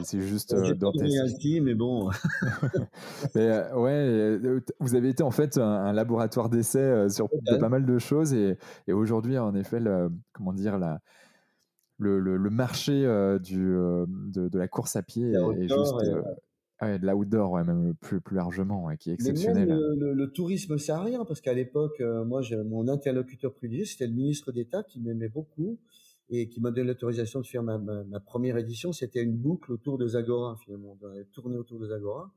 [0.04, 1.38] c'est juste euh, dantesque.
[1.62, 2.10] mais bon.
[3.36, 4.40] mais, ouais,
[4.80, 8.58] vous avez été en fait un, laboratoire d'essai sur pas mal de choses et,
[8.88, 11.00] et aujourd'hui en effet, le, comment dire la
[12.04, 15.94] le, marché euh, du, euh, de, la course à pied est, juste.
[16.82, 19.70] Euh, de l'outdoor, ouais, même plus, plus largement, qui est exceptionnel.
[19.70, 24.52] le, le, tourisme, ça rien, parce qu'à l'époque, moi, mon interlocuteur privilégié, c'était le ministre
[24.52, 25.78] d'État qui m'aimait beaucoup
[26.36, 28.92] et qui m'a donné l'autorisation de faire ma, ma, première édition.
[28.92, 30.98] C'était une boucle autour de Zagora, finalement.
[31.00, 32.34] On avait tourné autour de Zagora.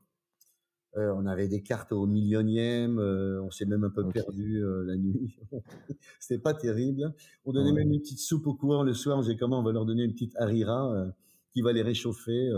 [0.97, 4.83] Euh, on avait des cartes au millionième, euh, on s'est même un peu perdu euh,
[4.85, 5.35] la nuit.
[6.19, 7.13] C'était pas terrible.
[7.45, 9.17] On donnait même une petite soupe aux coureurs le soir.
[9.17, 11.07] On disait comment on va leur donner une petite harira
[11.53, 12.51] qui va les réchauffer.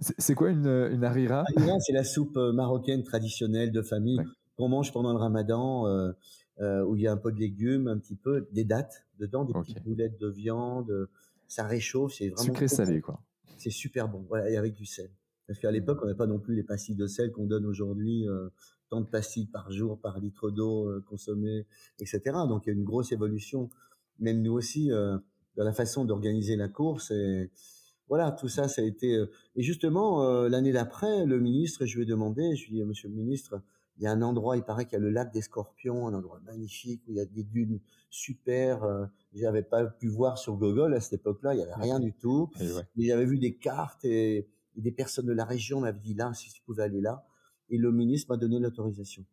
[0.00, 1.44] C'est quoi une, une harira?
[1.56, 4.20] Harira, c'est la soupe marocaine traditionnelle de famille
[4.56, 5.86] qu'on mange pendant le ramadan,
[6.60, 9.54] où il y a un peu de légumes, un petit peu, des dates dedans, des
[9.54, 11.08] petites boulettes de viande.
[11.48, 12.42] Ça réchauffe, c'est vraiment...
[12.44, 13.20] Sucré salé, quoi.
[13.56, 15.10] C'est super bon, voilà, et avec du sel.
[15.50, 18.28] Parce qu'à l'époque, on n'avait pas non plus les pastilles de sel qu'on donne aujourd'hui,
[18.28, 18.48] euh,
[18.88, 21.66] tant de pastilles par jour, par litre d'eau euh, consommée,
[21.98, 22.20] etc.
[22.48, 23.68] Donc il y a une grosse évolution,
[24.20, 25.18] même nous aussi, euh,
[25.56, 27.10] dans la façon d'organiser la course.
[27.10, 27.50] Et
[28.08, 29.24] voilà, tout ça, ça a été.
[29.56, 33.08] et justement, l'année d'après, le ministre, je lui ai demandé, je lui ai dit, Monsieur
[33.08, 33.60] le ministre,
[34.00, 36.14] il y a un endroit, il paraît qu'il y a le lac des Scorpions, un
[36.14, 37.80] endroit magnifique où il y a des dunes
[38.10, 38.82] super.
[38.82, 42.12] Euh, j'avais pas pu voir sur Google à cette époque-là, il y avait rien du
[42.12, 42.50] tout.
[42.96, 46.32] Mais j'avais vu des cartes et et des personnes de la région m'avaient dit là,
[46.34, 47.26] si tu pouvais aller là.
[47.68, 49.24] Et le ministre m'a donné l'autorisation.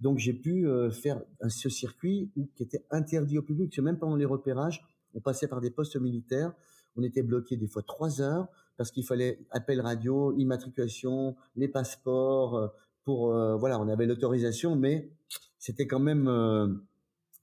[0.00, 3.70] Donc j'ai pu euh, faire ce circuit qui était interdit au public.
[3.70, 6.52] Parce même pendant les repérages, on passait par des postes militaires.
[6.96, 12.72] On était bloqué des fois trois heures parce qu'il fallait appel radio, immatriculation, les passeports.
[13.06, 15.10] Euh, pour euh, voilà, on avait l'autorisation, mais
[15.58, 16.24] c'était quand même.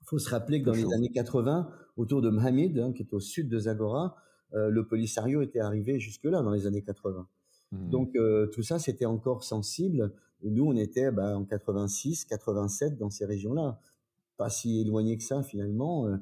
[0.01, 3.14] Il faut se rappeler que dans les années 80, autour de Mohamed, hein, qui est
[3.14, 4.16] au sud de Zagora,
[4.53, 7.28] euh, le Polisario était arrivé jusque-là dans les années 80.
[7.72, 7.89] Mmh.
[7.89, 10.14] Donc euh, tout ça, c'était encore sensible.
[10.41, 13.80] Et nous, on était bah, en 86, 87 dans ces régions-là,
[14.38, 16.07] pas si éloigné que ça finalement.
[16.07, 16.18] Euh.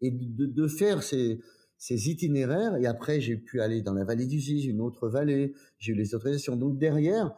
[0.00, 1.40] et de, faire ces,
[1.80, 2.76] itinéraires.
[2.76, 5.54] Et après, j'ai pu aller dans la vallée du une autre vallée.
[5.78, 6.56] J'ai eu les autorisations.
[6.56, 7.34] Donc derrière,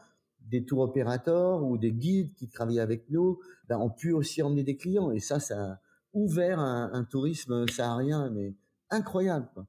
[0.48, 3.38] des tours opérateurs ou des guides qui travaillaient avec nous
[3.68, 5.10] ben, ont pu aussi emmener des clients.
[5.10, 5.80] Et ça, ça a
[6.12, 8.54] ouvert un, un tourisme saharien, mais
[8.90, 9.48] incroyable.
[9.54, 9.66] Quoi.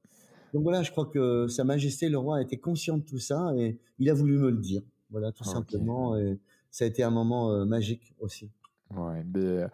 [0.52, 3.52] Donc voilà, je crois que Sa Majesté le roi a été conscient de tout ça
[3.56, 4.82] et il a voulu me le dire.
[5.10, 6.16] Voilà, tout simplement.
[6.16, 6.38] Et
[6.70, 8.50] ça a été un moment euh, magique aussi.
[8.94, 9.68] Ouais, mais euh,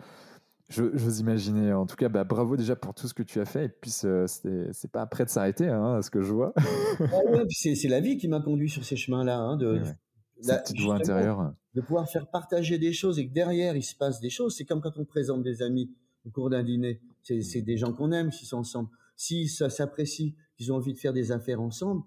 [0.68, 1.72] je, vous imaginais.
[1.72, 3.66] En tout cas, bah, bravo déjà pour tout ce que tu as fait.
[3.66, 6.52] Et puis, c'est pas prêt de s'arrêter, hein, à ce que je vois.
[6.56, 7.04] Ah
[7.50, 9.38] c'est la vie qui m'a conduit sur ces chemins-là.
[9.38, 9.82] Hein, de,
[10.42, 11.54] la, petite voix intérieure.
[11.74, 14.56] De pouvoir faire partager des choses et que derrière, il se passe des choses.
[14.56, 15.90] C'est comme quand on présente des amis
[16.24, 17.00] au cours d'un dîner.
[17.22, 18.88] C'est des gens qu'on aime qui sont ensemble.
[19.16, 22.02] Si ça s'apprécie, qu'ils ont envie de faire des affaires ensemble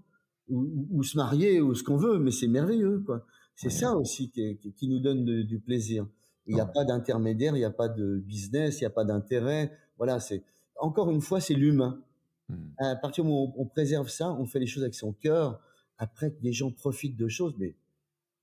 [0.48, 3.26] ou, se marier ou ce qu'on veut, mais c'est merveilleux, quoi.
[3.56, 6.08] C'est ça aussi qui, qui, nous donne du plaisir.
[6.48, 9.04] Il n'y a pas d'intermédiaire, il n'y a pas de business, il n'y a pas
[9.04, 9.72] d'intérêt.
[9.98, 10.44] Voilà, c'est
[10.80, 12.02] encore une fois, c'est l'humain.
[12.48, 12.70] Hmm.
[12.78, 15.62] À partir du moment où on, préserve ça, on fait les choses avec son cœur.
[15.98, 17.76] Après, que des gens profitent de choses, mais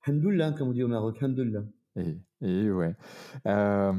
[0.05, 1.63] Hamdullah, comme on dit au Maroc, Hamdullah.
[1.97, 2.95] Et, et ouais.
[3.47, 3.93] Euh,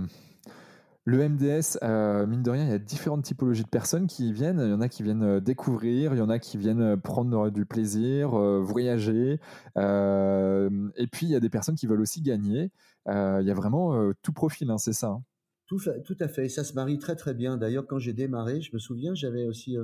[1.04, 4.32] le MDS, euh, mine de rien, il y a différentes typologies de personnes qui y
[4.32, 4.60] viennent.
[4.60, 7.50] Il y en a qui viennent euh, découvrir, il y en a qui viennent prendre
[7.50, 9.40] du plaisir, voyager.
[9.76, 12.70] et puis, il y a des personnes qui veulent aussi gagner.
[13.06, 15.08] il y a vraiment tout profil, hein, c'est ça.
[15.08, 15.22] Hein.
[15.66, 16.46] Tout, tout à fait.
[16.46, 17.58] Et ça se marie très très bien.
[17.58, 19.76] D'ailleurs, quand j'ai démarré, je me souviens, j'avais aussi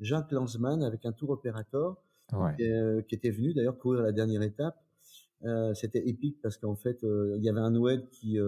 [0.00, 1.96] Jacques Lanzmann avec un tour opérateur
[2.56, 4.76] qui, était venu d'ailleurs courir la dernière étape.
[5.74, 8.38] C'était épique parce qu'en fait, il y avait un oued qui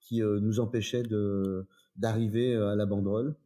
[0.00, 3.36] qui nous empêchait de d'arriver à la banderole.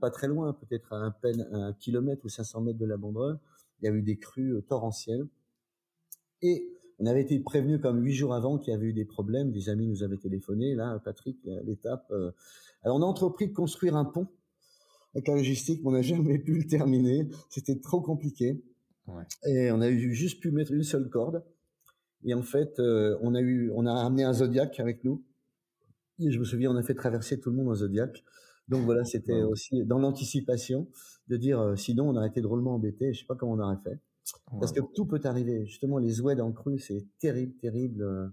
[0.00, 3.38] pas très loin, peut-être à un peine un kilomètre ou 500 mètres de la banderole.
[3.80, 5.26] Il y a eu des crues torrentielles.
[6.42, 6.68] Et
[6.98, 9.52] on avait été prévenu comme huit jours avant qu'il y avait eu des problèmes.
[9.52, 10.74] Des amis nous avaient téléphoné.
[10.74, 12.12] Là, Patrick, l'étape.
[12.82, 14.28] Alors, on a entrepris de construire un pont
[15.14, 17.28] avec la logistique, mais on n'a jamais pu le terminer.
[17.50, 18.62] C'était trop compliqué.
[19.06, 19.22] Ouais.
[19.46, 21.42] Et on a juste pu mettre une seule corde.
[22.24, 25.22] Et en fait, on a eu, on a amené un Zodiac avec nous
[26.18, 28.24] je me souviens, on a fait traverser tout le monde en Zodiac.
[28.68, 30.88] Donc voilà, c'était aussi dans l'anticipation
[31.28, 33.14] de dire, euh, sinon on aurait été drôlement embêté.
[33.14, 33.98] Je sais pas comment on aurait fait.
[34.60, 35.64] Parce que tout peut arriver.
[35.64, 38.30] Justement, les oueds en cru, c'est terrible, terrible.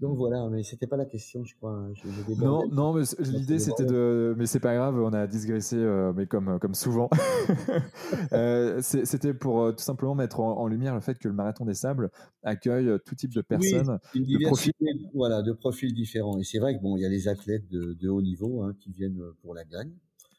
[0.00, 1.72] Donc voilà, mais c'était pas la question, je crois.
[1.72, 1.92] Hein.
[2.38, 6.26] non, non, mais l'idée c'était de, mais c'est pas grave, on a digressé, euh, mais
[6.26, 7.10] comme comme souvent.
[8.32, 11.74] euh, c'était pour euh, tout simplement mettre en, lumière le fait que le marathon des
[11.74, 12.10] sables
[12.42, 14.72] accueille tout type de personnes, de profils,
[15.12, 16.38] voilà, de profils différents.
[16.38, 18.74] Et c'est vrai que bon, il y a les athlètes de, de haut niveau hein,
[18.80, 19.92] qui viennent pour la gagne.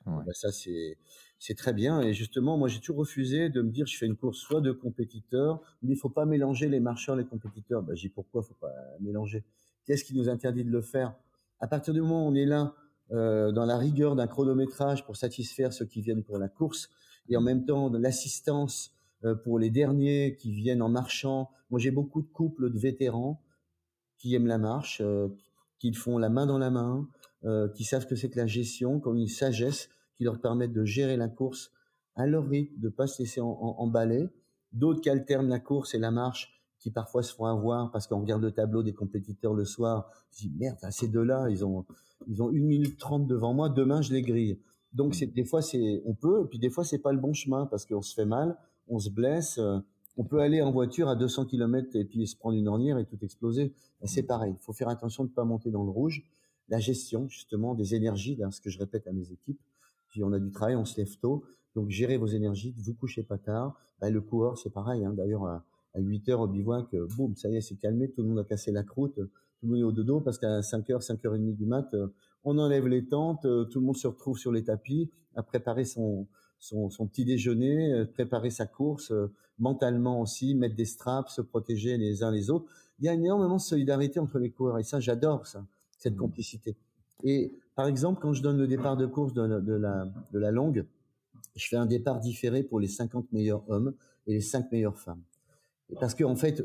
[0.08, 0.24] Ouais.
[0.26, 0.98] Ben ça c'est
[1.42, 2.02] c'est très bien.
[2.02, 4.72] Et justement, moi, j'ai toujours refusé de me dire, je fais une course soit de
[4.72, 7.82] compétiteurs, mais il faut pas mélanger les marcheurs, les compétiteurs.
[7.82, 9.44] Ben, j'ai pourquoi faut pas mélanger?
[9.84, 11.16] Qu'est-ce qui nous interdit de le faire?
[11.60, 12.76] À partir du moment où on est là,
[13.12, 16.92] euh, dans la rigueur d'un chronométrage pour satisfaire ceux qui viennent pour la course,
[17.28, 21.50] et en même temps de l'assistance euh, pour les derniers qui viennent en marchant.
[21.72, 23.42] Moi, j'ai beaucoup de couples de vétérans
[24.20, 25.30] qui aiment la marche, euh,
[25.80, 27.10] qui font la main dans la main,
[27.74, 29.90] qui savent que c'est que la gestion, comme une sagesse
[30.22, 31.72] qui leur permettent de gérer la course
[32.14, 34.30] à leur rythme, de pas se laisser emballer.
[34.72, 38.22] D'autres qui alternent la course et la marche, qui parfois se font avoir parce qu'on
[38.22, 41.88] regarde le tableau des compétiteurs le soir, je dis merde, ces deux-là, ils ont
[42.28, 44.60] ils ont une minute trente devant moi, demain je les grille.
[44.94, 47.66] Donc des fois c'est on peut, et puis des fois c'est pas le bon chemin
[47.66, 48.56] parce qu'on se fait mal,
[48.90, 49.58] on se blesse.
[49.58, 49.80] Euh,
[50.18, 53.06] on peut aller en voiture à 200 km et puis se prendre une ornière et
[53.06, 53.74] tout exploser.
[54.02, 54.54] Ben, c'est pareil.
[54.56, 56.22] Il faut faire attention de ne pas monter dans le rouge.
[56.70, 59.60] La gestion, justement, des énergies, ce que je répète à mes équipes,
[60.12, 61.44] puis on a du travail, on se lève tôt.
[61.74, 63.76] Donc gérez vos énergies, vous couchez pas tard.
[64.00, 65.04] Bah, le coureur, c'est pareil.
[65.06, 65.14] Hein.
[65.14, 65.64] D'ailleurs, à,
[65.96, 68.44] 8 heures au bivouac, euh, boum, ça y est, c'est calmé, tout le monde a
[68.44, 69.28] cassé la croûte, tout
[69.64, 71.94] le monde est au dodo parce qu'à 5 heures, 5 heures et demie du mat,
[71.94, 72.08] euh,
[72.44, 75.84] on enlève les tentes, euh, tout le monde se retrouve sur les tapis, à préparer
[75.84, 76.28] son,
[76.60, 79.14] son, son petit déjeuner, préparer sa course,
[79.60, 82.66] mentalement aussi, mettre des straps, se protéger les uns les autres.
[83.00, 85.66] Il y a énormément de solidarité entre les coureurs et ça, j'adore ça,
[85.98, 86.18] cette mmh.
[86.18, 86.78] complicité.
[87.24, 90.86] Et par exemple, quand je donne le départ de course de, la, de la longue,
[91.56, 93.94] je fais un départ différé pour les 50 meilleurs hommes
[94.28, 95.22] et les 5 meilleures femmes.
[96.00, 96.64] parce qu'en en fait,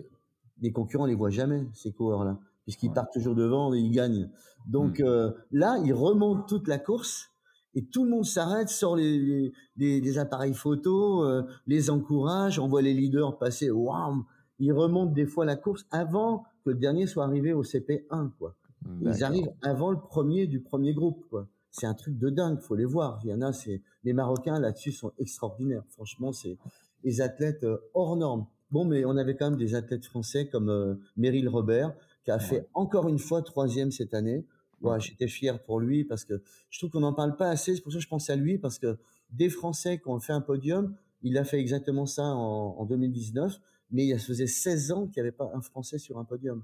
[0.61, 4.31] les concurrents les voient jamais, ces coureurs-là, puisqu'ils partent toujours devant et ils gagnent.
[4.67, 5.05] Donc hmm.
[5.05, 7.31] euh, là, ils remontent toute la course
[7.75, 12.81] et tout le monde s'arrête, sort les, les, appareils photo, euh, les encourage, on voit
[12.81, 14.25] les leaders passer, waouh,
[14.59, 18.57] ils remontent des fois la course avant que le dernier soit arrivé au CP1, quoi.
[19.03, 21.49] Ils arrivent avant le premier du premier groupe, quoi.
[21.70, 23.20] C'est un truc de dingue, faut les voir.
[23.22, 25.82] Il y en a, c'est les Marocains là-dessus sont extraordinaires.
[25.91, 26.57] Franchement, c'est
[27.05, 28.47] les athlètes euh, hors normes.
[28.70, 32.39] Bon, mais on avait quand même des athlètes français comme euh, Meryl Robert qui a
[32.39, 34.45] fait encore une fois troisième cette année.
[34.82, 37.74] Ouais, j'étais fier pour lui parce que je trouve qu'on n'en parle pas assez.
[37.74, 38.99] C'est pour ça que je pense à lui parce que
[39.30, 43.59] des Français qui ont fait un podium, il a fait exactement ça en, en 2019,
[43.91, 46.62] mais il faisait 16 ans qu'il n'y avait pas un Français sur un podium.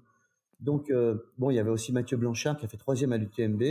[0.63, 3.63] Donc, euh, bon, il y avait aussi Mathieu Blanchard qui a fait troisième à l'UTMB,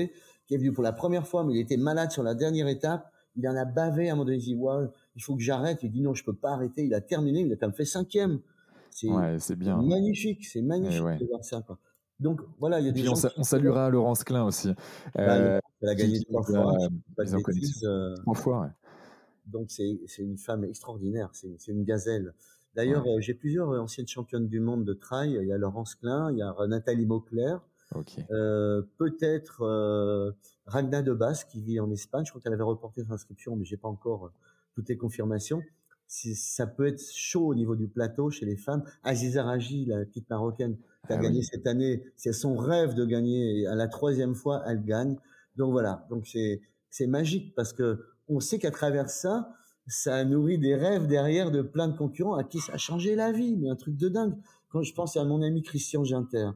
[0.46, 3.12] qui est venu pour la première fois, mais il était malade sur la dernière étape.
[3.38, 4.38] Il en a bavé à un moment donné.
[4.38, 4.86] Il dit, ouais,
[5.16, 5.80] il faut que j'arrête.
[5.84, 6.84] Il dit, non, je peux pas arrêter.
[6.84, 7.42] Il a terminé.
[7.42, 8.42] Il a quand même fait cinquième.
[8.90, 9.82] C'est ouais, bien.
[9.82, 10.46] magnifique.
[10.46, 11.64] C'est magnifique de voir ça.
[11.66, 11.80] Quoi.
[12.20, 13.14] Donc, voilà, il y a des gens.
[13.38, 14.68] On, saluera Laurence Klein aussi.
[15.16, 16.76] Bah, euh, elle a gagné trois fois.
[17.84, 18.68] Euh, trois fois, ouais.
[19.46, 21.30] Donc, c'est une femme extraordinaire.
[21.32, 22.34] C'est une gazelle.
[22.76, 25.38] D'ailleurs, euh, j'ai plusieurs euh, anciennes championnes du monde de trail.
[25.42, 27.62] Il y a Laurence Klein, il y a Nathalie Mauclair,
[28.32, 30.32] euh, peut-être euh,
[30.66, 32.26] Ragna de Bas qui vit en Espagne.
[32.26, 34.32] Je crois qu'elle avait reporté son inscription, mais j'ai pas encore euh,
[34.74, 35.62] toutes les confirmations.
[36.08, 38.84] Ça peut être chaud au niveau du plateau chez les femmes.
[39.04, 40.76] Aziza Raji, la petite marocaine,
[41.08, 43.62] qui a ah gagné cette année, c'est son rêve de gagner.
[43.62, 45.16] Et à la troisième fois, elle gagne.
[45.56, 46.06] Donc voilà.
[46.10, 49.54] Donc c'est c'est magique parce que on sait qu'à travers ça,
[49.88, 53.16] ça a nourri des rêves derrière de plein de concurrents à qui ça a changé
[53.16, 54.36] la vie, mais un truc de dingue.
[54.70, 56.52] Quand je pense à mon ami Christian Ginter,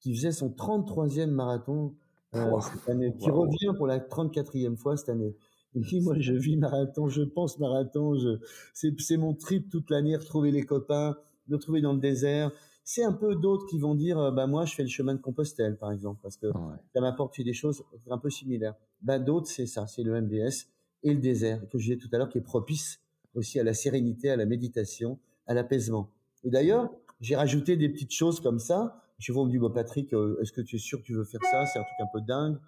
[0.00, 1.94] qui faisait son 33e marathon
[2.34, 5.36] euh, cette année, qui revient pour la 34e fois cette année.
[5.74, 8.40] Il dit, moi, je vis marathon, je pense marathon, je...
[8.74, 11.16] c'est mon trip toute l'année, retrouver les copains,
[11.48, 12.50] me retrouver dans le désert.
[12.82, 15.76] c'est un peu d'autres qui vont dire, bah moi je fais le chemin de Compostelle
[15.76, 16.48] par exemple parce que
[16.92, 18.74] ça m'apporte des choses un peu similaires.
[19.00, 20.66] Bah d'autres c'est ça, c'est le MDS
[21.02, 23.00] et le désert que je disais tout à l'heure qui est propice
[23.34, 26.10] aussi à la sérénité, à la méditation, à l'apaisement.
[26.44, 26.90] Et d'ailleurs,
[27.20, 29.02] j'ai rajouté des petites choses comme ça.
[29.18, 31.24] Je vous me dit, bon, Patrick, euh, est-ce que tu es sûr que tu veux
[31.24, 31.66] faire ça?
[31.66, 32.58] C'est un truc un peu dingue.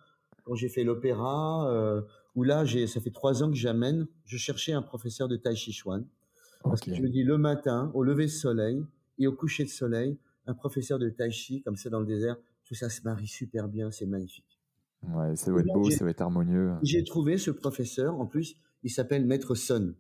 [0.45, 2.03] Quand j'ai fait l'opéra, euh,
[2.35, 5.55] où là, j'ai, ça fait trois ans que j'amène, je cherchais un professeur de Tai
[5.55, 6.05] Chi Chuan.
[6.63, 8.85] Parce que je me dis, le matin, au lever de soleil
[9.19, 12.37] et au coucher de soleil, un professeur de Tai Chi, comme ça dans le désert,
[12.65, 14.52] tout ça se marie super bien, c'est magnifique.
[15.09, 16.73] Ouais, ça doit être beau, ça va être harmonieux.
[16.83, 19.95] J'ai trouvé ce professeur, en plus, il s'appelle Maître Sun.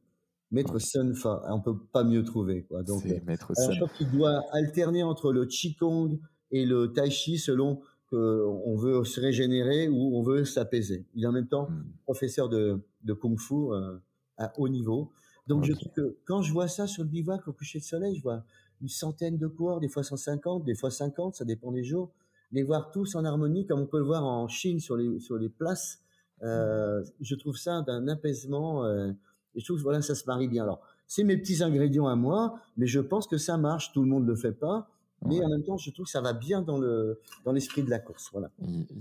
[0.50, 2.64] Maître Sun, Fa, on peut pas mieux trouver.
[2.64, 2.82] Quoi.
[2.82, 3.72] Donc, euh, Maître Sun.
[3.72, 7.80] Je crois qu'il doit alterner entre le Qigong et le Tai Chi selon
[8.10, 11.06] qu'on veut se régénérer ou on veut s'apaiser.
[11.14, 11.84] Il est en même temps hmm.
[12.04, 13.96] professeur de, de Kung Fu euh,
[14.36, 15.10] à haut niveau.
[15.46, 18.14] Donc je trouve que quand je vois ça sur le bivouac au coucher de soleil,
[18.16, 18.44] je vois
[18.82, 22.12] une centaine de coureurs, des fois 150, des fois 50, ça dépend des jours.
[22.52, 25.36] Les voir tous en harmonie, comme on peut le voir en Chine sur les, sur
[25.36, 26.00] les places,
[26.42, 28.84] euh, je trouve ça d'un apaisement.
[28.84, 29.10] Euh,
[29.54, 30.62] et je trouve que voilà, ça se marie bien.
[30.62, 33.92] Alors, c'est mes petits ingrédients à moi, mais je pense que ça marche.
[33.92, 34.88] Tout le monde le fait pas.
[35.24, 37.90] Mais en même temps, je trouve que ça va bien dans le dans l'esprit de
[37.90, 38.28] la course.
[38.32, 38.50] Voilà.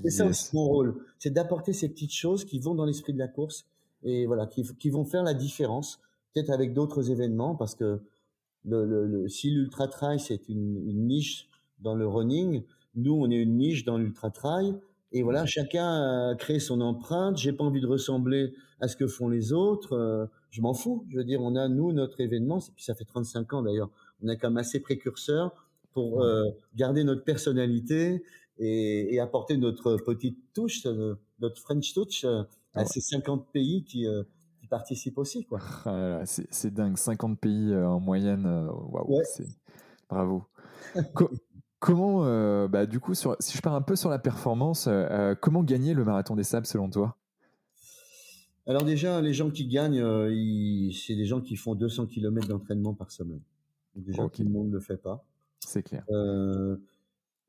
[0.04, 3.18] C'est ça aussi mon rôle, c'est d'apporter ces petites choses qui vont dans l'esprit de
[3.18, 3.66] la course
[4.04, 5.99] et voilà, qui, qui vont faire la différence,
[6.34, 8.02] peut-être avec d'autres événements, parce que
[8.66, 11.49] le, le, si l'ultra trail c'est une, une, niche
[11.80, 12.64] dans le running,
[12.95, 14.75] nous on est une niche dans l'ultra trail.
[15.13, 17.37] Et voilà, chacun a créé son empreinte.
[17.37, 19.93] J'ai pas envie de ressembler à ce que font les autres.
[19.93, 21.05] Euh, je m'en fous.
[21.09, 23.89] Je veux dire, on a nous notre événement, puis ça fait 35 ans d'ailleurs.
[24.23, 25.53] On est quand même assez précurseur
[25.93, 28.23] pour euh, garder notre personnalité
[28.57, 33.83] et, et, apporter notre petite touche, euh, notre French touch euh, à ces 50 pays
[33.83, 34.05] qui,
[34.59, 35.45] qui participent aussi.
[35.45, 35.59] Quoi.
[35.85, 38.45] Ah c'est dingue, 50 pays en moyenne.
[38.45, 39.21] Waouh, wow,
[40.09, 40.43] bravo.
[41.82, 42.23] comment,
[42.69, 44.88] bah, du coup, sur, si je pars un peu sur la performance,
[45.41, 47.17] comment gagner le marathon des sables selon toi?
[48.67, 52.93] Alors déjà, les gens qui gagnent, euh, c'est des gens qui font 200 km d'entraînement
[52.93, 53.41] par semaine.
[53.95, 55.25] Déjà, tout le monde ne le fait pas.
[55.59, 56.05] C'est clair.
[56.09, 56.77] Euh,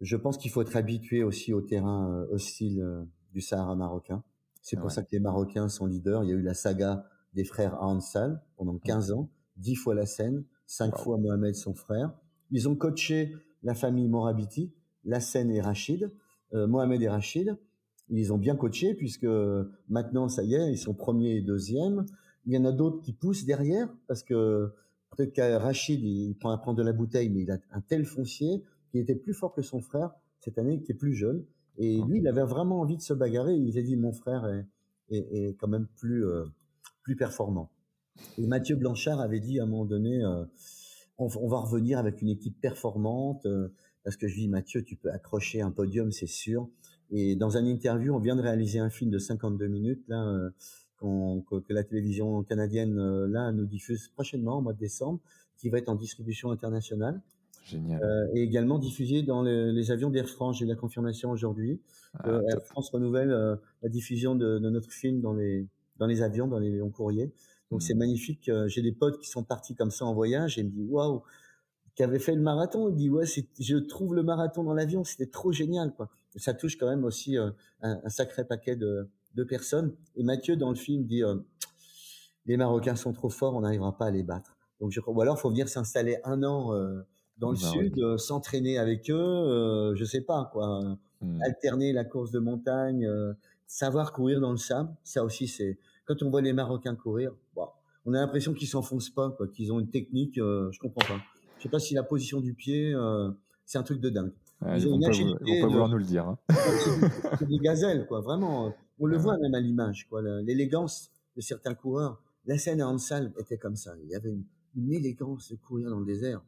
[0.01, 4.23] je pense qu'il faut être habitué aussi au terrain euh, hostile euh, du Sahara marocain.
[4.63, 6.23] C'est pour ça que les Marocains sont leaders.
[6.23, 7.05] Il y a eu la saga
[7.35, 12.13] des frères Ansal pendant 15 ans, 10 fois la Seine, 5 fois Mohamed son frère.
[12.53, 14.73] Ils ont coaché la famille Morabiti,
[15.05, 16.11] la Seine et Rachid,
[16.53, 17.57] Mohamed et Rachid.
[18.11, 19.27] Ils ont bien coaché puisque
[19.89, 22.05] maintenant, ça y est, ils sont premiers et deuxièmes.
[22.47, 24.73] Il y en a d'autres qui poussent derrière parce que
[25.11, 28.05] peut-être qu'à Rachid, il prend à prendre de la bouteille, mais il a un tel
[28.05, 31.45] foncier qui était plus fort que son frère cette année, qui est plus jeune.
[31.79, 33.55] Et lui, il avait vraiment envie de se bagarrer.
[33.55, 34.67] Il a dit, mon frère est,
[35.17, 36.45] est, quand même plus, euh,
[37.03, 37.71] plus performant.
[38.39, 40.45] Et Mathieu Blanchard avait dit à un moment donné, euh,
[41.19, 43.69] on, on, va revenir avec une équipe performante, euh,
[44.05, 46.69] parce que je dis, Mathieu, tu peux accrocher un podium, c'est sûr.
[47.11, 50.51] Et dans un interview, on vient de réaliser un film de 52 minutes là euh,
[51.01, 55.21] que, la télévision canadienne euh, là nous diffuse prochainement au mois de décembre,
[55.57, 57.21] qui va être en distribution internationale.
[57.65, 58.03] Génial.
[58.03, 60.59] Euh, et également diffusé dans les, les avions d'Air France.
[60.59, 61.81] J'ai la confirmation aujourd'hui.
[62.19, 65.67] Ah, Air France renouvelle euh, la diffusion de, de, notre film dans les
[65.99, 67.33] dans les avions, dans les longs courriers.
[67.73, 67.85] Donc mmh.
[67.85, 68.51] c'est magnifique.
[68.67, 71.23] J'ai des potes qui sont partis comme ça en voyage et me disent waouh,
[71.97, 72.89] qui avait fait le marathon.
[72.89, 76.77] Il dit ouais, je trouve le marathon dans l'avion, c'était trop génial quoi ça touche
[76.77, 77.51] quand même aussi euh,
[77.83, 79.95] un, sacré paquet de, de, personnes.
[80.17, 81.37] Et Mathieu, dans le film, dit euh,
[82.47, 84.57] les Marocains sont trop forts, on n'arrivera pas à les battre.
[84.81, 87.03] Donc je crois, ou alors faut venir s'installer un an euh,
[87.39, 90.81] dans le bah sud, s'entraîner avec eux, je sais pas quoi,
[91.21, 91.43] hmm.
[91.43, 93.09] alterner la course de montagne,
[93.67, 94.95] savoir courir dans le sable.
[95.03, 97.33] Ça aussi, c'est quand on voit les Marocains courir,
[98.05, 101.21] on a l'impression qu'ils s'enfoncent pas, qu'ils ont une technique, je comprends pas.
[101.59, 102.95] Je sais pas si la position du pied,
[103.65, 104.33] c'est un truc de dingue
[104.77, 106.27] ils, vont, pas, vouloir nous le dire.
[106.27, 106.39] Hein.
[107.39, 108.73] C'est des gazelles, quoi, vraiment.
[108.99, 112.21] On le voit même à l'image, quoi, l'élégance de certains coureurs.
[112.47, 113.93] La scène à Hansal était comme ça.
[114.05, 116.41] Il y avait une, élégance de courir dans le désert.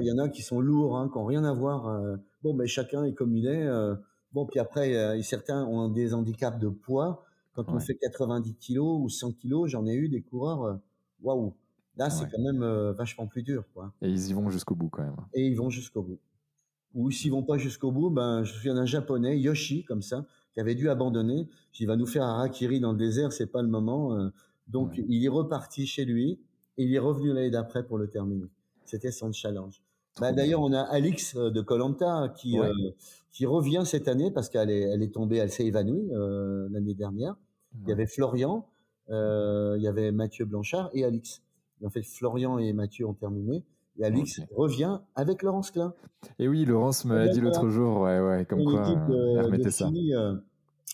[0.00, 1.88] il y en a qui sont lourds, hein, qui n'ont rien à voir.
[1.88, 3.66] Euh, bon, mais chacun est comme il est.
[3.66, 3.94] Euh,
[4.32, 7.24] bon, puis après, euh, certains ont des handicaps de poids.
[7.64, 10.78] Quand on fait 90 kilos ou 100 kilos, j'en ai eu des coureurs.
[11.22, 11.54] Waouh!
[11.96, 13.64] Là, c'est quand même vachement plus dur.
[13.74, 13.92] Quoi.
[14.02, 15.16] Et ils y vont jusqu'au bout quand même.
[15.34, 16.20] Et ils vont jusqu'au bout
[16.94, 20.26] ou s'ils vont pas jusqu'au bout, ben, je me souviens d'un japonais, Yoshi, comme ça,
[20.52, 21.48] qui avait dû abandonner.
[21.78, 24.16] Il va nous faire un rakiri dans le désert, c'est pas le moment.
[24.16, 24.30] Euh.
[24.66, 26.40] donc, il est reparti chez lui
[26.76, 28.48] et il est revenu l'année d'après pour le terminer.
[28.84, 29.82] C'était son challenge.
[30.20, 32.72] Ben, D'ailleurs, on a Alix euh, de Colanta qui, euh,
[33.30, 36.10] qui revient cette année parce qu'elle est, elle est tombée, elle s'est évanouie
[36.70, 37.36] l'année dernière.
[37.74, 38.66] Il y avait Florian,
[39.08, 41.42] il y avait Mathieu Blanchard et Alix.
[41.84, 43.64] En fait, Florian et Mathieu ont terminé.
[43.98, 45.92] Et Alix revient avec Laurence Klein.
[46.38, 49.90] Et oui, Laurence me l'a dit l'autre jour, ouais, ouais, comme quoi, elle remettait ça.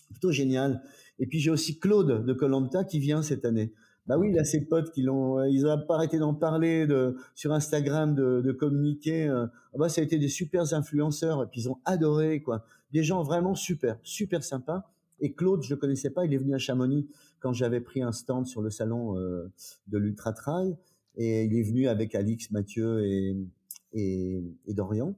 [0.09, 0.81] plutôt génial.
[1.19, 3.73] Et puis j'ai aussi Claude de Colanta qui vient cette année.
[4.07, 7.17] Bah oui, il a ses potes qui l'ont, ils n'ont pas arrêté d'en parler, de,
[7.33, 9.27] sur Instagram, de, de communiquer.
[9.29, 12.65] Ah bah, ça a été des super influenceurs, et puis ils ont adoré, quoi.
[12.91, 14.91] Des gens vraiment super, super sympas.
[15.19, 17.07] Et Claude, je le connaissais pas, il est venu à Chamonix
[17.39, 19.51] quand j'avais pris un stand sur le salon euh,
[19.87, 20.75] de l'Ultra Trail.
[21.15, 23.37] Et il est venu avec Alix, Mathieu et,
[23.93, 25.15] et, et Dorian.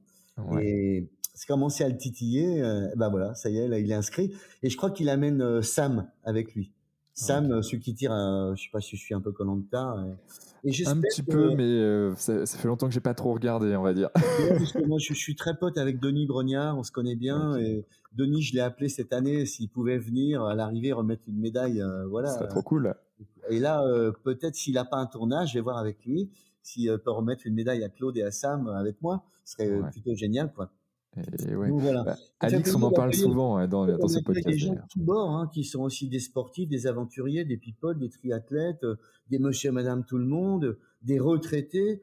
[0.60, 2.62] Et c'est commencé à le titiller.
[2.62, 4.32] Euh, bah voilà, ça y est, là il est inscrit.
[4.62, 6.72] Et je crois qu'il amène euh, Sam avec lui.
[7.18, 9.96] Sam, euh, celui qui tire, un, je sais pas si je suis un peu Colanta.
[10.64, 13.92] Et, un petit peu, mais ça, fait longtemps que j'ai pas trop regardé, on va
[13.92, 14.10] dire.
[14.86, 17.56] moi, je, suis très pote avec Denis Brognard, on se connaît bien.
[17.56, 21.82] Et Denis, je l'ai appelé cette année s'il pouvait venir à l'arrivée remettre une médaille.
[22.08, 22.30] voilà.
[22.30, 22.94] C'est trop cool.
[23.50, 23.82] Et là,
[24.24, 26.30] peut-être s'il n'a pas un tournage, je vais voir avec lui
[26.62, 29.24] s'il peut remettre une médaille à Claude et à Sam avec moi.
[29.44, 30.70] Ce serait plutôt génial, quoi.
[31.16, 31.70] Et ouais.
[31.70, 34.46] Bah, Alix, on en parle souvent dans, dans ce podcast.
[34.46, 36.86] Il y a des gens de tous bords hein, qui sont aussi des sportifs, des
[36.86, 38.96] aventuriers, des people, des triathlètes, euh,
[39.30, 42.02] des monsieur et madame tout le monde, des retraités,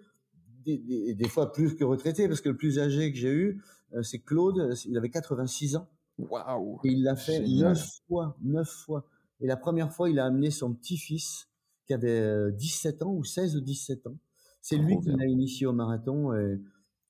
[0.66, 3.62] des, des, des, fois plus que retraités, parce que le plus âgé que j'ai eu,
[3.94, 5.88] euh, c'est Claude, il avait 86 ans.
[6.18, 9.06] Waouh il l'a fait neuf fois, neuf fois.
[9.42, 11.50] Et la première fois, il a amené son petit-fils,
[11.86, 14.18] qui avait 17 euh, ans, ou 16 ou 17 ans.
[14.62, 16.34] C'est lui qui l'a initié au marathon.
[16.34, 16.60] Et,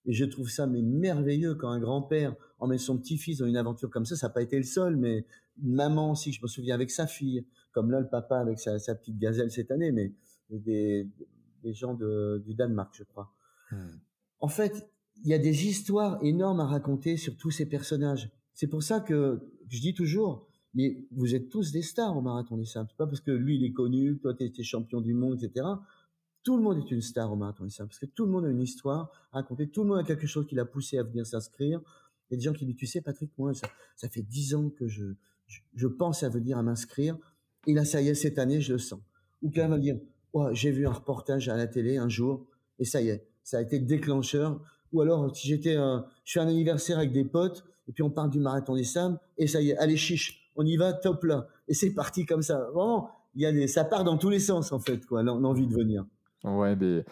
[0.05, 3.89] et je trouve ça mais merveilleux quand un grand-père emmène son petit-fils dans une aventure
[3.89, 4.15] comme ça.
[4.15, 5.25] Ça n'a pas été le seul, mais
[5.61, 8.79] une maman aussi, je me souviens avec sa fille, comme là le papa avec sa,
[8.79, 10.13] sa petite gazelle cette année, mais
[10.49, 11.07] des,
[11.63, 13.33] des gens de, du Danemark, je crois.
[13.71, 13.97] Hmm.
[14.39, 14.89] En fait,
[15.23, 18.29] il y a des histoires énormes à raconter sur tous ces personnages.
[18.53, 19.39] C'est pour ça que
[19.69, 22.89] je dis toujours, mais vous êtes tous des stars au marathon des sables.
[22.97, 25.65] pas parce que lui il est connu, toi tu es champion du monde, etc.
[26.45, 28.49] Tout le monde est une star au marathon des parce que tout le monde a
[28.49, 31.25] une histoire à raconter, tout le monde a quelque chose qui l'a poussé à venir
[31.25, 31.81] s'inscrire.
[32.29, 33.51] Il y a des gens qui disent, tu sais, Patrick, moi,
[33.95, 35.05] ça, fait dix ans que je,
[35.73, 37.17] je, pense à venir à m'inscrire.
[37.65, 38.99] Et là, ça y est, cette année, je le sens.
[39.41, 39.97] Ou quelqu'un va dire,
[40.33, 42.45] oh, j'ai vu un reportage à la télé un jour,
[42.77, 44.61] et ça y est, ça a été déclencheur.
[44.93, 48.29] Ou alors, si j'étais, je fais un anniversaire avec des potes, et puis on parle
[48.29, 51.47] du marathon des Sam, et ça y est, allez chiche, on y va, top là.
[51.67, 52.69] Et c'est parti comme ça.
[52.71, 55.65] Vraiment, il y a des, ça part dans tous les sens, en fait, quoi, l'envie
[55.65, 56.05] de venir.
[56.45, 57.03] Ouais, mais.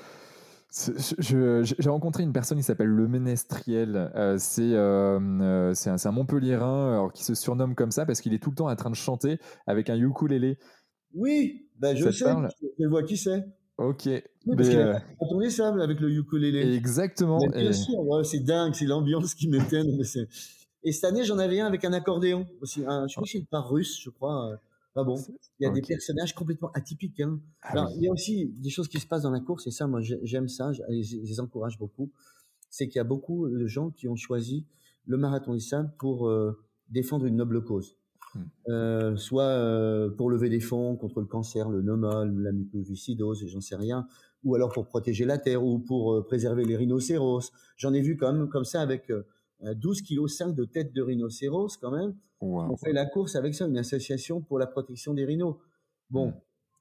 [1.19, 4.11] J'ai rencontré une personne qui s'appelle Le Ménestriel.
[4.15, 8.33] Euh, c'est euh, euh, un, un Montpellierin alors, qui se surnomme comme ça parce qu'il
[8.33, 10.57] est tout le temps en train de chanter avec un ukulélé.
[11.13, 12.25] Oui, bah, je sais,
[12.79, 13.45] je, vois qui c'est.
[13.77, 14.05] Ok.
[14.05, 16.75] Oui, parce qu'il a tourné ça avec le ukulélé.
[16.75, 17.37] Exactement.
[17.53, 19.85] bien sûr, c'est dingue, c'est l'ambiance qui m'éteint.
[20.83, 22.83] Et cette année, j'en avais un avec un accordéon aussi.
[22.87, 24.59] Un, je crois que c'est pas russe, je crois.
[24.95, 25.15] Ah bon
[25.59, 27.19] Il y a des personnages complètement atypiques.
[27.19, 27.39] Hein.
[27.61, 29.71] Ah Alors, il y a aussi des choses qui se passent dans la course, et
[29.71, 32.11] ça, moi, j'aime ça, je les encourage beaucoup.
[32.69, 34.65] C'est qu'il y a beaucoup de gens qui ont choisi
[35.05, 37.97] le marathon Nissan pour euh, défendre une noble cause.
[38.35, 38.41] Hmm.
[38.69, 43.61] Euh, soit euh, pour lever des fonds contre le cancer, le nomol, la mucoviscidose, j'en
[43.61, 44.07] sais rien,
[44.43, 47.51] ou alors pour protéger la terre, ou pour euh, préserver les rhinocéros.
[47.77, 49.11] J'en ai vu comme comme ça avec
[49.63, 52.15] 12 kg 5 de tête de rhinocéros quand même.
[52.41, 55.55] On fait la course avec ça, une association pour la protection des rhinos.
[56.09, 56.33] Bon, hmm.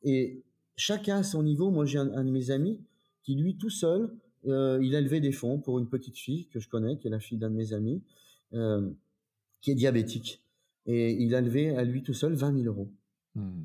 [0.03, 0.43] et
[0.77, 1.71] chacun à son niveau.
[1.71, 2.81] Moi, j'ai un, de mes amis
[3.23, 4.11] qui, lui, tout seul,
[4.47, 7.11] euh, il a levé des fonds pour une petite fille que je connais, qui est
[7.11, 8.03] la fille d'un de mes amis,
[8.55, 8.91] euh,
[9.61, 10.43] qui est diabétique.
[10.87, 12.91] Et il a levé à lui tout seul 20 000 euros.
[13.35, 13.63] Hmm.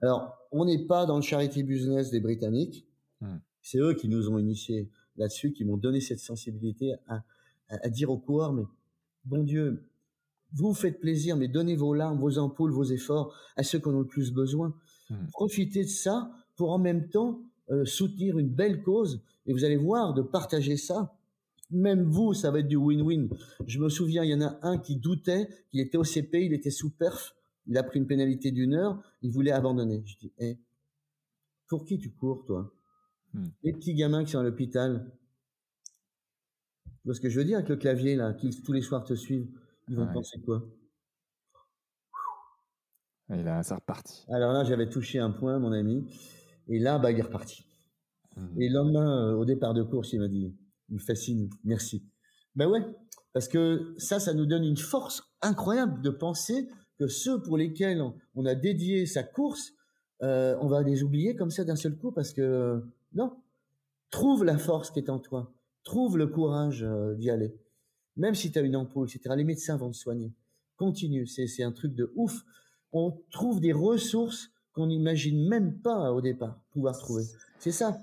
[0.00, 2.86] Alors, on n'est pas dans le charity business des Britanniques.
[3.20, 3.38] Hmm.
[3.60, 7.24] C'est eux qui nous ont initiés là-dessus, qui m'ont donné cette sensibilité à,
[7.68, 8.64] à, dire au coureur, mais
[9.24, 9.84] bon Dieu,
[10.52, 13.94] vous faites plaisir, mais donnez vos larmes, vos ampoules, vos efforts à ceux qui en
[13.94, 14.74] ont le plus besoin.
[15.10, 15.26] Hmm.
[15.32, 17.40] Profitez de ça pour en même temps
[17.70, 19.22] euh, soutenir une belle cause.
[19.46, 21.14] Et vous allez voir, de partager ça,
[21.70, 23.28] même vous, ça va être du win-win.
[23.66, 26.54] Je me souviens, il y en a un qui doutait, qu'il était au CP, il
[26.54, 27.34] était sous perf,
[27.66, 30.02] il a pris une pénalité d'une heure, il voulait abandonner.
[30.06, 30.58] Je dis, hé,
[31.66, 32.72] pour qui tu cours, toi?
[33.34, 33.48] Hmm.
[33.62, 35.12] Les petits gamins qui sont à l'hôpital,
[37.14, 39.48] ce que je veux dire avec le clavier, là, qui tous les soirs te suivent,
[39.88, 40.62] ils vont penser quoi?
[43.30, 44.24] Et là, c'est reparti.
[44.28, 46.06] Alors là, j'avais touché un point, mon ami,
[46.66, 47.64] et là, bah, il est reparti.
[48.36, 48.60] Mmh.
[48.60, 50.56] Et le lendemain, euh, au départ de course, il m'a dit,
[50.88, 52.04] il me fascine, merci.
[52.54, 52.80] Ben ouais,
[53.32, 58.02] parce que ça, ça nous donne une force incroyable de penser que ceux pour lesquels
[58.34, 59.72] on a dédié sa course,
[60.22, 62.82] euh, on va les oublier comme ça d'un seul coup parce que
[63.12, 63.36] non,
[64.10, 65.52] trouve la force qui est en toi.
[65.88, 67.56] Trouve le courage euh, d'y aller.
[68.16, 69.34] Même si tu as une ampoule, etc.
[69.34, 70.34] Les médecins vont te soigner.
[70.76, 72.44] Continue, c'est un truc de ouf.
[72.92, 77.24] On trouve des ressources qu'on n'imagine même pas au départ pouvoir trouver.
[77.58, 77.98] C'est ça.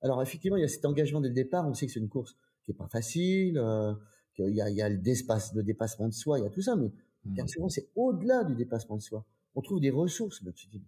[0.00, 1.68] Alors effectivement, il y a cet engagement dès le départ.
[1.68, 3.92] On sait que c'est une course qui est pas facile, euh,
[4.34, 6.62] qu'il y a, il y a le, le dépassement de soi, il y a tout
[6.62, 6.90] ça, mais
[7.26, 7.48] bien mmh.
[7.48, 9.26] souvent c'est au-delà du dépassement de soi.
[9.54, 10.40] On trouve des ressources.
[10.42, 10.82] Mais, tu dis,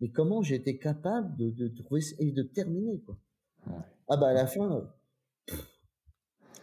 [0.00, 3.18] mais comment j'ai été capable de, de, trouver et de terminer quoi?
[4.08, 4.88] Ah bah à la fin,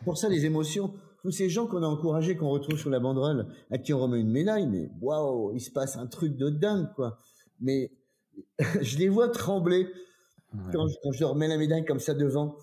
[0.04, 0.94] pour ça les émotions.
[1.22, 4.22] Tous ces gens qu'on a encouragés, qu'on retrouve sur la banderole, à qui on remet
[4.22, 7.18] une médaille, mais waouh, il se passe un truc de dingue quoi.
[7.60, 7.92] Mais
[8.82, 9.90] je les vois trembler
[10.72, 12.56] quand, je, leur mets la médaille comme ça devant.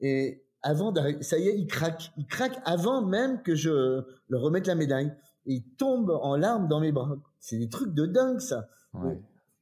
[0.00, 2.10] Et avant d'arriver, ça y est, ils craquent.
[2.16, 5.12] Ils craquent avant même que je leur remette la médaille.
[5.46, 7.16] Et ils tombent en larmes dans mes bras.
[7.38, 8.68] C'est des trucs de dingue, ça.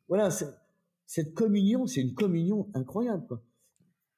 [0.08, 0.30] Voilà,
[1.06, 3.26] cette communion, c'est une communion incroyable.
[3.28, 3.42] Quoi.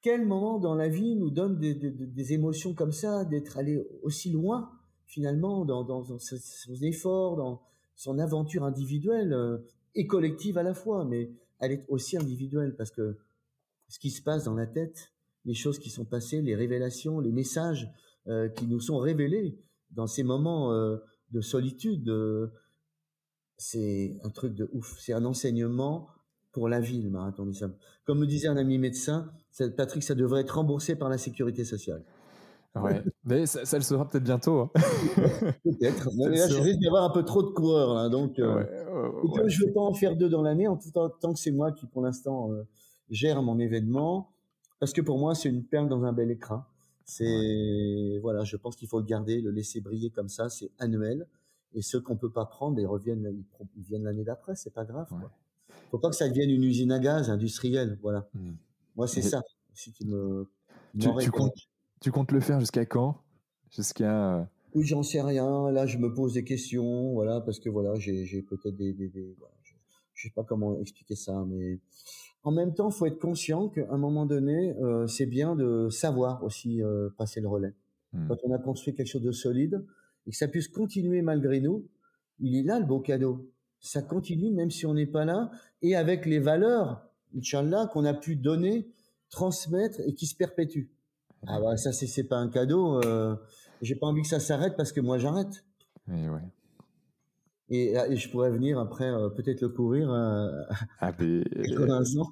[0.01, 4.71] Quel moment dans la vie nous donne des, émotions comme ça, d'être allé aussi loin,
[5.05, 6.17] finalement, dans, dans, dans
[7.35, 7.61] dans
[7.95, 9.59] son aventure individuelle euh,
[9.93, 13.19] et collective à la fois, mais elle est aussi individuelle parce que
[13.89, 15.11] ce qui se passe dans la tête,
[15.45, 17.91] les choses qui sont passées, les révélations, les messages
[18.27, 19.59] euh, qui nous sont révélés
[19.91, 20.97] dans ces moments euh,
[21.29, 22.11] de solitude,
[23.57, 24.97] c'est un truc de ouf.
[24.99, 26.09] C'est un enseignement
[26.51, 27.75] pour la vie, le marathon des sables.
[28.05, 29.31] Comme me disait un ami médecin,
[29.77, 32.03] Patrick, ça devrait être remboursé par la sécurité sociale.
[32.75, 34.61] Ouais, mais ça, le sera peut-être bientôt.
[34.61, 34.69] Hein.
[35.63, 36.09] peut-être.
[36.15, 38.35] Mais là, je risque d'avoir un peu trop de coureurs, là, donc.
[38.37, 41.73] je ne veux pas en faire deux dans l'année, en tout temps que c'est moi
[41.73, 42.49] qui, pour l'instant,
[43.09, 44.31] gère mon événement
[44.81, 46.65] parce que pour moi c'est une perle dans un bel écran.
[47.05, 50.49] C'est voilà, je pense qu'il faut le garder, le laisser briller comme ça.
[50.49, 51.27] C'est annuel
[51.73, 53.45] et ceux qu'on peut pas prendre, ils reviennent,
[53.75, 54.55] ils, viennent l'année d'après.
[54.55, 55.07] C'est pas grave.
[55.07, 55.31] Quoi.
[55.91, 57.99] Faut pas que ça devienne une usine à gaz industrielle.
[58.01, 58.27] Voilà.
[58.33, 58.51] Mmh.
[58.95, 59.41] Moi c'est ça
[60.05, 60.49] me.
[60.99, 61.53] Tu, tu, comptes,
[62.01, 63.21] tu comptes le faire jusqu'à quand?
[63.69, 64.39] Jusqu'à.
[64.39, 65.69] Euh oui, j'en sais rien.
[65.71, 69.35] Là, je me pose des questions, voilà, parce que voilà, j'ai peut-être des, des, des
[69.37, 69.73] voilà, je,
[70.13, 71.79] je sais pas comment expliquer ça, mais
[72.43, 76.43] en même temps, faut être conscient qu'à un moment donné, euh, c'est bien de savoir
[76.43, 77.73] aussi euh, passer le relais.
[78.13, 78.27] Hmm.
[78.27, 79.85] Quand on a construit quelque chose de solide
[80.25, 81.87] et que ça puisse continuer malgré nous,
[82.39, 83.51] il est là le beau cadeau.
[83.81, 85.51] Ça continue même si on n'est pas là
[85.81, 88.91] et avec les valeurs, Inch'Allah, qu'on a pu donner,
[89.29, 90.91] transmettre et qui se perpétuent.
[91.47, 93.03] Ah bah ça c'est pas un cadeau.
[93.03, 93.35] Euh,
[93.81, 95.65] J'ai pas envie que ça s'arrête parce que moi j'arrête.
[96.07, 96.41] Oui, ouais.
[97.71, 100.49] Euh, et, je pourrais venir après euh, peut-être le courir euh,
[100.99, 101.43] ah, mais...
[101.63, 102.29] 80 ans.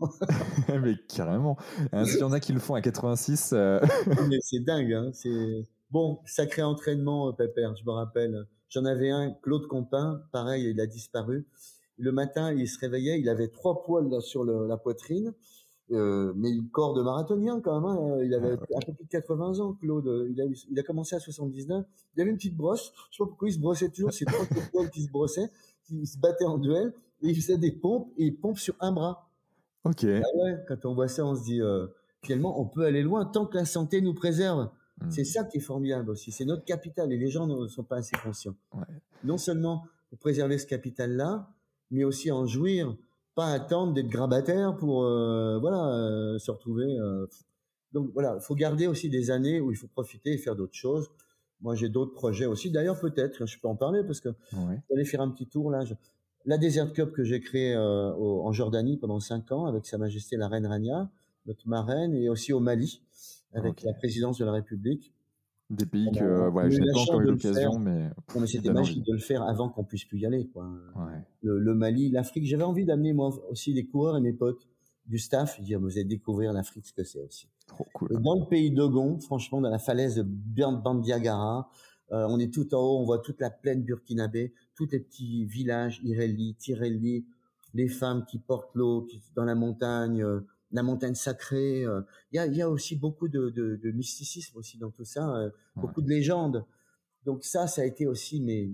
[0.81, 1.57] mais carrément.
[1.93, 3.53] Hein, S'il y en a qui le font à 86.
[3.53, 4.93] mais c'est dingue.
[4.93, 7.75] Hein, c'est bon, sacré entraînement, Pépère.
[7.75, 8.45] Je me rappelle.
[8.69, 10.21] J'en avais un, Claude Compin.
[10.31, 11.47] Pareil, il a disparu.
[11.97, 15.33] Le matin, il se réveillait, il avait trois poils sur la poitrine.
[15.91, 17.89] Euh, mais le corps de marathonien quand même.
[17.89, 18.19] Hein.
[18.23, 20.27] Il avait un peu plus de 80 ans, Claude.
[20.29, 21.83] Il a, il a commencé à 79.
[22.15, 22.93] Il avait une petite brosse.
[23.11, 24.13] Je sais pas pourquoi il se brossait toujours.
[24.13, 25.49] C'est trois poils qui se brossaient.
[25.89, 26.93] Il se battait en duel.
[27.21, 29.29] Et il faisait des pompes et il pompe sur un bras.
[29.83, 30.05] Ok.
[30.05, 31.87] Ah ouais, quand on voit ça, on se dit euh,
[32.23, 34.69] finalement, on peut aller loin tant que la santé nous préserve.
[35.01, 35.09] Hmm.
[35.09, 36.31] C'est ça qui est formidable aussi.
[36.31, 38.55] C'est notre capital et les gens ne sont pas assez conscients.
[38.73, 38.83] Ouais.
[39.23, 41.49] Non seulement pour préserver ce capital-là,
[41.91, 42.95] mais aussi en jouir
[43.35, 46.97] pas attendre d'être grabataire pour euh, voilà euh, se retrouver.
[46.99, 47.25] Euh.
[47.93, 50.75] Donc voilà, il faut garder aussi des années où il faut profiter et faire d'autres
[50.75, 51.09] choses.
[51.61, 52.69] Moi, j'ai d'autres projets aussi.
[52.69, 54.81] D'ailleurs, peut-être, je peux en parler parce que ouais.
[54.93, 55.83] aller faire un petit tour là.
[56.45, 60.47] La Desert Cup que j'ai créée en Jordanie pendant cinq ans avec Sa Majesté la
[60.47, 61.09] Reine Rania,
[61.45, 63.01] notre marraine, et aussi au Mali
[63.53, 65.13] avec la présidence de la République.
[65.69, 68.09] Des pays que je n'ai pas encore eu l'occasion, mais.
[68.33, 70.47] Non, mais c'était magique de le faire avant qu'on puisse plus y aller.
[70.47, 70.67] Quoi.
[70.95, 71.21] Ouais.
[71.43, 72.45] Le, le, Mali, l'Afrique.
[72.45, 74.67] J'avais envie d'amener moi aussi les coureurs et mes potes
[75.09, 77.47] du staff, dire vous allez découvrir l'Afrique, ce que c'est aussi.
[77.67, 78.19] Trop cool.
[78.21, 81.69] dans le pays d'Ogon, franchement, dans la falaise de Bandiagara,
[82.11, 85.45] euh, on est tout en haut, on voit toute la plaine burkinabé, tous les petits
[85.45, 87.25] villages, Ireli, Tireli,
[87.73, 90.23] les femmes qui portent l'eau dans la montagne.
[90.69, 91.83] Euh, la montagne sacrée.
[91.83, 92.01] Euh,
[92.31, 95.35] il y, a, y, a, aussi beaucoup de, de, de, mysticisme aussi dans tout ça,
[95.35, 96.65] euh, beaucoup de légendes.
[97.25, 98.69] Donc ça, ça a été aussi mais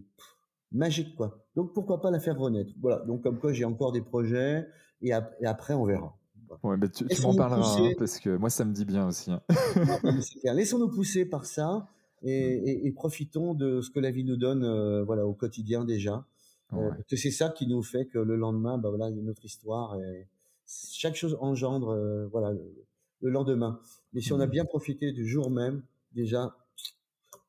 [0.71, 1.45] magique quoi.
[1.55, 2.73] Donc pourquoi pas la faire renaître.
[2.79, 2.99] Voilà.
[3.05, 4.67] Donc comme quoi j'ai encore des projets
[5.01, 6.17] et, après on verra.
[6.63, 9.31] Ouais, mais tu, tu m'en parleras hein, parce que moi ça me dit bien aussi.
[9.31, 9.41] Hein.
[10.53, 11.89] Laissons-nous pousser par ça
[12.21, 15.85] et, et, et, profitons de ce que la vie nous donne, euh, voilà, au quotidien
[15.85, 16.25] déjà.
[16.71, 16.89] Ouais.
[17.07, 19.29] que c'est ça qui nous fait que le lendemain, bah voilà, il y a une
[19.29, 19.95] autre histoire.
[19.99, 20.27] Et,
[20.67, 23.79] chaque chose engendre euh, voilà le, lendemain.
[24.13, 24.51] Mais si on a mmh.
[24.51, 26.55] bien profité du jour même, déjà,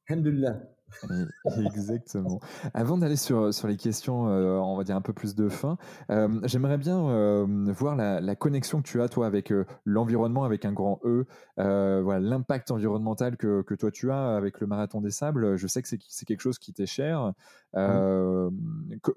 [0.09, 0.62] alhamdoulilah.
[1.66, 2.40] Exactement.
[2.74, 5.78] Avant d'aller sur, sur les questions, euh, on va dire un peu plus de fin,
[6.10, 9.52] euh, j'aimerais bien euh, voir la, la, connexion que tu as, toi, avec
[9.84, 11.26] l'environnement, avec un grand E,
[11.56, 15.56] voilà, l'impact environnemental que, que, toi tu as avec le Marathon des Sables.
[15.56, 17.32] Je sais que c'est quelque chose qui t'est cher.
[17.74, 18.48] Mmh.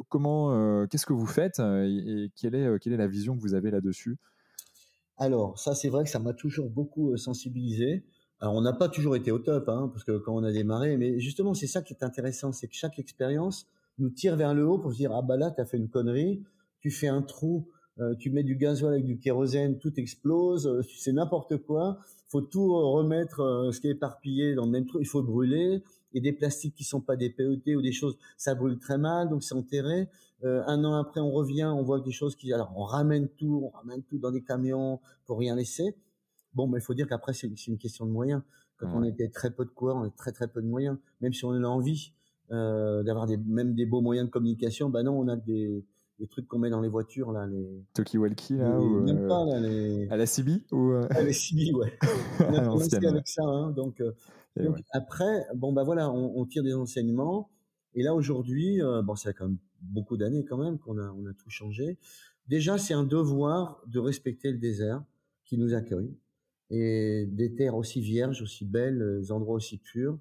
[0.10, 3.72] comment, qu'est-ce que vous faites et, quelle, est, quelle est la vision que vous avez
[3.72, 4.18] là-dessus?
[5.18, 8.06] Alors, ça, c'est vrai que ça m'a toujours beaucoup sensibilisé.
[8.42, 10.96] Alors, on n'a pas toujours été au top, hein, parce que quand on a démarré,
[10.98, 13.68] mais justement, c'est ça qui est intéressant, c'est que chaque expérience
[13.98, 15.90] nous tire vers le haut pour se dire, ah bah là, tu as fait une
[15.90, 16.42] connerie,
[16.80, 17.68] tu fais un trou,
[18.00, 22.00] euh, tu mets du gasoil avec du kérosène, tout explose, euh, c'est n'importe quoi.
[22.30, 25.84] faut tout remettre, euh, ce qui est éparpillé dans le même trou, il faut brûler.
[26.14, 29.30] Et des plastiques qui sont pas des PET ou des choses, ça brûle très mal,
[29.30, 30.08] donc c'est enterré.
[30.44, 33.70] un an après, on revient, on voit des choses qui, alors on ramène tout, on
[33.78, 35.96] ramène tout dans des camions pour rien laisser.
[36.54, 38.42] Bon, mais il faut dire qu'après, c'est une question de moyens.
[38.78, 40.98] Quand on était très peu de coureurs, on a très très peu de moyens.
[41.22, 42.14] Même si on a envie
[42.52, 45.86] euh, d'avoir des, même des beaux moyens de communication, bah non, on a des,
[46.30, 49.60] trucs qu'on met dans les voitures là, les Toki Walkie là, ou même pas là,
[49.60, 50.08] les...
[50.10, 51.08] à la CB ou euh?
[51.12, 51.98] à la CB, ouais.
[52.40, 54.12] on a commencé avec ça, hein, donc, euh,
[54.92, 57.50] après, bon bah voilà, on, on, tire des enseignements.
[57.94, 61.10] Et là aujourd'hui, euh, bon, ça a quand même beaucoup d'années quand même qu'on a,
[61.12, 61.98] on a tout changé.
[62.48, 65.04] Déjà, c'est un devoir de respecter le désert
[65.46, 66.18] qui nous accueille
[66.70, 70.20] et des terres aussi vierges, aussi belles, des endroits aussi purs.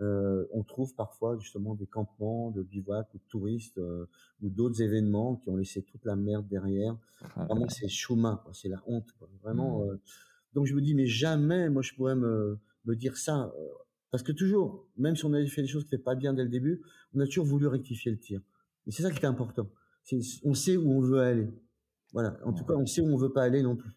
[0.00, 4.06] Euh, on trouve parfois justement des campements de bivouac ou de touristes euh,
[4.40, 6.96] ou d'autres événements qui ont laissé toute la merde derrière.
[7.34, 9.08] Ah vraiment, c'est chemin, c'est la honte.
[9.42, 9.80] Vraiment.
[9.80, 9.90] Mmh.
[9.90, 9.96] Euh,
[10.54, 13.52] donc je me dis, mais jamais, moi, je pourrais me, me dire ça.
[14.10, 16.44] parce que toujours, même si on avait fait des choses qui n'étaient pas bien dès
[16.44, 16.80] le début,
[17.14, 18.40] on a toujours voulu rectifier le tir.
[18.86, 19.68] Et c'est ça qui est important.
[20.44, 21.48] on sait où on veut aller.
[22.12, 22.38] Voilà.
[22.44, 23.90] En tout cas, on sait où on veut pas aller non plus.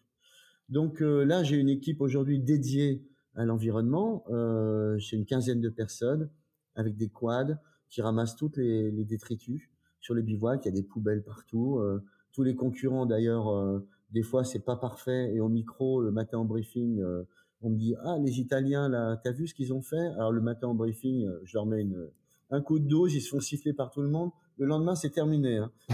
[0.72, 3.04] Donc là, j'ai une équipe aujourd'hui dédiée
[3.34, 4.24] à l'environnement.
[4.30, 6.30] Euh, c'est une quinzaine de personnes
[6.74, 7.58] avec des quads
[7.90, 9.68] qui ramassent toutes les, les détritus
[10.00, 10.64] sur les bivouacs.
[10.64, 11.78] Il y a des poubelles partout.
[11.78, 15.34] Euh, tous les concurrents, d'ailleurs, euh, des fois, c'est pas parfait.
[15.34, 17.24] Et au micro, le matin en briefing, euh,
[17.60, 20.06] on me dit ah les Italiens là, t'as vu ce qu'ils ont fait?
[20.16, 22.08] Alors le matin en briefing, euh, je leur mets une,
[22.50, 24.30] un coup de dose, ils se font siffler par tout le monde.
[24.58, 25.58] Le lendemain, c'est terminé.
[25.58, 25.70] Hein.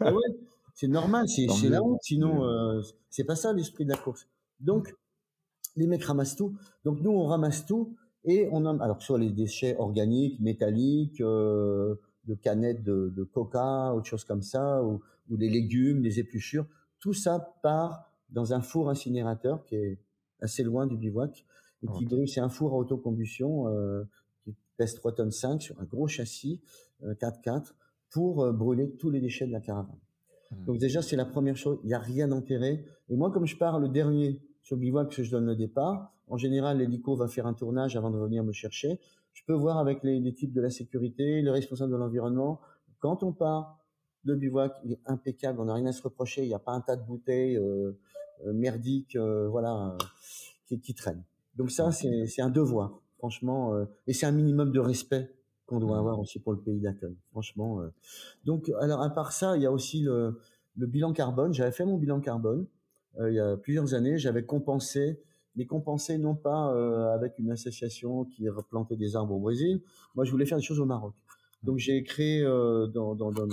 [0.00, 0.35] ah ouais,
[0.76, 1.98] c'est normal, c'est la honte.
[2.02, 2.80] Sinon, euh,
[3.10, 4.28] c'est pas ça l'esprit de la course.
[4.60, 4.94] Donc,
[5.74, 6.56] les mecs ramassent tout.
[6.84, 11.96] Donc nous, on ramasse tout et on a, alors soit les déchets organiques, métalliques, euh,
[12.24, 15.00] de canettes de, de, coca, autre chose comme ça, ou,
[15.30, 16.66] ou, des légumes, des épluchures,
[17.00, 19.98] tout ça part dans un four incinérateur qui est
[20.40, 21.44] assez loin du bivouac
[21.82, 22.28] et qui brûle.
[22.28, 24.04] C'est un four à autocombustion euh,
[24.42, 26.60] qui pèse 3 tonnes 5 sur un gros châssis
[27.02, 27.72] euh, 4x4
[28.10, 29.98] pour euh, brûler tous les déchets de la caravane.
[30.50, 30.64] Mmh.
[30.64, 31.78] Donc déjà, c'est la première chose.
[31.82, 32.84] Il n'y a rien enterré.
[33.08, 36.12] Et moi, comme je pars le dernier sur bivouac que je donne le départ.
[36.26, 38.98] En général, l'hélico va faire un tournage avant de venir me chercher.
[39.32, 42.60] Je peux voir avec les, les types de la sécurité, les responsables de l'environnement.
[42.98, 43.78] Quand on part,
[44.24, 45.60] le bivouac, il est impeccable.
[45.60, 46.42] On n'a rien à se reprocher.
[46.42, 47.92] Il n'y a pas un tas de bouteilles euh,
[48.44, 49.96] euh merdiques, euh, voilà, euh,
[50.66, 51.22] qui, qui, traînent.
[51.54, 53.72] Donc ça, c'est un devoir, franchement,
[54.06, 55.32] et c'est un minimum de respect
[55.66, 57.80] qu'on doit avoir aussi pour le pays d'accueil, franchement.
[58.44, 60.38] Donc, alors à part ça, il y a aussi le,
[60.76, 61.52] le bilan carbone.
[61.52, 62.66] J'avais fait mon bilan carbone.
[63.18, 65.20] Euh, il y a plusieurs années, j'avais compensé,
[65.56, 69.80] mais compensé non pas euh, avec une association qui replantait des arbres au Brésil.
[70.14, 71.14] Moi, je voulais faire des choses au Maroc.
[71.62, 73.48] Donc j'ai créé euh, dans, dans, dans,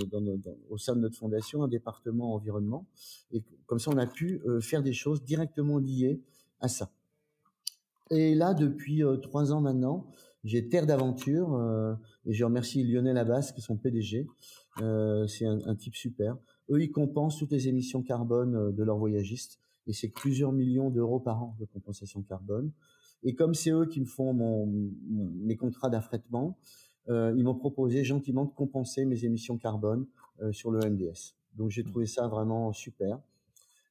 [0.69, 2.85] au sein de notre fondation un département environnement
[3.31, 6.21] et comme ça on a pu euh, faire des choses directement liées
[6.59, 6.91] à ça.
[8.11, 10.05] Et là depuis euh, trois ans maintenant,
[10.43, 11.57] j'ai Terre d'aventure
[12.25, 14.27] et je remercie Lionel Abbas qui est son PDG.
[14.77, 16.37] c'est un, un, type super.
[16.69, 19.59] Eux, ils compensent toutes les émissions carbone euh, de leurs voyagistes.
[19.85, 22.71] Et c'est plusieurs millions d'euros par an de compensation carbone.
[23.23, 24.65] Et comme c'est eux qui me font mon,
[25.07, 26.57] mes contrats d'affrètement,
[27.09, 30.05] euh, ils m'ont proposé gentiment de compenser mes émissions carbone
[30.41, 31.35] euh, sur le MDS.
[31.55, 33.19] Donc j'ai trouvé ça vraiment super.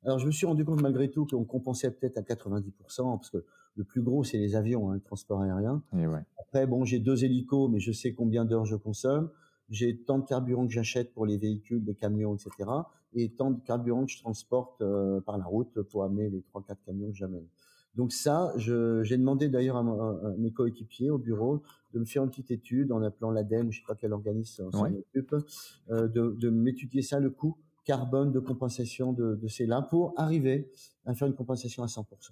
[0.02, 2.72] Alors je me suis rendu compte malgré tout qu'on compensait peut-être à 90%,
[3.18, 3.44] parce que
[3.76, 5.82] le plus gros c'est les avions, hein, le transport aérien.
[5.96, 6.20] Et ouais.
[6.38, 9.30] Après bon j'ai deux hélicos, mais je sais combien d'heures je consomme
[9.72, 12.70] j'ai tant de carburant que j'achète pour les véhicules, les camions, etc.
[13.14, 16.62] Et tant de carburant que je transporte euh, par la route pour amener les trois,
[16.62, 17.46] quatre camions que j'amène.
[17.94, 21.62] Donc ça, j'ai demandé d'ailleurs à, mes coéquipiers au bureau
[21.92, 24.86] de me faire une petite étude en appelant l'ADEME, je sais pas quel organisme s'en
[24.94, 25.36] occupe,
[25.90, 30.14] euh, de, de m'étudier ça, le coût carbone de compensation de, de ces là pour
[30.16, 30.70] arriver
[31.04, 32.30] à faire une compensation à 100%.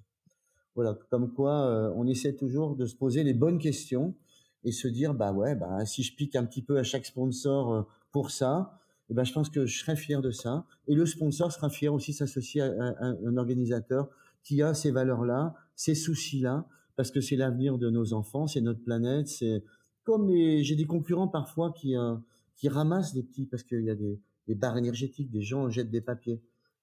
[0.74, 4.14] Voilà, comme quoi euh, on essaie toujours de se poser les bonnes questions
[4.62, 7.72] et se dire bah ouais bah si je pique un petit peu à chaque sponsor
[7.72, 7.82] euh,
[8.12, 8.78] pour ça
[9.10, 10.64] eh ben je pense que je serais fier de ça.
[10.86, 14.08] Et le sponsor sera fier aussi s'associer à, un organisateur
[14.44, 18.46] qui a ces valeurs là ces soucis là parce que c'est l'avenir de nos enfants
[18.46, 19.64] c'est notre planète c'est
[20.04, 22.14] comme j'ai des concurrents parfois qui euh,
[22.56, 25.90] qui ramassent des petits parce qu'il y a des, des barres énergétiques des gens jettent
[25.90, 26.42] des papiers.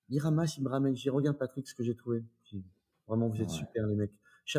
[0.09, 0.95] Ils ramassent ils me ramènent.
[0.95, 2.23] J'ai regarde Patrick ce que j'ai trouvé
[3.07, 4.11] vraiment vous êtes super les mecs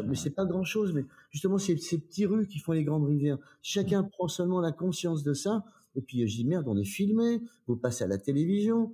[0.04, 3.06] mais c'est pas grand chose, mais justement, c'est ces petits rues qui font les grandes
[3.06, 3.38] rivières.
[3.62, 5.64] Chacun prend seulement la conscience de ça.
[5.94, 8.92] Et puis, je dis, merde, on est filmé, vous passez à la télévision.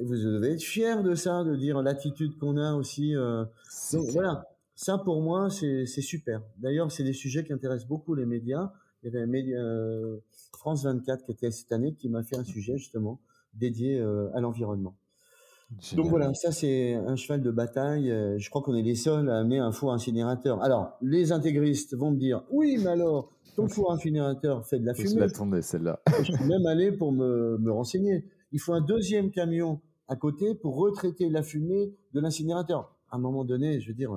[0.00, 3.14] vous devez être fier de ça, de dire l'attitude qu'on a aussi.
[3.14, 3.44] Euh.
[3.92, 6.42] Donc voilà, ça pour moi c'est super.
[6.56, 8.72] D'ailleurs, c'est des sujets qui intéressent beaucoup les médias.
[9.02, 10.18] Il y avait un média, euh,
[10.58, 13.20] France 24 qui était cette année qui m'a fait un sujet justement
[13.54, 14.96] dédié euh, à l'environnement.
[15.94, 18.08] Donc voilà, ça c'est un cheval de bataille.
[18.38, 20.62] Je crois qu'on est les seuls à amener un four incinérateur.
[20.62, 24.94] Alors, les intégristes vont me dire, oui, mais alors, ton four incinérateur fait de la
[24.94, 25.28] fumée.
[25.28, 26.00] Je celle-là.
[26.18, 30.54] je suis même allé pour me, me renseigner il faut un deuxième camion à côté
[30.54, 32.96] pour retraiter la fumée de l'incinérateur.
[33.10, 34.10] À un moment donné, je veux dire,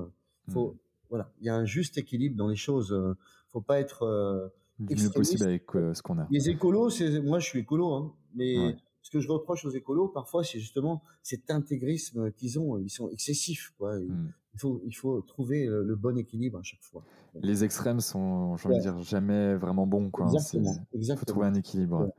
[0.50, 0.78] faut, hmm.
[1.10, 2.92] voilà, il y a un juste équilibre dans les choses.
[2.92, 3.16] Euh,
[3.52, 4.48] faut pas être euh,
[4.80, 6.28] du mieux possible avec euh, ce qu'on a.
[6.32, 6.90] Les écolos,
[7.24, 11.04] moi je suis écolo, hein, mais ce que je reproche aux écolos parfois, c'est justement
[11.22, 12.78] cet intégrisme qu'ils ont.
[12.80, 14.00] Ils sont excessifs, quoi.
[14.00, 14.32] Hmm.
[14.56, 17.04] Il faut, il faut trouver le, bon équilibre à chaque fois.
[17.42, 20.28] Les extrêmes sont, j'ai envie de dire, jamais vraiment bons, quoi.
[20.28, 20.76] Exactement.
[20.94, 22.14] Il faut trouver un équilibre.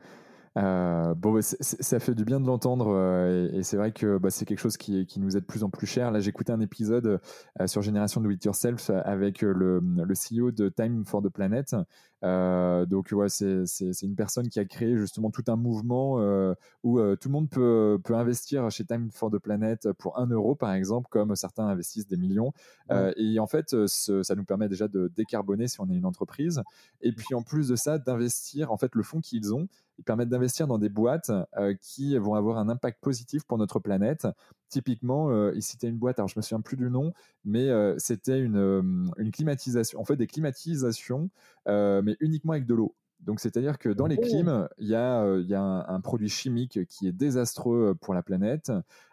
[0.57, 4.45] Euh, bon, ça fait du bien de l'entendre euh, et, c'est vrai que bah, c'est
[4.45, 6.13] quelque chose qui, qui, nous est de plus en plus cher.
[6.13, 7.21] Là, j'écoutais un épisode
[7.61, 11.75] euh, sur Génération Do It Yourself avec le, le, CEO de Time for the Planet.
[12.23, 16.15] donc, ouais, c'est une personne qui a créé justement tout un mouvement
[16.85, 20.55] où tout le monde peut, peut investir chez Time for the Planet pour un euro,
[20.55, 22.53] par exemple, comme certains investissent des millions.
[23.17, 26.63] et en fait, ça nous permet déjà de décarboner si on est une entreprise.
[27.01, 29.67] Et puis, en plus de ça, d'investir, en fait, le fonds qu'ils ont
[29.99, 33.79] ils permettent d'investir dans des boîtes euh, qui vont avoir un impact positif pour notre
[33.79, 34.27] planète.
[34.69, 37.13] Typiquement, euh, il citait une boîte, alors je me souviens plus du nom,
[37.45, 41.31] mais euh, c'était une, une, climatisation, en fait des climatisations,
[41.67, 42.95] mais uniquement avec de l'eau.
[43.25, 44.23] Donc, c'est-à-dire que dans les oh.
[44.23, 48.15] clims, il y a, euh, y a un, produit chimique qui est désastreux euh, pour
[48.15, 48.71] la planète.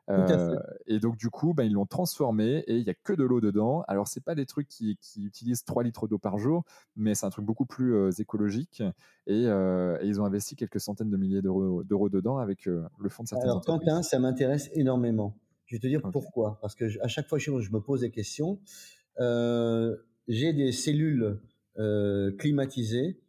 [0.09, 3.23] Euh, et donc, du coup, ben, ils l'ont transformé et il n'y a que de
[3.23, 3.83] l'eau dedans.
[3.87, 6.63] Alors, ce pas des trucs qui, utilisent 3 litres d'eau par jour,
[6.97, 8.83] mais c'est un truc beaucoup plus écologique.
[9.27, 13.49] Et, ils ont investi quelques centaines de milliers d'euros dedans avec le fonds de certaines
[13.49, 15.37] Alors, Quentin, ça m'intéresse énormément.
[15.65, 16.59] Je vais te dire pourquoi.
[16.61, 18.59] Parce que à chaque fois que je me pose des questions,
[19.17, 21.39] j'ai des cellules
[22.37, 23.21] climatisées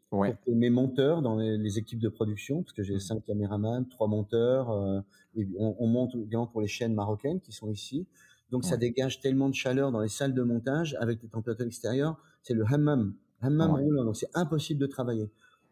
[0.46, 3.00] mes monteurs dans les, équipes de production, parce que j'ai mmh.
[3.00, 5.00] cinq caméramans, trois monteurs, euh,
[5.36, 8.06] et on, monte également pour les chaînes marocaines qui sont ici.
[8.50, 12.18] Donc ça dégage tellement de chaleur dans les salles de montage avec les températures extérieures.
[12.42, 15.30] C'est le hammam, hammam roulant, donc c'est impossible de travailler.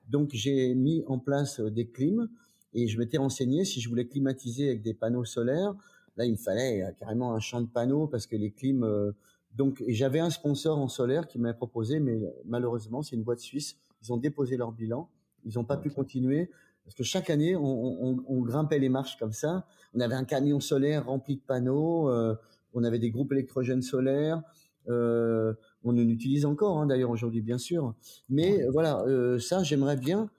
[0.09, 2.31] Donc j'ai mis en place euh, des clims
[2.73, 5.75] et je m'étais renseigné si je voulais climatiser avec des panneaux solaires.
[6.17, 9.13] Là, il me fallait euh, carrément un champ de panneaux parce que les clims.
[9.55, 13.77] donc j'avais un sponsor en solaire qui m'avait proposé, mais malheureusement c'est une boîte suisse
[14.03, 15.09] ils ont déposé leur bilan,
[15.45, 16.51] ils n'ont pas pu continuer
[16.91, 19.65] parce que chaque année, on, grimpait les marches comme ça.
[19.95, 22.35] On avait un camion solaire rempli de panneaux, euh,
[22.75, 24.43] on avait des groupes électrogènes solaires.
[24.89, 25.55] Euh,
[25.85, 27.95] on en utilise encore, hein, d'ailleurs aujourd'hui, bien sûr.
[28.29, 30.31] Mais voilà, euh, ça, j'aimerais bien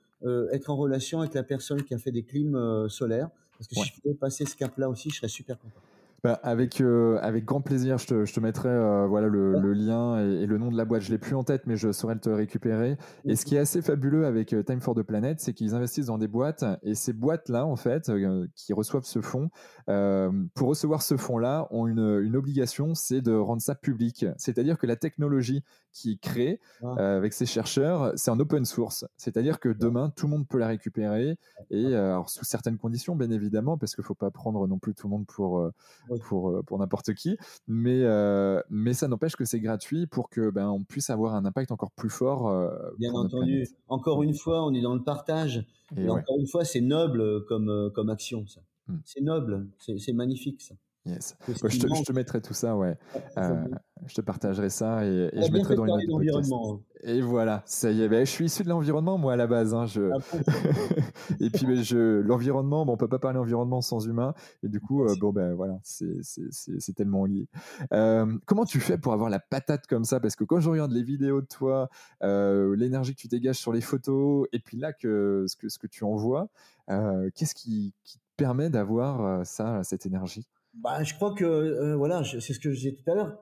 [0.51, 3.85] être en relation avec la personne qui a fait des clims solaires, parce que si
[3.85, 5.81] je pouvais passer ce cap-là aussi, je serais super content.
[6.23, 9.73] Bah, avec, euh, avec grand plaisir, je te, je te mettrai euh, voilà, le, le
[9.73, 11.01] lien et, le nom de la boîte.
[11.01, 12.95] Je l'ai plus en tête, mais je saurais le te récupérer.
[13.25, 16.05] Et ce qui est assez fabuleux avec euh, Time for the Planet, c'est qu'ils investissent
[16.05, 16.63] dans des boîtes.
[16.83, 18.11] Et ces boîtes-là, en fait,
[18.53, 19.49] qui reçoivent ce fonds,
[19.87, 24.27] pour recevoir ce fonds-là, ont une, une obligation, c'est de rendre ça public.
[24.37, 26.59] C'est-à-dire que la technologie qui est créée
[26.97, 29.05] avec ces chercheurs, c'est en open source.
[29.17, 31.39] C'est-à-dire que demain, tout le monde peut la récupérer.
[31.71, 34.93] Et alors, sous certaines conditions, bien évidemment, parce qu'il ne faut pas prendre non plus
[34.93, 35.71] tout le monde pour
[36.19, 37.37] pour, euh, pour n'importe qui.
[37.67, 41.45] Mais, euh, mais ça n'empêche que c'est gratuit pour que ben, on puisse avoir un
[41.45, 42.49] impact encore plus fort.
[42.49, 43.67] Euh, Bien entendu.
[43.87, 45.65] Encore une fois, on est dans le partage.
[45.97, 48.45] Et, encore une fois, c'est noble comme, comme action.
[48.47, 48.61] Ça.
[48.87, 48.97] Hmm.
[49.05, 50.75] C'est noble, c'est magnifique ça.
[51.03, 51.35] Yes.
[51.47, 52.95] Je, te, je, te, mettrai tout ça, ouais.
[53.35, 53.65] Euh,
[54.05, 58.03] je te partagerai ça et, et je mettrai dans les notes Et voilà, ça y
[58.03, 58.07] est.
[58.07, 59.73] Ben, je suis issu de l'environnement, moi, à la base.
[59.73, 60.11] Hein, je...
[60.13, 60.19] Ah,
[61.39, 62.21] et puis, ben, je...
[62.21, 64.35] l'environnement, bon, on peut pas parler environnement sans humain.
[64.61, 67.47] Et du coup, euh, bon, ben voilà, c'est tellement lié.
[67.93, 70.19] Euh, comment tu fais pour avoir la patate comme ça?
[70.19, 71.89] Parce que quand je regarde les vidéos de toi,
[72.21, 75.87] l'énergie que tu dégages sur les photos, et puis là, que, ce, que, ce que
[75.87, 76.47] tu envoies,
[76.87, 80.45] qu'est-ce qui, qui te permet d'avoir ça, cette énergie?
[80.73, 83.37] Bah, je crois que euh, voilà, c'est ce que je disais tout à l'heure.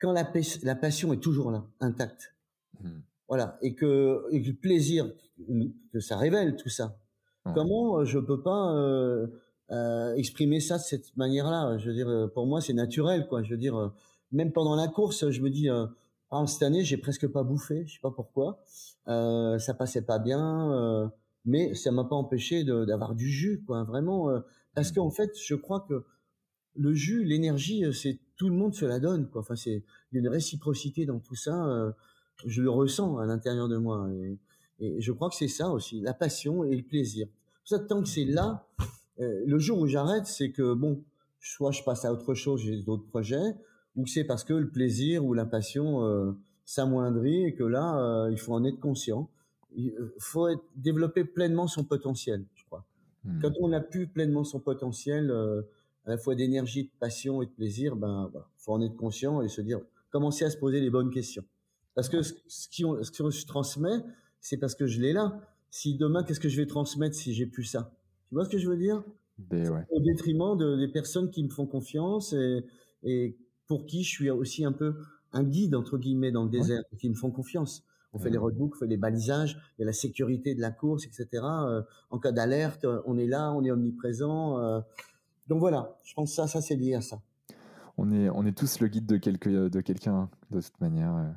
[0.00, 0.30] Quand la,
[0.62, 2.34] la, passion est toujours là, intacte,
[2.80, 2.88] mmh.
[3.28, 5.10] voilà, et que, et que, le plaisir
[5.92, 6.98] que ça révèle tout ça.
[7.52, 9.26] Comment euh, je peux pas euh,
[9.70, 11.76] euh, exprimer ça de cette manière-là?
[11.78, 13.42] Je veux dire, pour moi, c'est naturel, quoi.
[13.42, 13.92] Je veux dire,
[14.32, 17.94] même pendant la course, je me dis, ah, cette année, j'ai presque pas bouffé, je
[17.94, 18.62] sais pas pourquoi.
[19.06, 21.12] ça passait pas bien,
[21.44, 23.84] mais ça m'a pas empêché d'avoir du jus, quoi.
[23.84, 24.30] Vraiment,
[24.74, 24.94] parce mmh.
[24.94, 26.04] qu'en fait, je crois que
[26.76, 29.28] le jus, l'énergie, euh, c'est tout le monde se la donne.
[29.28, 29.42] Quoi.
[29.42, 29.82] Enfin, c'est
[30.12, 31.66] il y a une réciprocité dans tout ça.
[31.66, 31.92] Euh,
[32.46, 34.08] je le ressens à l'intérieur de moi.
[34.80, 37.28] Et, je crois que c'est ça aussi, la passion et le plaisir.
[37.64, 38.66] Ça, tant que c'est là,
[39.18, 41.04] le jour où j'arrête, c'est que bon,
[41.44, 43.54] soit je passe à autre chose, j'ai d'autres projets,
[43.96, 46.32] ou c'est parce que le plaisir ou la passion euh,
[46.64, 49.30] s'amoindrit et que là, euh, il faut en être conscient.
[49.76, 52.84] Il euh, faut être, développer pleinement son potentiel, je crois.
[53.24, 53.40] Hmm.
[53.40, 55.32] Quand on n'a plus pleinement son potentiel,
[56.06, 59.42] à la fois d'énergie, de passion et de plaisir, ben voilà, faut en être conscient
[59.42, 61.44] et se dire, commencer à se poser les bonnes questions.
[61.94, 62.32] Parce que ce,
[62.68, 64.02] qui, ce que je transmets,
[64.40, 65.40] c'est parce que je l'ai là.
[65.70, 67.96] Si demain, qu'est-ce que je vais transmettre si j'ai plus ça?
[68.28, 69.02] Tu vois ce que je veux dire?
[69.90, 72.64] Au détriment de, des personnes qui me font confiance et,
[73.02, 73.36] et,
[73.66, 74.94] pour qui je suis aussi un peu
[75.32, 77.84] un guide, entre guillemets, dans le désert, qui me font confiance.
[78.12, 80.70] On fait les roadbooks, on fait les balisages, il y a la sécurité de la
[80.70, 81.26] course, etc.
[81.42, 84.60] Euh, en cas d'alerte, on est là, on est omniprésent.
[84.60, 84.80] Euh.
[85.48, 87.20] Donc voilà, je pense que ça, ça c'est lié à ça.
[87.96, 91.34] On est, on est tous le guide de, quelque, de quelqu'un, de toute manière.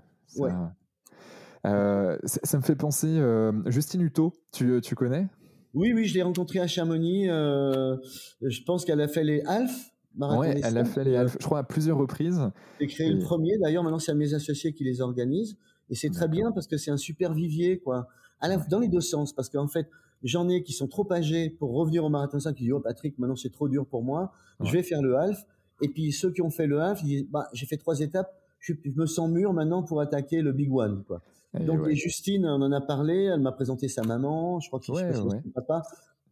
[1.66, 3.22] Euh, ça, ça, me fait penser,
[3.68, 5.28] Justine Hutto, tu, tu connais?
[5.78, 7.30] Oui, oui, je l'ai rencontrée à Chamonix.
[7.30, 7.98] Euh,
[8.42, 9.92] je pense qu'elle a fait les Alphes.
[10.20, 12.42] Oui, elle a fait les Alphes, je crois, à plusieurs reprises.
[12.80, 13.60] J'ai créé le premier.
[13.60, 15.56] D'ailleurs, maintenant, c'est à mes associés qui les organisent.
[15.92, 18.08] Et c'est très bien parce que c'est un super vivier, quoi.
[18.40, 19.34] À dans les deux sens.
[19.34, 19.88] Parce qu'en fait,
[20.24, 23.18] j'en ai qui sont trop âgés pour revenir au marathon 5 qui disent, oh, Patrick,
[23.20, 24.32] maintenant, c'est trop dur pour moi.
[24.62, 25.46] Je vais faire le half.
[25.82, 28.34] Et puis, ceux qui ont fait le half, ils disent, bah, j'ai fait trois étapes.
[28.60, 31.22] Je, me sens mûr maintenant pour attaquer le big one, quoi.
[31.54, 35.14] Donc, Justine, on en a parlé, elle m'a présenté sa maman, je crois que ouais,
[35.14, 35.84] son papa.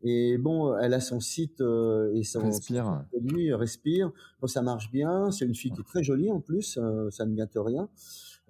[0.04, 3.04] Et bon, elle a son site euh, et son respire.
[3.20, 4.12] lui respire.
[4.40, 5.32] Bon, ça marche bien.
[5.32, 6.78] C'est une fille qui est très jolie en plus.
[6.78, 7.90] Euh, ça ne gâte rien.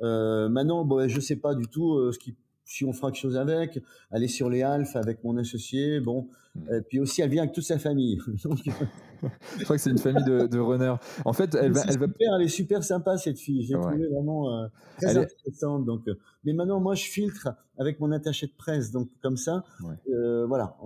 [0.01, 3.21] Euh, maintenant, bon, je sais pas du tout euh, ce qui si on fera quelque
[3.21, 3.79] chose avec,
[4.11, 6.73] aller sur les Alphes avec mon associé, bon, hmm.
[6.73, 8.19] et puis aussi elle vient avec toute sa famille.
[9.59, 10.95] je crois que c'est une famille de, de runners.
[11.23, 12.07] En fait, elle va, elle va.
[12.07, 13.63] Super, elle est super sympa cette fille.
[13.63, 14.67] J'ai trouvé vraiment euh,
[14.97, 15.85] très intéressante.
[15.85, 19.63] Donc, euh, mais maintenant moi je filtre avec mon attaché de presse, donc comme ça,
[20.09, 20.77] euh, voilà.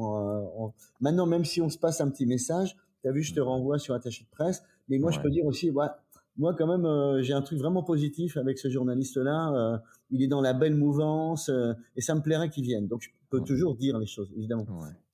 [1.02, 3.80] Maintenant même si on se passe un petit message, tu as vu, je te renvoie
[3.80, 6.02] sur attaché de presse, mais moi je peux dire aussi, voilà
[6.40, 9.78] moi quand même euh, j'ai un truc vraiment positif avec ce journaliste là euh,
[10.10, 12.88] il est dans la belle mouvance euh, et ça me plairait qu'il vienne.
[12.88, 14.66] Donc je peux toujours dire les choses évidemment.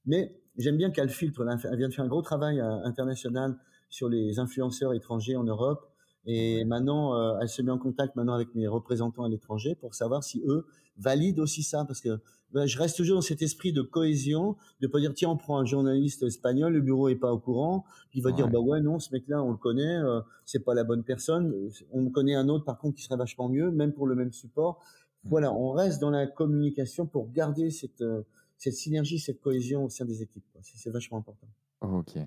[0.06, 3.58] Mais j'aime bien qu'elle filtre elle vient de faire un gros travail international
[3.90, 5.92] sur les influenceurs étrangers en Europe.
[6.28, 10.24] Et maintenant, elle se met en contact maintenant avec mes représentants à l'étranger pour savoir
[10.24, 10.66] si eux
[10.98, 11.86] valident aussi ça.
[11.86, 12.20] Parce que
[12.52, 15.60] ben, je reste toujours dans cet esprit de cohésion, de pas dire tiens on prend
[15.60, 18.82] un journaliste espagnol, le bureau est pas au courant, puis il va dire bah ouais
[18.82, 21.54] non ce mec-là on le connaît, euh, c'est pas la bonne personne.
[21.92, 24.80] On connaît un autre par contre qui serait vachement mieux, même pour le même support.
[25.24, 25.30] Mmh.
[25.30, 28.24] Voilà, on reste dans la communication pour garder cette euh,
[28.58, 30.46] cette synergie, cette cohésion au sein des équipes.
[30.62, 31.48] C'est vachement important.
[31.82, 32.18] Ok.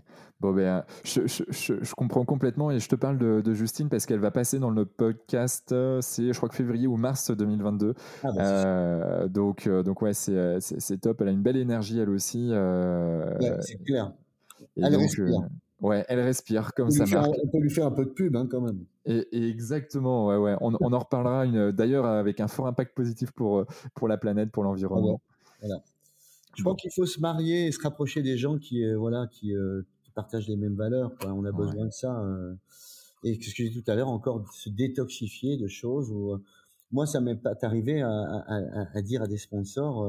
[0.41, 4.07] Bon, ben, je, je, je, comprends complètement et je te parle de, de Justine parce
[4.07, 7.95] qu'elle va passer dans le podcast, euh, c'est je crois que février ou mars 2022.
[8.23, 11.23] Ah, bah, euh, donc, euh, donc ouais, c'est, c'est, top.
[11.23, 12.51] Elle a une belle énergie elle aussi.
[12.51, 14.13] Ouais, c'est clair.
[14.77, 15.41] Elle respire.
[15.81, 17.29] ouais, elle respire comme ça marche.
[17.43, 18.85] On peut lui faire un peu de pub hein, quand même.
[19.07, 20.57] Et, exactement, ouais, ouais.
[20.61, 23.65] On, on en reparlera une, d'ailleurs avec un fort impact positif pour,
[23.95, 25.21] pour la planète, pour l'environnement.
[25.61, 25.83] Voilà.
[26.59, 29.55] Je pense qu'il faut se marier et se rapprocher des gens qui, euh, voilà, qui,
[29.55, 31.17] euh, qui, partagent les mêmes valeurs.
[31.17, 31.33] Quoi.
[31.33, 32.21] On a besoin de ça.
[32.21, 32.55] Euh.
[33.23, 36.11] et ce que j'ai dit tout à l'heure, encore se détoxifier de choses.
[36.11, 36.37] Où,
[36.91, 40.05] moi, ça m'est pas arrivé à, à, à, dire à des sponsors,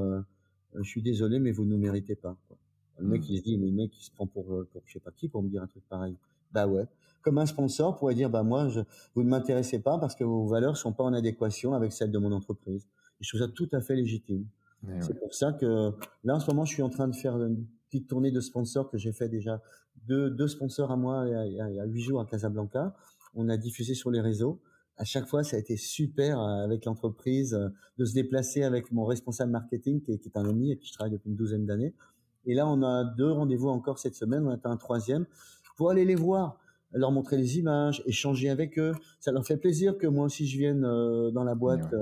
[0.73, 2.35] je suis désolé, mais vous ne nous méritez pas.
[2.47, 2.57] Quoi.
[2.97, 3.25] Le mec, mmh.
[3.29, 5.29] il se dit, mais le mec, il se prend pour, pour je sais pas qui
[5.29, 6.15] pour me dire un truc pareil.
[6.51, 6.85] Bah ouais.
[7.21, 8.79] Comme un sponsor pourrait dire, bah moi, je,
[9.13, 12.17] vous ne m'intéressez pas parce que vos valeurs sont pas en adéquation avec celles de
[12.17, 12.87] mon entreprise.
[13.21, 14.47] Et je trouve ça tout à fait légitime.
[15.01, 15.91] C'est pour ça que
[16.23, 18.89] là, en ce moment, je suis en train de faire une petite tournée de sponsors
[18.89, 19.61] que j'ai fait déjà
[20.07, 22.95] deux, deux sponsors à moi il y, a, huit jours à Casablanca.
[23.35, 24.61] On a diffusé sur les réseaux.
[24.97, 28.91] À chaque fois, ça a été super euh, avec l'entreprise euh, de se déplacer avec
[28.91, 31.65] mon responsable marketing qui est, qui est un ami et qui travaille depuis une douzaine
[31.65, 31.93] d'années.
[32.45, 34.45] Et là, on a deux rendez-vous encore cette semaine.
[34.45, 35.25] On a un troisième
[35.77, 36.59] pour aller les voir,
[36.91, 38.93] leur montrer les images, échanger avec eux.
[39.19, 41.93] Ça leur fait plaisir que moi aussi je vienne euh, dans la boîte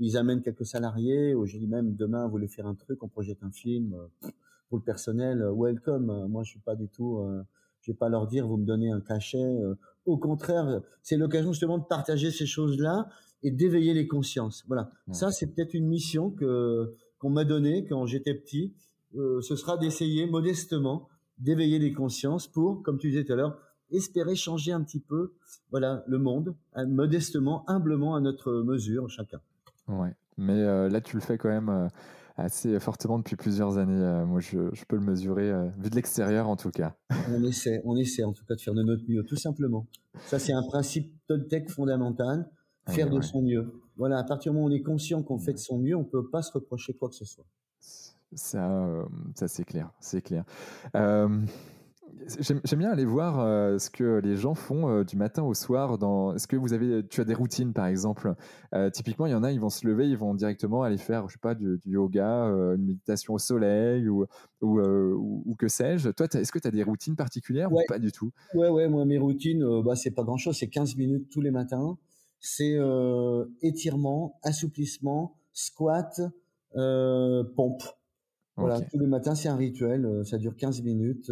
[0.00, 3.08] ils amènent quelques salariés, ou je dis même demain, vous voulez faire un truc, on
[3.08, 4.30] projette un film euh,
[4.68, 6.10] pour le personnel, euh, welcome.
[6.10, 7.22] Euh, moi, je suis pas du tout,
[7.82, 9.58] je vais pas leur dire, vous me donnez un cachet.
[10.06, 13.08] Au contraire, c'est l'occasion justement de partager ces choses-là
[13.42, 14.64] et d'éveiller les consciences.
[14.66, 14.90] Voilà.
[15.12, 18.74] Ça, c'est peut-être une mission que qu'on m'a donnée quand j'étais petit.
[19.14, 21.08] ce sera d'essayer modestement
[21.38, 23.58] d'éveiller les consciences pour, comme tu disais tout à l'heure,
[23.90, 25.32] espérer changer un petit peu,
[25.70, 26.54] voilà, le monde,
[26.86, 29.40] modestement, humblement à notre mesure, chacun.
[29.90, 30.14] Ouais.
[30.36, 31.88] Mais euh, là, tu le fais quand même euh,
[32.36, 34.02] assez fortement depuis plusieurs années.
[34.02, 36.96] Euh, moi, je, je, peux le mesurer, vu de l'extérieur en tout cas.
[37.30, 39.86] On essaie, on essaie en tout cas de faire de notre mieux, tout simplement.
[40.26, 42.50] Ça, c'est un principe Toltec fondamental,
[42.88, 43.72] faire de son mieux.
[43.96, 46.00] Voilà, à partir du moment où on est conscient qu'on fait de son mieux, on
[46.00, 47.44] ne peut pas se reprocher quoi que ce soit.
[48.32, 50.44] Ça, ça c'est clair, c'est clair.
[52.26, 55.96] J'aime bien aller voir euh, ce que les gens font euh, du matin au soir.
[55.98, 56.34] Dans...
[56.34, 58.34] Est-ce que vous avez, tu as des routines par exemple?
[58.74, 61.28] Euh, Typiquement, il y en a, ils vont se lever, ils vont directement aller faire,
[61.28, 62.44] je sais pas, du, yoga,
[62.74, 64.26] une méditation au soleil ou,
[64.60, 66.10] ou, ou, que sais-je.
[66.10, 68.32] Toi, est-ce que tu as des routines particulières ou pas du tout?
[68.54, 71.96] Ouais, ouais, moi mes routines, bah, c'est pas grand-chose, c'est 15 minutes tous les matins.
[72.40, 72.78] C'est
[73.62, 76.20] étirement, assouplissement, squat,
[76.72, 77.82] pompe.
[78.56, 81.30] Voilà, tous les matins, c'est un rituel, ça dure 15 minutes.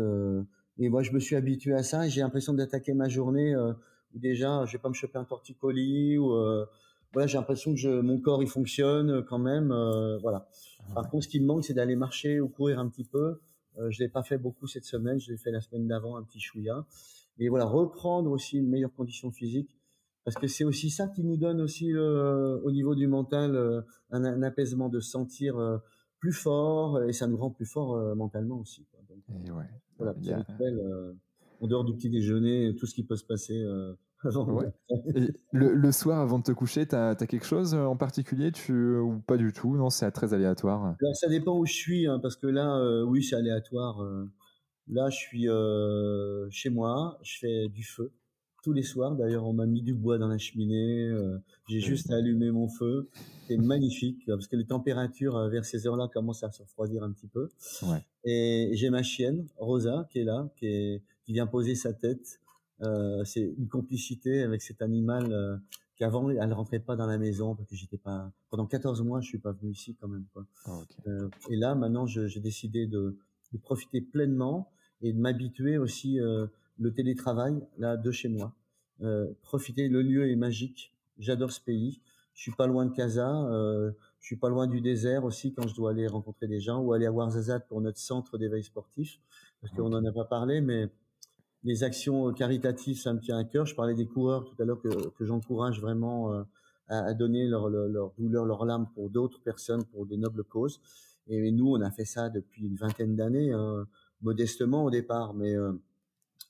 [0.79, 3.73] Et moi, je me suis habitué à ça et j'ai l'impression d'attaquer ma journée euh,
[4.15, 6.67] où déjà, je vais pas me choper un torticolis ou euh,
[7.13, 9.73] voilà, j'ai l'impression que je, mon corps il fonctionne quand même.
[9.73, 10.49] Euh, voilà.
[10.91, 13.41] Ah Par contre, ce qui me manque, c'est d'aller marcher ou courir un petit peu.
[13.79, 15.19] Euh, je l'ai pas fait beaucoup cette semaine.
[15.19, 16.87] Je l'ai fait la semaine d'avant, un petit chouïa.
[17.39, 19.77] Et voilà, reprendre aussi une meilleure condition physique
[20.25, 24.43] parce que c'est aussi ça qui nous donne aussi au niveau du mental un, un,
[24.43, 25.57] apaisement de sentir
[26.19, 28.85] plus fort et ça nous rend plus fort mentalement aussi.
[28.91, 29.01] Quoi.
[29.09, 29.65] Donc, et ouais.
[29.99, 31.13] Voilà, petit rituel, euh,
[31.61, 33.95] en dehors du petit déjeuner, tout ce qui peut se passer euh,
[34.25, 34.63] avant.
[35.53, 39.37] le, soir, avant de te coucher, tu as, quelque chose en particulier tu, ou pas
[39.37, 39.77] du tout?
[39.77, 40.97] Non, c'est très aléatoire.
[41.01, 44.03] Alors, ça dépend où je suis, hein, parce que là, euh, oui, c'est aléatoire.
[44.89, 45.47] là, je suis
[46.51, 48.13] chez moi, je fais du feu
[48.63, 49.17] tous les soirs.
[49.17, 51.11] D'ailleurs, on m'a mis du bois dans la cheminée.
[51.69, 53.09] J'ai juste allumé mon feu.
[53.47, 57.29] C'est magnifique parce que les températures vers ces heures-là commencent à se refroidir un petit
[57.29, 57.49] peu.
[57.83, 58.05] Ouais.
[58.25, 62.41] Et j'ai ma chienne, Rosa, qui est là, qui, est, qui vient poser sa tête.
[62.83, 65.57] Euh, c'est une complicité avec cet animal euh,
[65.99, 68.33] qu'avant, elle rentrait pas dans la maison parce que j'étais pas.
[68.51, 70.25] Pendant 14 mois, je suis pas venu ici quand même.
[70.33, 70.47] Quoi.
[70.65, 73.19] Ah, euh, et là, maintenant, j'ai décidé de,
[73.53, 74.71] de, profiter pleinement
[75.03, 76.47] et de m'habituer aussi euh,
[76.79, 78.55] le télétravail là de chez moi.
[79.03, 80.95] Euh, profiter, le lieu est magique.
[81.19, 82.01] J'adore ce pays.
[82.35, 83.31] Je suis pas loin de Casa.
[83.51, 83.91] Euh,
[84.21, 86.93] je suis pas loin du désert aussi quand je dois aller rencontrer des gens ou
[86.93, 89.21] aller à Ouarzazate pour notre centre d'éveil sportif.
[89.61, 90.89] Parce qu'on n'en a pas parlé, mais
[91.65, 93.67] les actions caritatives, ça me tient à cœur.
[93.67, 96.43] Je parlais des coureurs tout à l'heure que, que j'encourage vraiment euh,
[96.89, 100.45] à, à, donner leur, leur, leur, douleur, leur larmes pour d'autres personnes, pour des nobles
[100.45, 100.81] causes.
[101.29, 103.87] Et nous, on a fait ça depuis une vingtaine d'années, hein,
[104.23, 105.73] modestement au départ, mais euh,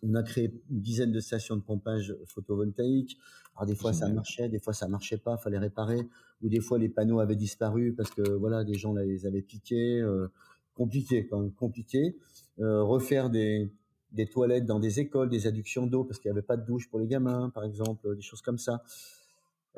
[0.02, 3.18] on a créé une dizaine de stations de pompage photovoltaïque.
[3.56, 6.08] Alors des fois ça marchait, des fois ça marchait pas, fallait réparer,
[6.42, 10.00] ou des fois les panneaux avaient disparu parce que voilà des gens les avaient piqués.
[10.00, 10.28] Euh,
[10.74, 12.16] compliqué quand même, compliqué.
[12.60, 13.68] Euh, refaire des,
[14.12, 16.88] des toilettes dans des écoles, des adductions d'eau parce qu'il n'y avait pas de douche
[16.88, 18.84] pour les gamins, par exemple, des choses comme ça.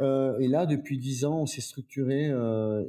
[0.01, 2.27] Euh, et là, depuis dix ans, on s'est structuré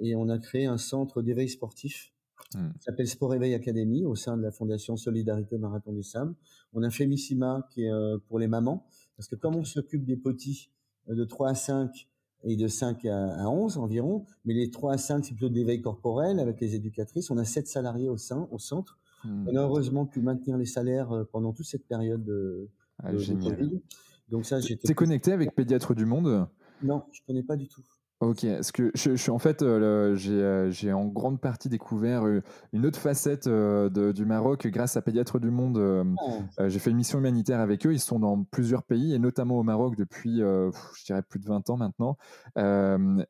[0.02, 2.12] et on a créé un centre d'éveil sportif
[2.54, 2.70] Hmm.
[2.80, 6.36] Ça s'appelle Sport Éveil Academy au sein de la Fondation Solidarité Marathon des Sables.
[6.74, 8.86] On a Fémissima qui est euh, pour les mamans
[9.16, 10.70] parce que comme on s'occupe des petits
[11.10, 12.08] euh, de 3 à 5
[12.44, 15.82] et de 5 à 11 environ, mais les 3 à 5 c'est plutôt de l'éveil
[15.82, 17.30] corporel avec les éducatrices.
[17.30, 19.00] On a 7 salariés au sein au centre.
[19.24, 19.48] Hmm.
[19.48, 22.70] On a heureusement pu maintenir les salaires euh, pendant toute cette période de,
[23.04, 23.82] ah, Covid.
[24.30, 24.88] Donc ça, j'étais.
[24.88, 26.48] T'es connecté avec Pédiatre du Monde?
[26.82, 27.84] Non, je connais pas du tout.
[28.22, 32.43] Ok, ce que je, suis en fait, euh, euh, j'ai en grande partie découvert euh,
[32.72, 35.80] une autre facette du Maroc grâce à Pédiatre du Monde.
[35.80, 36.68] Oh.
[36.68, 37.93] j'ai fait une mission humanitaire avec eux.
[37.93, 41.72] Ils sont dans plusieurs pays et notamment au Maroc depuis, je dirais, plus de 20
[41.72, 42.15] ans maintenant.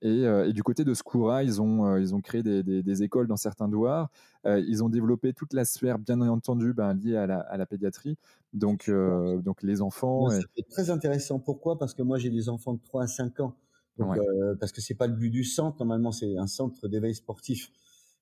[0.02, 4.10] Et, du côté de Skoura, ils ont, ils ont créé des, écoles dans certains douars.
[4.46, 8.18] ils ont développé toute la sphère, bien entendu, ben, liée à la, pédiatrie.
[8.52, 10.30] Donc, donc les enfants.
[10.30, 11.40] C'est très intéressant.
[11.40, 11.80] Pourquoi?
[11.80, 13.56] Parce que moi, j'ai des enfants de 3 à 5 ans.
[14.02, 15.78] Donc, euh, parce que c'est pas le but du centre.
[15.80, 17.72] Normalement, c'est un centre d'éveil sportif.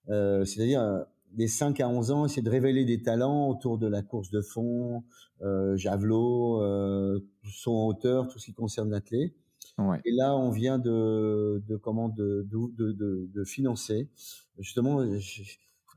[0.10, 1.04] Euh, C'est-à-dire euh,
[1.34, 4.42] des 5 à 11 ans, c'est de révéler des talents autour de la course de
[4.42, 5.04] fond,
[5.42, 9.34] euh, javelot, euh, saut en hauteur, tout ce qui concerne l'athlète.
[9.78, 10.02] Ouais.
[10.06, 14.10] Et là, on vient de, de comment de, de, de, de financer.
[14.58, 15.04] Justement,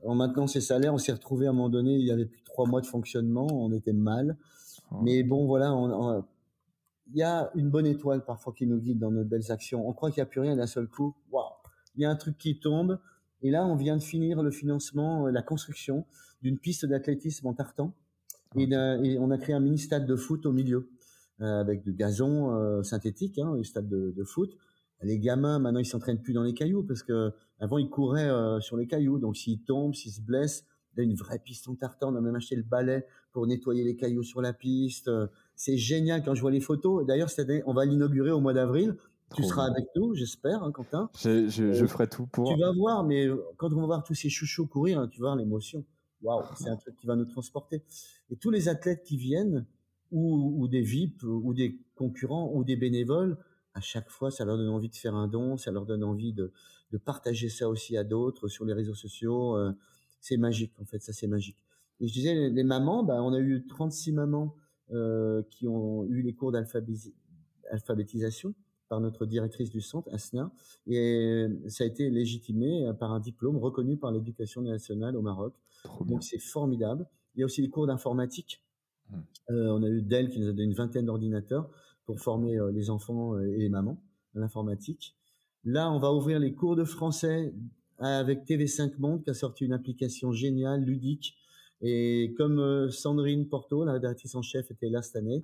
[0.05, 2.39] en maintenant ces salaires, on s'est retrouvé à un moment donné, il y avait plus
[2.39, 4.37] de trois mois de fonctionnement, on était mal.
[5.01, 6.23] Mais bon, voilà, on, on,
[7.13, 9.87] il y a une bonne étoile parfois qui nous guide dans nos belles actions.
[9.87, 11.15] On croit qu'il n'y a plus rien d'un seul coup.
[11.31, 11.45] Waouh
[11.95, 12.99] Il y a un truc qui tombe.
[13.43, 16.05] Et là, on vient de finir le financement, euh, la construction
[16.41, 17.93] d'une piste d'athlétisme en tartan.
[18.55, 18.67] Et,
[19.19, 20.89] on a créé un mini stade de foot au milieu,
[21.41, 24.55] euh, avec du gazon euh, synthétique, hein, un stade de, de, foot.
[25.01, 28.29] Les gamins, maintenant, ils s'entraînent plus dans les cailloux parce que avant ils couraient
[28.61, 29.19] sur les cailloux.
[29.19, 30.65] Donc, s'ils tombent, s'ils se blessent,
[30.95, 32.13] il y a une vraie piste en tartan.
[32.13, 35.09] On a même acheté le balai pour nettoyer les cailloux sur la piste.
[35.55, 37.05] C'est génial quand je vois les photos.
[37.05, 37.29] D'ailleurs,
[37.65, 38.95] on va l'inaugurer au mois d'avril.
[39.35, 41.09] Tu seras avec nous, j'espère, hein, Quentin.
[41.17, 42.53] Je, je, euh, ferai tout pour.
[42.53, 43.27] Tu vas voir, mais
[43.57, 45.83] quand on va voir tous ces chouchous courir, hein, tu vas voir l'émotion.
[46.21, 47.83] Waouh, c'est un truc qui va nous transporter.
[48.29, 49.65] Et tous les athlètes qui viennent,
[50.11, 53.37] ou, ou, des VIP, ou des concurrents, ou des bénévoles,
[53.73, 56.33] à chaque fois, ça leur donne envie de faire un don, ça leur donne envie
[56.33, 56.51] de,
[56.91, 59.57] de partager ça aussi à d'autres sur les réseaux sociaux.
[59.57, 59.73] Euh,
[60.21, 61.57] c'est magique, en fait, ça c'est magique.
[61.99, 64.55] Et je disais, les, mamans, bah, on a eu 36 mamans
[65.49, 68.53] qui ont eu les cours d'alphabétisation
[68.89, 70.51] par notre directrice du centre, Asna,
[70.85, 75.55] et ça a été légitimé par un diplôme reconnu par l'éducation nationale au Maroc.
[76.05, 77.07] Donc c'est formidable.
[77.35, 78.61] Il y a aussi les cours d'informatique.
[79.09, 79.15] Mmh.
[79.49, 81.69] on a eu Dell qui nous a donné une vingtaine d'ordinateurs
[82.05, 83.97] pour former les enfants et les mamans
[84.35, 85.15] à l'informatique.
[85.65, 87.53] Là, on va ouvrir les cours de français
[87.99, 91.35] avec TV5 Monde qui a sorti une application géniale, ludique.
[91.83, 95.43] Et comme Sandrine Porto, la directrice en chef, était là cette année,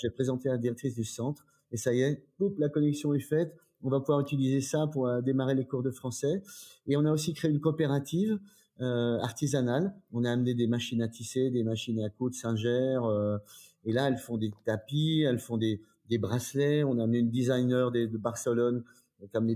[0.00, 1.44] j'ai présenté à la directrice du centre.
[1.72, 2.22] Et ça y est,
[2.58, 3.56] la connexion est faite.
[3.82, 6.42] On va pouvoir utiliser ça pour démarrer les cours de français.
[6.86, 8.38] Et on a aussi créé une coopérative
[8.80, 9.94] euh, artisanale.
[10.12, 12.98] On a amené des machines à tisser, des machines à coudre, Singer.
[13.04, 13.38] Euh,
[13.84, 16.82] et là, elles font des tapis, elles font des, des bracelets.
[16.82, 18.82] On a amené une designer de, de Barcelone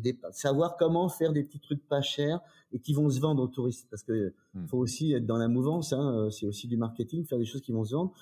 [0.00, 2.40] des, savoir comment faire des petits trucs pas chers
[2.72, 4.66] et qui vont se vendre aux touristes parce que hmm.
[4.66, 7.62] faut aussi être dans la mouvance hein, euh, c'est aussi du marketing faire des choses
[7.62, 8.12] qui vont se vendre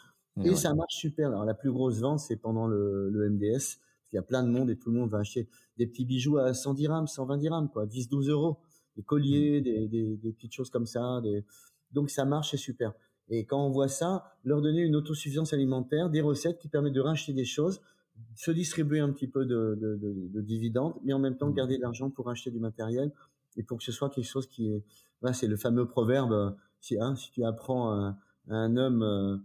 [0.43, 3.79] et, ça marche super alors la plus grosse vente c'est pendant le, le MDS parce
[4.11, 6.39] qu'il y a plein de monde et tout le monde va acheter des petits bijoux
[6.39, 8.59] à 110 dirhams 120 dirhams quoi 10 12 euros
[8.97, 9.65] des colliers, mmh.
[9.65, 11.21] des, des, des, petites choses comme ça.
[11.23, 11.45] Des...
[11.93, 12.93] Donc ça marche, c'est super.
[13.29, 17.01] Et quand on voit ça, leur donner une autosuffisance alimentaire, des recettes qui permettent de
[17.01, 17.81] racheter des choses,
[18.35, 21.55] se distribuer un petit peu de, de, de, de dividendes, mais en même temps mmh.
[21.55, 23.13] garder de l'argent pour acheter du matériel
[23.57, 24.83] et pour que ce soit quelque chose qui est...
[25.33, 28.19] C'est le fameux proverbe, si, hein, si tu apprends à,
[28.49, 29.03] un homme...
[29.03, 29.37] Euh,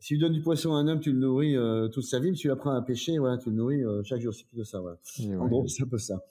[0.00, 2.36] si tu donnes du poisson à un homme, tu le nourris euh, toute sa vie.
[2.36, 4.34] Si tu apprends à pêcher, voilà, tu le nourris euh, chaque jour.
[4.34, 4.80] C'est plutôt ça.
[4.80, 4.98] Voilà.
[5.40, 6.22] En gros, c'est un peu ça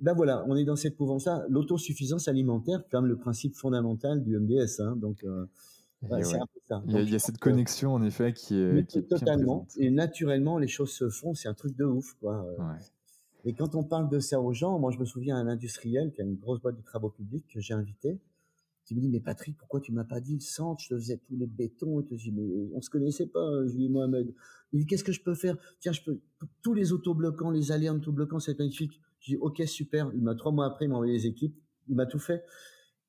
[0.00, 1.46] ben voilà, on est dans cette mouvance-là.
[1.48, 4.80] L'autosuffisance alimentaire, comme le principe fondamental du MDS.
[4.80, 5.24] Hein, donc,
[6.22, 6.82] c'est un peu ça.
[6.86, 9.66] Il y, a, cette connexion, en effet, qui est, qui est totalement.
[9.76, 11.34] Et naturellement, les choses se font.
[11.34, 12.44] C'est un truc de ouf, quoi.
[12.58, 12.74] Euh.
[13.44, 16.20] Et quand on parle de ça aux gens, moi, je me souviens d'un industriel qui
[16.20, 18.20] a une grosse boîte de travaux publics que j'ai invité,
[18.84, 20.82] qui me dit, mais Patrick, pourquoi tu m'as pas dit le centre?
[20.82, 22.00] Je te faisais tous les bétons.
[22.00, 22.06] Et.
[22.10, 24.32] Je dis, mais on se connaissait pas, Julie Mohamed.
[24.72, 25.56] Il dit, qu'est-ce que je peux faire?
[25.80, 26.18] Tiens, je peux,
[26.62, 30.10] tous les autobloquants, les alertes autobloquants, c'est magnifique je dis, OK, super.
[30.14, 31.56] Il m'a trois mois après, il m'a envoyé les équipes.
[31.88, 32.44] Il m'a tout fait.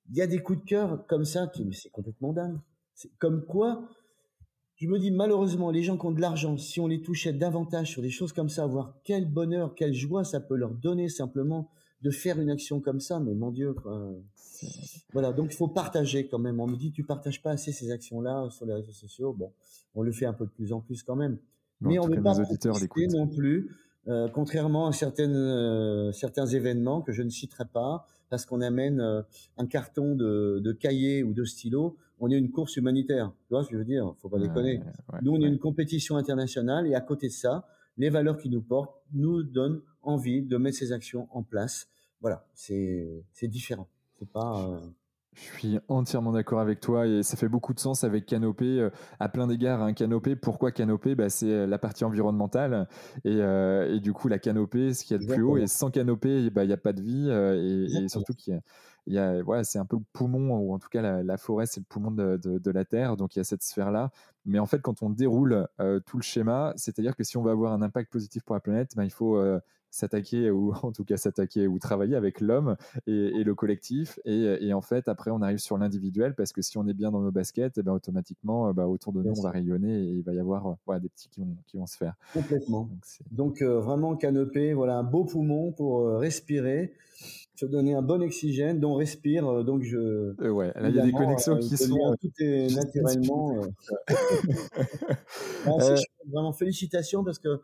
[0.09, 2.59] Il y a des coups de cœur comme ça qui, mais c'est complètement dingue.
[2.95, 3.87] C'est comme quoi,
[4.75, 7.89] je me dis, malheureusement, les gens qui ont de l'argent, si on les touchait davantage
[7.91, 11.69] sur des choses comme ça, voir quel bonheur, quelle joie ça peut leur donner simplement
[12.01, 14.11] de faire une action comme ça, mais mon Dieu, quoi.
[15.13, 16.59] Voilà, donc il faut partager quand même.
[16.59, 19.33] On me dit, tu partages pas assez ces actions-là sur les réseaux sociaux.
[19.33, 19.51] Bon,
[19.95, 21.37] on le fait un peu de plus en plus quand même.
[21.81, 22.35] mais on ne veut pas
[23.13, 23.69] non plus
[24.09, 28.99] euh, contrairement à certaines, euh, certains événements que je ne citerai pas, parce qu'on amène
[28.99, 29.21] euh,
[29.57, 33.31] un carton de, de cahier ou de stylo, on est une course humanitaire.
[33.45, 34.11] Tu vois ce que je veux dire?
[34.23, 34.81] Faut pas déconner.
[35.21, 38.63] nous, on est une compétition internationale et à côté de ça, les valeurs qui nous
[38.63, 41.87] portent nous donnent envie de mettre ces actions en place.
[42.21, 43.87] Voilà, c'est différent.
[44.17, 44.81] C'est pas
[45.35, 48.89] je suis entièrement d'accord avec toi et ça fait beaucoup de sens avec Canopé euh,
[49.19, 49.81] à plein d'égards.
[49.81, 49.93] Un hein.
[49.93, 52.87] Canopé, pourquoi Canopé bah, C'est euh, la partie environnementale
[53.25, 55.57] et, euh, et, du coup la canopée, ce qu'il y a de plus haut.
[55.57, 58.61] Et sans canopée, bah, il n'y a pas de vie et, surtout qu'il y a,
[59.07, 62.11] voilà, c'est un peu le poumon, ou en tout cas la, forêt, c'est le poumon
[62.11, 64.11] de, de, la Terre, donc il y a cette sphère-là.
[64.45, 65.67] Mais en fait, quand on déroule
[66.05, 68.91] tout le schéma, c'est-à-dire que si on veut avoir un impact positif pour la planète,
[68.95, 69.37] bah, il faut
[69.93, 72.75] s'attaquer ou en tout cas s'attaquer ou travailler avec l'homme
[73.07, 74.19] et, le collectif.
[74.25, 77.21] Et, en fait après on arrive sur l'individuel parce que si on est bien dans
[77.21, 80.13] nos baskets et eh ben automatiquement euh, bah, autour de nous on va rayonner et
[80.13, 82.15] il va y avoir euh, voilà, des petits qui vont, qui vont se faire.
[82.33, 82.89] Complètement.
[83.31, 86.93] Donc, euh, vraiment canopé voilà un beau poumon pour respirer
[87.55, 89.63] se donner un bon oxygène, dont respire.
[89.63, 90.33] Donc je.
[90.49, 92.15] ouais, là il y a des connexions qui sont.
[92.19, 93.61] Tout est naturellement.
[96.31, 97.61] vraiment félicitations parce que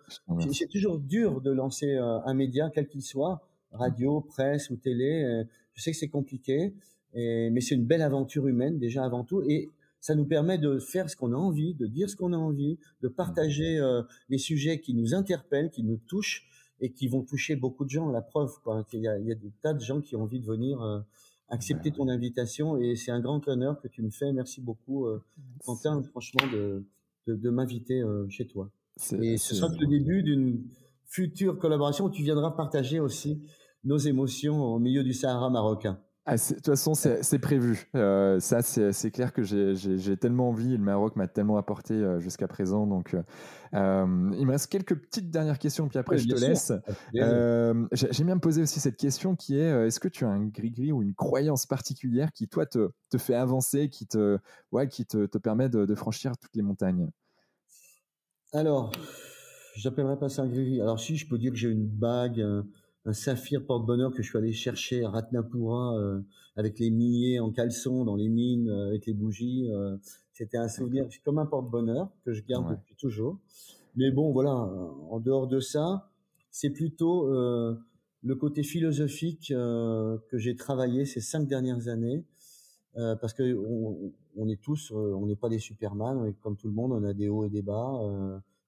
[0.52, 3.42] c'est toujours dur de lancer euh, un média, quel qu'il soit,
[3.72, 5.24] radio, presse ou télé.
[5.24, 5.44] Euh,
[5.74, 6.74] je sais que c'est compliqué,
[7.14, 9.42] mais c'est une belle aventure humaine déjà avant tout.
[9.44, 9.70] Et
[10.02, 12.78] ça nous permet de faire ce qu'on a envie, de dire ce qu'on a envie,
[13.02, 16.48] de partager euh, les sujets qui nous interpellent, qui nous touchent
[16.82, 18.10] et qui vont toucher beaucoup de gens.
[18.10, 20.24] La preuve, quoi, il, y a, il y a des tas de gens qui ont
[20.24, 21.04] envie de venir
[21.50, 24.32] accepter ton invitation et c'est un grand honneur que tu me fais.
[24.32, 25.08] Merci beaucoup,
[25.66, 26.86] Quentin, franchement, de,
[27.36, 28.70] de, m'inviter euh, chez toi.
[29.22, 30.64] Et ce sera le début d'une
[31.06, 33.42] future collaboration où tu viendras partager aussi
[33.84, 36.00] nos émotions au milieu du Sahara marocain.
[36.32, 37.90] Ah, de toute façon, c'est prévu.
[37.96, 40.78] Euh, ça, c'est clair que j'ai tellement envie.
[40.78, 42.86] Le Maroc m'a tellement apporté euh, jusqu'à présent.
[42.86, 43.16] Donc,
[43.74, 46.72] il me reste quelques petites dernières questions, puis après, je te laisse.
[47.14, 50.92] J'aime bien me poser aussi cette question qui est est-ce que tu as un gris-gris
[50.92, 54.38] ou une croyance particulière qui, toi, te, te fait avancer, qui te,
[54.72, 57.10] ouais, qui te, te permet de, de franchir toutes les montagnes?
[58.54, 58.92] Alors,
[59.76, 60.80] j'appellerais pas ça un gris.
[60.80, 62.46] Alors si, je peux dire que j'ai une bague,
[63.10, 66.22] un, saphir porte-bonheur que je suis allé chercher à Ratnapura euh,
[66.56, 69.68] avec les milliers en caleçon dans les mines, euh, avec les bougies.
[69.70, 69.98] Euh,
[70.34, 73.40] C'était un souvenir comme un porte-bonheur que je garde depuis toujours.
[73.96, 76.12] Mais bon, voilà, en dehors de ça,
[76.52, 82.24] c'est plutôt le côté philosophique que j'ai travaillé ces cinq dernières années.
[82.94, 83.54] Parce que
[84.38, 87.28] on, est tous, on n'est pas des Superman, comme tout le monde, on a des
[87.28, 88.00] hauts et des bas.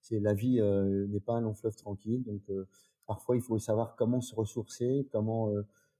[0.02, 2.42] c'est la vie n'est pas un long fleuve tranquille, donc
[3.12, 5.52] parfois il faut savoir comment se ressourcer, comment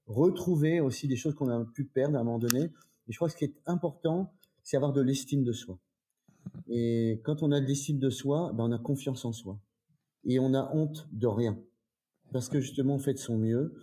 [0.06, 2.70] retrouver aussi des choses qu'on a pu perdre à un moment donné.
[3.06, 4.32] Et je crois que ce qui est important,
[4.62, 5.78] c'est avoir de l'estime de soi.
[6.68, 9.58] Et quand on a de l'estime de soi, ben on a confiance en soi.
[10.24, 11.58] Et on a honte de rien.
[12.32, 13.74] Parce que justement, on fait de son mieux.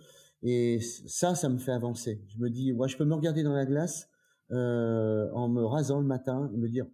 [0.42, 2.20] Et ça, ça me fait avancer.
[2.26, 4.08] Je me dis, moi, je peux me regarder dans la glace
[4.50, 6.86] euh, en me rasant le matin et me dire,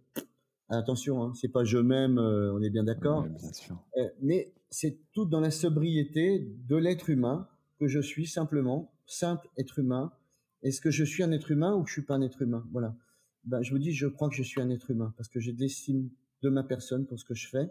[0.69, 3.25] attention, hein, c'est pas je m'aime, euh, on est bien d'accord.
[3.97, 7.47] Euh, mais c'est tout dans la sobriété de l'être humain
[7.79, 10.11] que je suis simplement, simple être humain.
[10.63, 12.65] Est-ce que je suis un être humain ou que je suis pas un être humain?
[12.71, 12.95] Voilà.
[13.45, 15.53] Ben, je me dis, je crois que je suis un être humain parce que j'ai
[15.53, 16.09] de l'estime
[16.41, 17.69] de ma personne pour ce que je fais.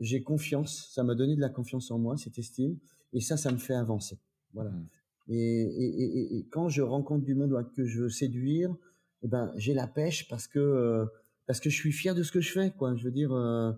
[0.00, 2.78] J'ai confiance, ça m'a donné de la confiance en moi, cette estime,
[3.12, 4.18] et ça, ça me fait avancer.
[4.54, 4.70] Voilà.
[4.70, 4.88] Mmh.
[5.28, 8.74] Et, et, et, quand je rencontre du monde que je veux séduire,
[9.22, 11.06] eh ben, j'ai la pêche parce que euh,
[11.46, 12.94] parce que je suis fier de ce que je fais, quoi.
[12.96, 13.72] Je veux dire, euh,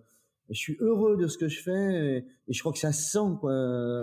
[0.50, 2.16] je suis heureux de ce que je fais,
[2.48, 3.52] et, je crois que ça se sent, quoi.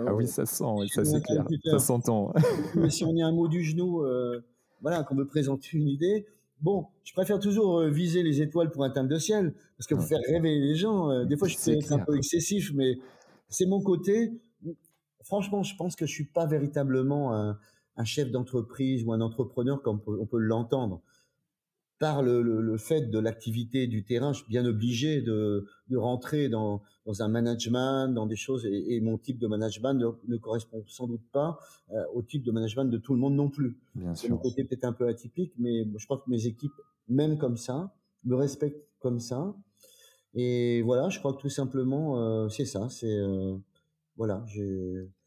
[0.06, 2.32] Ah oui, ça sent, ça c'est clair, ça s'entend.
[2.74, 4.40] Mais si on est un mot du genou, euh,
[4.80, 6.26] voilà, qu'on me présente une idée,
[6.60, 10.04] Bon, je préfère toujours euh, viser les étoiles pour atteindre le ciel, parce que pour
[10.04, 12.98] faire rêver les gens, euh, des fois je peux être un peu excessif, mais
[13.48, 14.32] c'est mon côté.
[15.24, 17.58] Franchement, je pense que je suis pas véritablement un,
[17.96, 21.00] un chef d'entreprise ou un entrepreneur comme on peut l'entendre
[22.00, 26.48] par le, le, fait de l'activité du terrain, je suis bien obligé de, de rentrer
[26.48, 30.36] dans, dans, un management, dans des choses, et, et mon type de management ne, ne,
[30.38, 31.58] correspond sans doute pas
[31.92, 33.78] euh, au type de management de tout le monde non plus.
[34.14, 36.72] C'est mon côté peut-être un peu atypique, mais je pense que mes équipes,
[37.08, 37.94] même comme ça,
[38.24, 39.54] me respectent comme ça.
[40.32, 42.88] Et voilà, je crois que tout simplement, euh, c'est ça.
[42.88, 43.58] C'est euh,
[44.16, 44.42] voilà,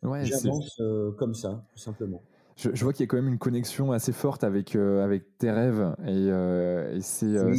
[0.02, 0.82] j'avance
[1.18, 2.24] comme ça, tout simplement
[2.56, 5.52] je, vois qu'il y a quand même une connexion assez forte avec, euh, avec tes
[5.52, 5.96] rêves.
[6.06, 7.26] Et, euh, c'est.
[7.26, 7.56] Euh,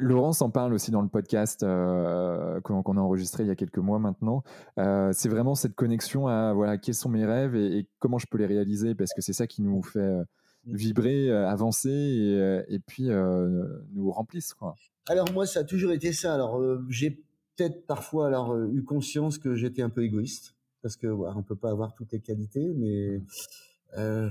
[0.00, 3.98] Laurence en parle aussi dans le podcast qu'on a enregistré il y a quelques mois
[3.98, 4.42] maintenant.
[4.76, 8.46] c'est vraiment cette connexion à voilà, quels sont mes rêves et, comment je peux les
[8.46, 10.24] réaliser parce que c'est ça qui nous fait mmh.
[10.64, 13.10] vibrer, avancer et, et puis
[13.92, 14.54] nous remplissent.
[14.54, 14.76] Quoi.
[15.08, 16.32] Alors moi, ça a toujours été ça.
[16.32, 16.58] Alors
[16.88, 17.22] j'ai
[17.56, 21.56] peut-être parfois alors eu conscience que j'étais un peu égoïste parce que voilà, on peut
[21.56, 23.24] pas avoir toutes les qualités, mais mmh.
[23.98, 24.28] Euh,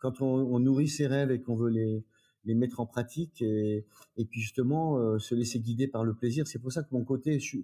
[0.00, 2.04] quand on, on, nourrit ses rêves et qu'on veut les,
[2.44, 3.86] les mettre en pratique et,
[4.16, 6.46] et puis justement euh, se laisser guider par le plaisir.
[6.46, 7.58] C'est pour ça que mon côté, je,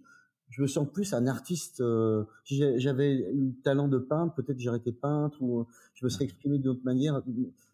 [0.49, 1.81] je me sens plus un artiste.
[1.81, 6.11] Euh, si j'avais eu le talent de peintre, peut-être j'aurais été peintre ou je me
[6.11, 7.23] serais exprimé d'une autre manière.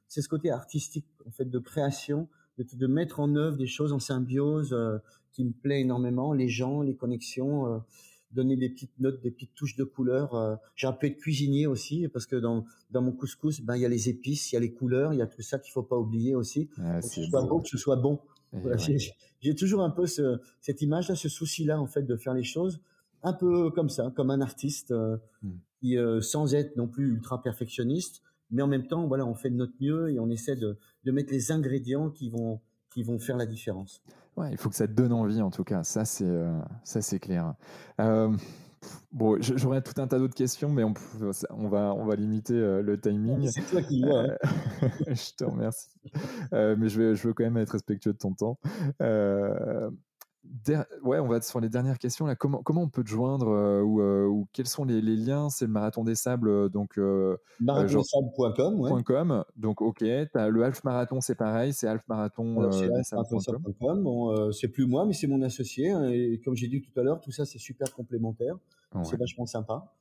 [0.09, 2.29] C'est ce côté artistique, en fait, de création,
[2.59, 4.99] de, de mettre en œuvre des choses en symbiose euh,
[5.33, 6.33] qui me plaît énormément.
[6.33, 7.83] Les gens, les connexions
[8.33, 10.35] donner des petites notes, des petites touches de couleur.
[10.35, 13.83] Euh, j'ai un peu de cuisinier aussi parce que dans dans mon couscous, ben il
[13.83, 15.73] y a les épices, il y a les couleurs, il y a tout ça qu'il
[15.73, 16.69] faut pas oublier aussi.
[16.79, 18.21] Ah, que ce soit beau, que ce soit bon.
[18.53, 18.99] Eh
[19.41, 22.81] j'ai toujours un peu ce, cette image-là, ce souci-là en fait de faire les choses
[23.23, 25.51] un peu comme ça, comme un artiste euh, hmm.
[25.81, 29.51] qui, euh, sans être non plus ultra perfectionniste, mais en même temps, voilà, on fait
[29.51, 32.61] de notre mieux et on essaie de, de mettre les ingrédients qui vont
[32.91, 34.03] qui vont faire la différence.
[34.37, 37.03] Ouais, il faut que ça te donne envie en tout cas, ça c'est euh, ça
[37.03, 37.55] c'est clair.
[38.01, 38.35] Euh,
[39.13, 40.95] bon, j'aurais tout un tas d'autres questions, mais on,
[41.51, 43.49] on, va, on va limiter euh, le timing.
[43.49, 44.25] C'est toi qui vois.
[44.25, 44.37] Hein.
[45.09, 45.91] je te remercie.
[46.53, 48.59] mais je, vais, je veux quand même être respectueux de ton temps
[51.03, 52.27] ouais, on va sur les dernières questions.
[52.27, 52.35] Là.
[52.35, 55.49] Comment, comment on peut te joindre euh, ou, euh, ou, quels sont les, les liens?
[55.49, 56.99] C'est le Marathon des Sables, euh, donc
[57.61, 59.45] marathondesables.com.
[59.57, 62.71] Donc ok, as le Half Marathon, c'est pareil, c'est Half Marathon.
[64.53, 65.91] C'est plus moi, mais c'est mon associé.
[65.91, 68.57] Hein, et comme j'ai dit tout à l'heure, tout ça c'est super complémentaire.
[69.03, 69.93] C'est vachement sympa.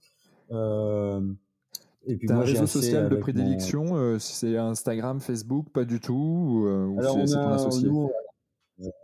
[0.52, 6.14] et puis moi, un réseau social de prédilection, c'est Instagram, Facebook, pas du tout.
[6.14, 7.90] Ou, Alors ton associé?
[7.90, 8.08] euh,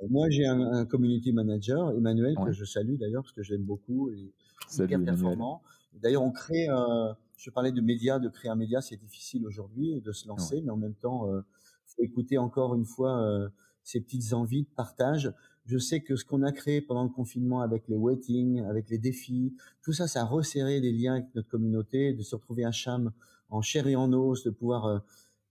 [0.09, 4.09] moi, j'ai un, un, community manager, Emmanuel, que je salue d'ailleurs parce que j'aime beaucoup
[4.09, 4.33] et
[4.73, 5.61] hyper performant.
[5.93, 6.69] D'ailleurs, on crée.
[6.69, 10.61] Euh, je parlais de médias, de créer un média, c'est difficile aujourd'hui de se lancer,
[10.61, 11.41] mais en même temps, euh,
[11.85, 13.49] faut écouter encore une fois euh,
[13.83, 15.33] ces petites envies de partage.
[15.65, 18.97] Je sais que ce qu'on a créé pendant le confinement avec les waiting, avec les
[18.97, 22.71] défis, tout ça, ça a resserré les liens avec notre communauté, de se retrouver à
[22.71, 23.11] Cham
[23.49, 24.99] en chair et en os, de pouvoir euh,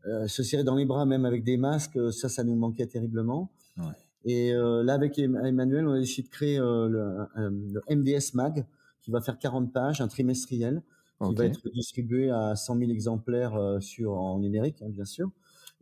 [0.06, 3.50] euh se serrer dans les bras, même avec des masques, ça, ça nous manquait terriblement.
[3.76, 3.84] Ouais.
[4.24, 6.88] Et euh, là, avec Emmanuel, on a décidé de créer euh,
[7.36, 8.66] le, MDS Mag,
[9.02, 10.82] qui va faire 40 pages, un trimestriel,
[11.22, 15.30] qui va être distribué à 100 000 exemplaires euh, sur en numérique, hein, bien sûr,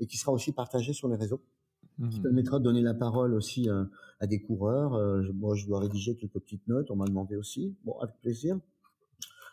[0.01, 1.41] et qui sera aussi partagé sur les réseaux.
[2.11, 3.69] qui mmh permettra de donner la parole aussi
[4.19, 4.93] à des coureurs.
[5.35, 8.59] moi, je dois rédiger quelques petites notes, on m'a demandé aussi, bon, avec plaisir.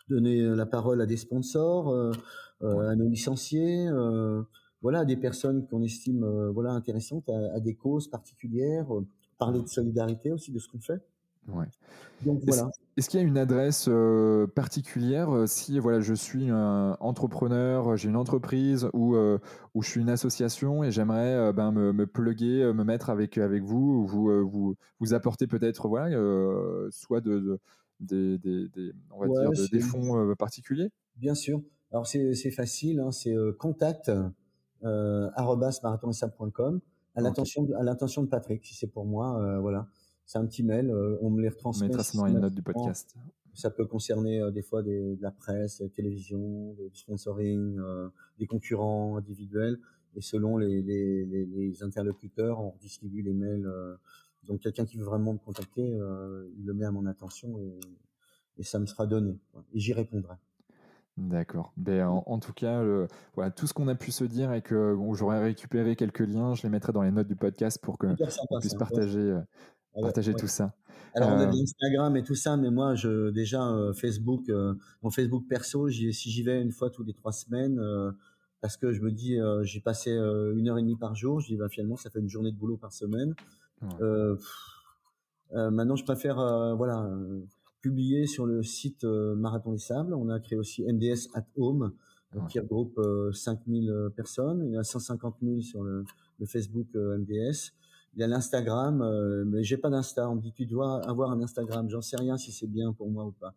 [0.08, 1.94] Donner la parole à des sponsors,
[2.60, 3.88] à nos licenciés,
[4.82, 8.86] voilà, des personnes qu'on estime voilà intéressantes, à, à, des causes particulières,
[9.38, 11.00] parler de solidarité aussi de ce qu'on fait.
[11.48, 11.66] Ouais.
[12.96, 17.96] Est-ce qu'il y a une adresse euh, particulière euh, si voilà, je suis un entrepreneur,
[17.96, 19.38] j'ai une entreprise ou, euh,
[19.74, 23.62] ou je suis une association et j'aimerais ben, me, me pluguer, me mettre avec, avec
[23.62, 26.14] vous, ou vous, vous, vous apporter peut-être voilà,
[26.90, 27.58] soit de,
[28.00, 30.90] des, des, on va dire des fonds particuliers?
[31.16, 31.62] Bien sûr.
[31.90, 34.12] Alors c'est facile, hein, c'est contact
[34.84, 35.30] euh,
[37.14, 39.88] à l'intention à l'intention de Patrick, si c'est pour moi, voilà
[40.30, 41.86] c'est un petit mail, euh, on me les retransmet.
[41.86, 43.16] On mettra dans les notes du podcast.
[43.52, 48.08] Ça peut concerner euh, des fois des, de la presse, la télévision, du sponsoring, euh,
[48.38, 49.80] des concurrents individuels.
[50.14, 53.68] Et selon les, les, les, interlocuteurs, on distribue les mails.
[54.44, 57.78] donc quelqu'un qui veut vraiment me contacter, il le met à mon attention et,
[58.56, 59.38] et ça me sera donné.
[59.72, 60.34] Et j'y répondrai.
[61.16, 61.72] D'accord.
[61.76, 62.82] Ben, en, tout cas,
[63.34, 66.62] voilà, tout ce qu'on a pu se dire et que j'aurais récupéré quelques liens, je
[66.62, 68.06] les mettrai dans les notes du podcast pour que
[68.50, 69.38] on puisse partager,
[69.96, 70.72] ah partager tout ça.
[71.14, 74.74] Alors, on a euh, Instagram et tout ça, mais moi, je, déjà, euh, Facebook, euh,
[75.02, 77.80] mon Facebook perso, si j'y vais une fois tous les trois semaines,
[78.60, 81.56] parce que je me dis, j'ai passé une heure et demie par jour, je dis,
[81.56, 83.34] bah, finalement, ça fait une journée de boulot par semaine.
[85.52, 86.36] maintenant, je préfère,
[86.76, 87.08] voilà,
[87.80, 90.14] publier sur le site Marathon des Sables.
[90.14, 91.92] On a créé aussi MDS at Home,
[92.48, 93.00] qui regroupe
[93.32, 94.64] 5000 personnes.
[94.66, 96.04] Il y a 150 000 sur le,
[96.38, 97.72] le Facebook MDS.
[98.14, 100.28] Il y a l'Instagram, euh, mais j'ai pas d'Insta.
[100.28, 101.88] On me dit tu dois avoir un Instagram.
[101.88, 103.54] J'en sais rien si c'est bien pour moi ou pas.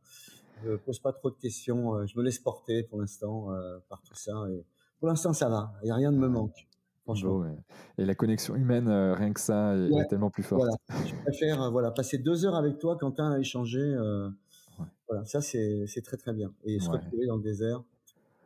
[0.63, 1.95] Je pose pas trop de questions.
[1.95, 4.31] Euh, je me laisse porter pour l'instant euh, par tout ça.
[4.51, 4.63] Et
[4.99, 5.73] pour l'instant, ça va.
[5.83, 6.67] Il y a rien ne me manque.
[7.03, 7.45] Franchement.
[7.97, 10.61] Et la connexion humaine, rien que ça, est, tellement plus forte.
[10.61, 11.05] Voilà.
[11.05, 13.95] Je préfère voilà, passer deux heures avec toi, Quentin, à échanger.
[15.09, 16.53] Voilà, ça, c'est très très bien.
[16.63, 17.83] Et se retrouver dans le désert,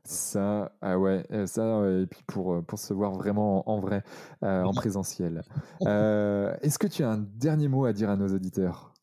[0.07, 4.03] ça, ah ouais, euh, ça, et puis pour, euh, pour se voir vraiment en, vrai,
[4.41, 5.43] euh, en présentiel.
[5.81, 8.93] Est-ce que tu as un dernier mot à dire à nos auditeurs?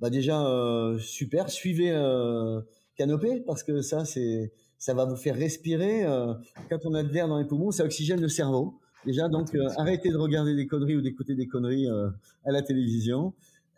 [0.00, 0.42] Bah Déjà,
[0.98, 1.90] super, suivez
[2.96, 6.06] Canopé, parce que ça, c'est, ça va vous faire respirer.
[6.70, 8.80] quand on a de l'air dans les poumons, ça oxygène le cerveau.
[9.06, 13.32] Déjà, donc, arrêtez de regarder des conneries ou d'écouter des conneries à la télévision.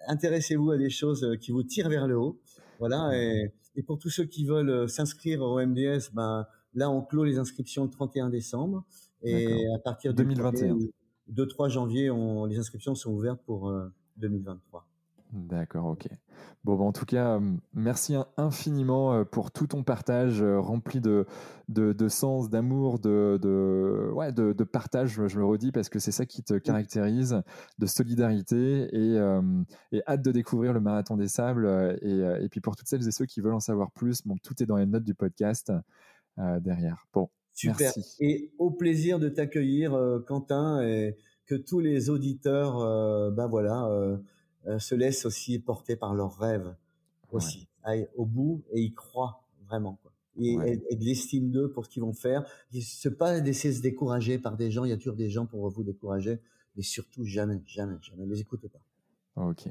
[0.08, 2.40] Intéressez-vous à des choses qui vous tirent vers le haut.
[2.78, 7.24] Voilà, et, et pour tous ceux qui veulent s'inscrire au MDS, ben, Là, on clôt
[7.24, 8.84] les inscriptions le 31 décembre.
[9.22, 10.78] Et à partir de 2021.
[11.32, 13.72] 2-3 janvier, on, les inscriptions sont ouvertes pour
[14.16, 14.86] 2023.
[15.34, 16.08] Euh, D'accord, ok.
[16.64, 21.26] Bon, bah, en tout cas, euh, merci infiniment euh, pour tout ton partage rempli de,
[21.68, 26.26] de, sens, d'amour, de, de, ouais, de, partage, je le redis, parce que c'est ça
[26.26, 27.42] qui te caractérise,
[27.78, 29.16] de solidarité et,
[29.92, 31.98] et, hâte de découvrir le Marathon des Sables.
[32.02, 34.62] Et, et, puis pour toutes celles et ceux qui veulent en savoir plus, bon, tout
[34.62, 35.72] est dans les notes du podcast.
[36.38, 37.04] Euh, derrière.
[37.12, 37.92] Bon, Super.
[38.20, 43.88] Et au plaisir de t'accueillir, euh, Quentin, et que tous les auditeurs, euh, ben voilà,
[44.78, 46.74] se laissent aussi porter par leurs rêves
[47.32, 49.98] aussi, aillent au bout et y croient vraiment.
[50.02, 50.12] Quoi.
[50.40, 52.44] Et, de l'estime d'eux pour ce qu'ils vont faire.
[52.72, 54.84] Ce pas d'essayer de se décourager par des gens.
[54.84, 56.40] Il y a toujours des gens pour vous décourager,
[56.76, 58.24] mais surtout jamais, jamais, jamais.
[58.24, 58.80] Ne les écoutez pas.
[59.36, 59.68] Ok.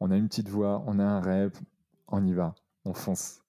[0.00, 1.52] On a une petite voix, on a un rêve,
[2.08, 2.54] on y va,
[2.84, 3.42] on fonce.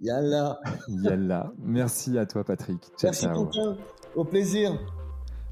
[0.00, 0.60] Yalla.
[0.88, 1.52] Yalla.
[1.58, 2.82] Merci à toi, Patrick.
[2.98, 3.76] Ciao, Merci, ciao.
[4.14, 4.78] Au plaisir.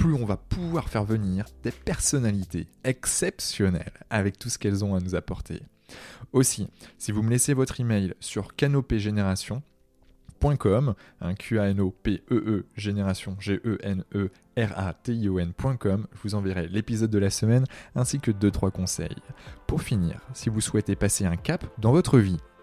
[0.00, 5.00] plus on va pouvoir faire venir des personnalités exceptionnelles avec tout ce qu'elles ont à
[5.00, 5.60] nous apporter.
[6.32, 12.22] Aussi, si vous me laissez votre email sur canopégénération.com, un Q A N O P
[12.30, 16.66] E génération G E N E R A T I O N.com, je vous enverrai
[16.68, 19.18] l'épisode de la semaine ainsi que 2 3 conseils.
[19.66, 22.40] Pour finir, si vous souhaitez passer un cap dans votre vie